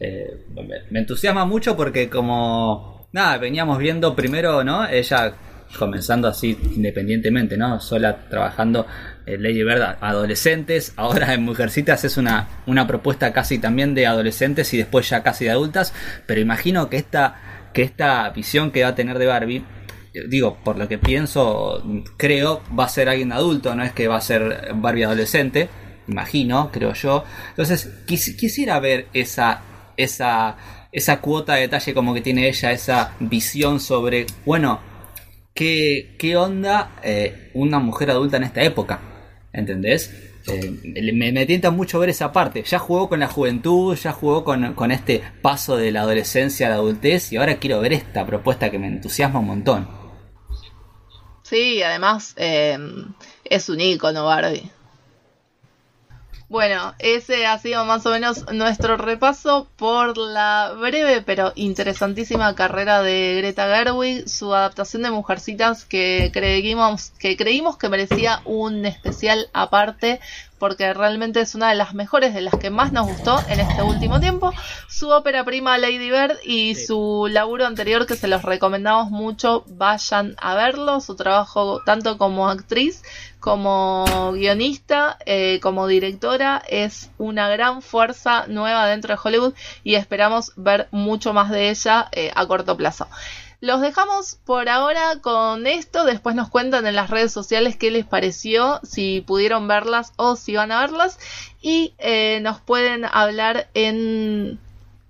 Eh, 0.01 0.45
me, 0.91 0.99
entusiasma 0.99 1.45
mucho 1.45 1.77
porque 1.77 2.09
como... 2.09 3.09
Nada, 3.13 3.39
veníamos 3.39 3.79
viendo 3.79 4.15
primero, 4.17 4.65
¿no? 4.65 4.87
Ella 4.89 5.35
comenzando 5.79 6.29
así 6.29 6.59
independientemente, 6.75 7.57
¿no? 7.57 7.81
Sola 7.81 8.29
trabajando 8.29 8.87
en 9.25 9.43
Lady 9.43 9.63
Bird 9.63 9.83
adolescentes, 10.01 10.93
ahora 10.97 11.35
en 11.35 11.43
Mujercitas 11.43 12.05
es 12.05 12.17
una, 12.17 12.49
una 12.67 12.87
propuesta 12.87 13.33
casi 13.33 13.59
también 13.59 13.95
de 13.95 14.07
adolescentes 14.07 14.73
y 14.75 14.79
después 14.79 15.09
ya 15.09 15.23
casi 15.23 15.45
de 15.45 15.51
adultas, 15.53 15.93
pero 16.27 16.41
imagino 16.41 16.89
que 16.89 16.97
esta, 16.97 17.71
que 17.73 17.83
esta 17.83 18.29
visión 18.31 18.71
que 18.71 18.83
va 18.83 18.89
a 18.89 18.95
tener 18.95 19.19
de 19.19 19.27
Barbie 19.27 19.65
digo, 20.29 20.59
por 20.65 20.79
lo 20.79 20.89
que 20.89 20.99
pienso, 20.99 21.83
creo, 22.17 22.63
va 22.79 22.85
a 22.85 22.89
ser 22.89 23.09
alguien 23.09 23.33
adulto, 23.33 23.75
no 23.75 23.83
es 23.83 23.93
que 23.93 24.09
va 24.09 24.17
a 24.17 24.21
ser 24.21 24.73
Barbie 24.75 25.05
adolescente, 25.05 25.69
imagino, 26.09 26.71
creo 26.73 26.93
yo. 26.95 27.25
Entonces, 27.51 27.91
quisiera 28.07 28.79
ver 28.81 29.09
esa, 29.13 29.63
esa, 29.97 30.57
esa 30.93 31.21
cuota 31.21 31.55
de 31.55 31.63
detalle 31.63 31.95
como 31.95 32.15
que 32.15 32.21
tiene 32.21 32.49
ella, 32.49 32.73
esa 32.73 33.15
visión 33.21 33.81
sobre, 33.81 34.27
bueno, 34.45 34.81
qué, 35.55 36.15
qué 36.19 36.37
onda 36.37 36.93
eh, 37.03 37.51
una 37.55 37.79
mujer 37.79 38.11
adulta 38.11 38.37
en 38.37 38.45
esta 38.45 38.63
época, 38.63 39.01
¿entendés? 39.53 40.15
Eh, 40.49 41.13
me, 41.13 41.33
me, 41.33 41.45
tienta 41.45 41.71
mucho 41.71 41.99
ver 41.99 42.11
esa 42.11 42.31
parte. 42.31 42.63
Ya 42.63 42.79
jugó 42.79 43.09
con 43.09 43.19
la 43.19 43.27
juventud, 43.27 43.97
ya 43.97 44.13
jugó 44.13 44.45
con, 44.45 44.75
con, 44.75 44.93
este 44.93 45.21
paso 45.43 45.77
de 45.77 45.91
la 45.91 46.03
adolescencia 46.03 46.69
a 46.69 46.71
la 46.71 46.77
adultez 46.77 47.33
y 47.33 47.37
ahora 47.37 47.57
quiero 47.57 47.81
ver 47.81 47.93
esta 47.93 48.25
propuesta 48.25 48.71
que 48.71 48.79
me 48.79 48.87
entusiasma 48.87 49.41
un 49.41 49.47
montón. 49.47 49.89
Sí, 51.49 51.81
además 51.81 52.35
eh, 52.39 52.77
es 53.45 53.69
un 53.69 53.81
icono 53.81 54.25
Barbie. 54.25 54.69
Bueno, 56.49 56.95
ese 57.01 57.45
ha 57.45 57.59
sido 57.59 57.85
más 57.87 58.07
o 58.07 58.11
menos 58.11 58.45
nuestro 58.53 58.97
repaso 58.97 59.67
por 59.75 60.17
la 60.17 60.75
breve 60.79 61.21
pero 61.21 61.53
interesantísima 61.57 62.55
carrera 62.55 63.03
de 63.03 63.35
Greta 63.39 63.67
Gerwig, 63.67 64.29
su 64.29 64.55
adaptación 64.55 65.03
de 65.03 65.11
Mujercitas 65.11 65.85
que 65.85 66.31
creímos 66.33 67.11
que 67.19 67.37
creímos 67.37 67.77
que 67.79 67.89
merecía 67.89 68.43
un 68.45 68.87
especial 68.87 69.51
aparte 69.55 70.21
porque 70.59 70.95
realmente 70.95 71.41
es 71.41 71.55
una 71.55 71.69
de 71.69 71.75
las 71.75 71.95
mejores, 71.95 72.33
de 72.33 72.41
las 72.41 72.55
que 72.55 72.71
más 72.71 72.93
nos 72.93 73.07
gustó 73.07 73.39
en 73.49 73.61
este 73.61 73.83
último 73.83 74.21
tiempo. 74.21 74.53
Su 74.89 75.11
ópera 75.11 75.45
prima 75.45 75.77
Lady 75.79 76.11
Bird 76.11 76.39
y 76.45 76.75
su 76.77 77.29
laburo 77.31 77.67
anterior 77.67 78.07
que 78.07 78.17
se 78.17 78.29
los 78.29 78.43
recomendamos 78.43 79.11
mucho, 79.11 79.65
vayan 79.69 80.35
a 80.39 80.55
verlo, 80.55 81.01
su 81.01 81.15
trabajo 81.15 81.83
tanto 81.85 82.17
como 82.17 82.49
actriz 82.49 83.03
como 83.47 84.33
guionista, 84.33 85.19
eh, 85.25 85.61
como 85.63 85.87
directora, 85.87 86.61
es 86.67 87.13
una 87.17 87.49
gran 87.49 87.81
fuerza 87.81 88.49
nueva 88.49 88.89
dentro 88.89 89.15
de 89.15 89.21
Hollywood 89.23 89.55
y 89.85 89.95
esperamos 89.95 90.51
ver 90.57 90.89
mucho 90.91 91.33
más 91.33 91.53
de 91.53 91.71
ella 91.71 92.09
eh, 92.11 92.33
a 92.35 92.45
corto 92.49 92.77
plazo. 92.77 93.07
Los 93.61 93.83
dejamos 93.83 94.39
por 94.45 94.69
ahora 94.69 95.21
con 95.23 95.69
esto. 95.69 96.03
Después 96.03 96.35
nos 96.35 96.49
cuentan 96.49 96.89
en 96.89 96.97
las 96.97 97.09
redes 97.09 97.31
sociales 97.31 97.77
qué 97.77 97.93
les 97.93 98.05
pareció, 98.05 98.81
si 98.83 99.21
pudieron 99.21 99.69
verlas 99.69 100.13
o 100.17 100.35
si 100.35 100.57
van 100.57 100.73
a 100.73 100.81
verlas. 100.81 101.17
Y 101.63 101.95
eh, 101.99 102.41
nos 102.43 102.61
pueden 102.61 103.05
hablar 103.05 103.69
en 103.75 104.59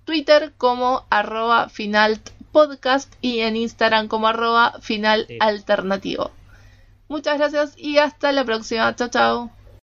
Twitter 0.05 0.53
como 0.59 1.07
arroba 1.09 1.69
final 1.69 2.21
podcast 2.51 3.11
y 3.19 3.39
en 3.39 3.55
Instagram 3.55 4.07
como 4.07 4.27
arroba 4.27 4.75
final 4.79 5.25
alternativo. 5.39 6.29
Muchas 7.09 7.37
gracias 7.37 7.73
y 7.77 7.97
hasta 7.97 8.31
la 8.31 8.45
próxima. 8.45 8.95
Chao, 8.95 9.09
chao. 9.09 9.56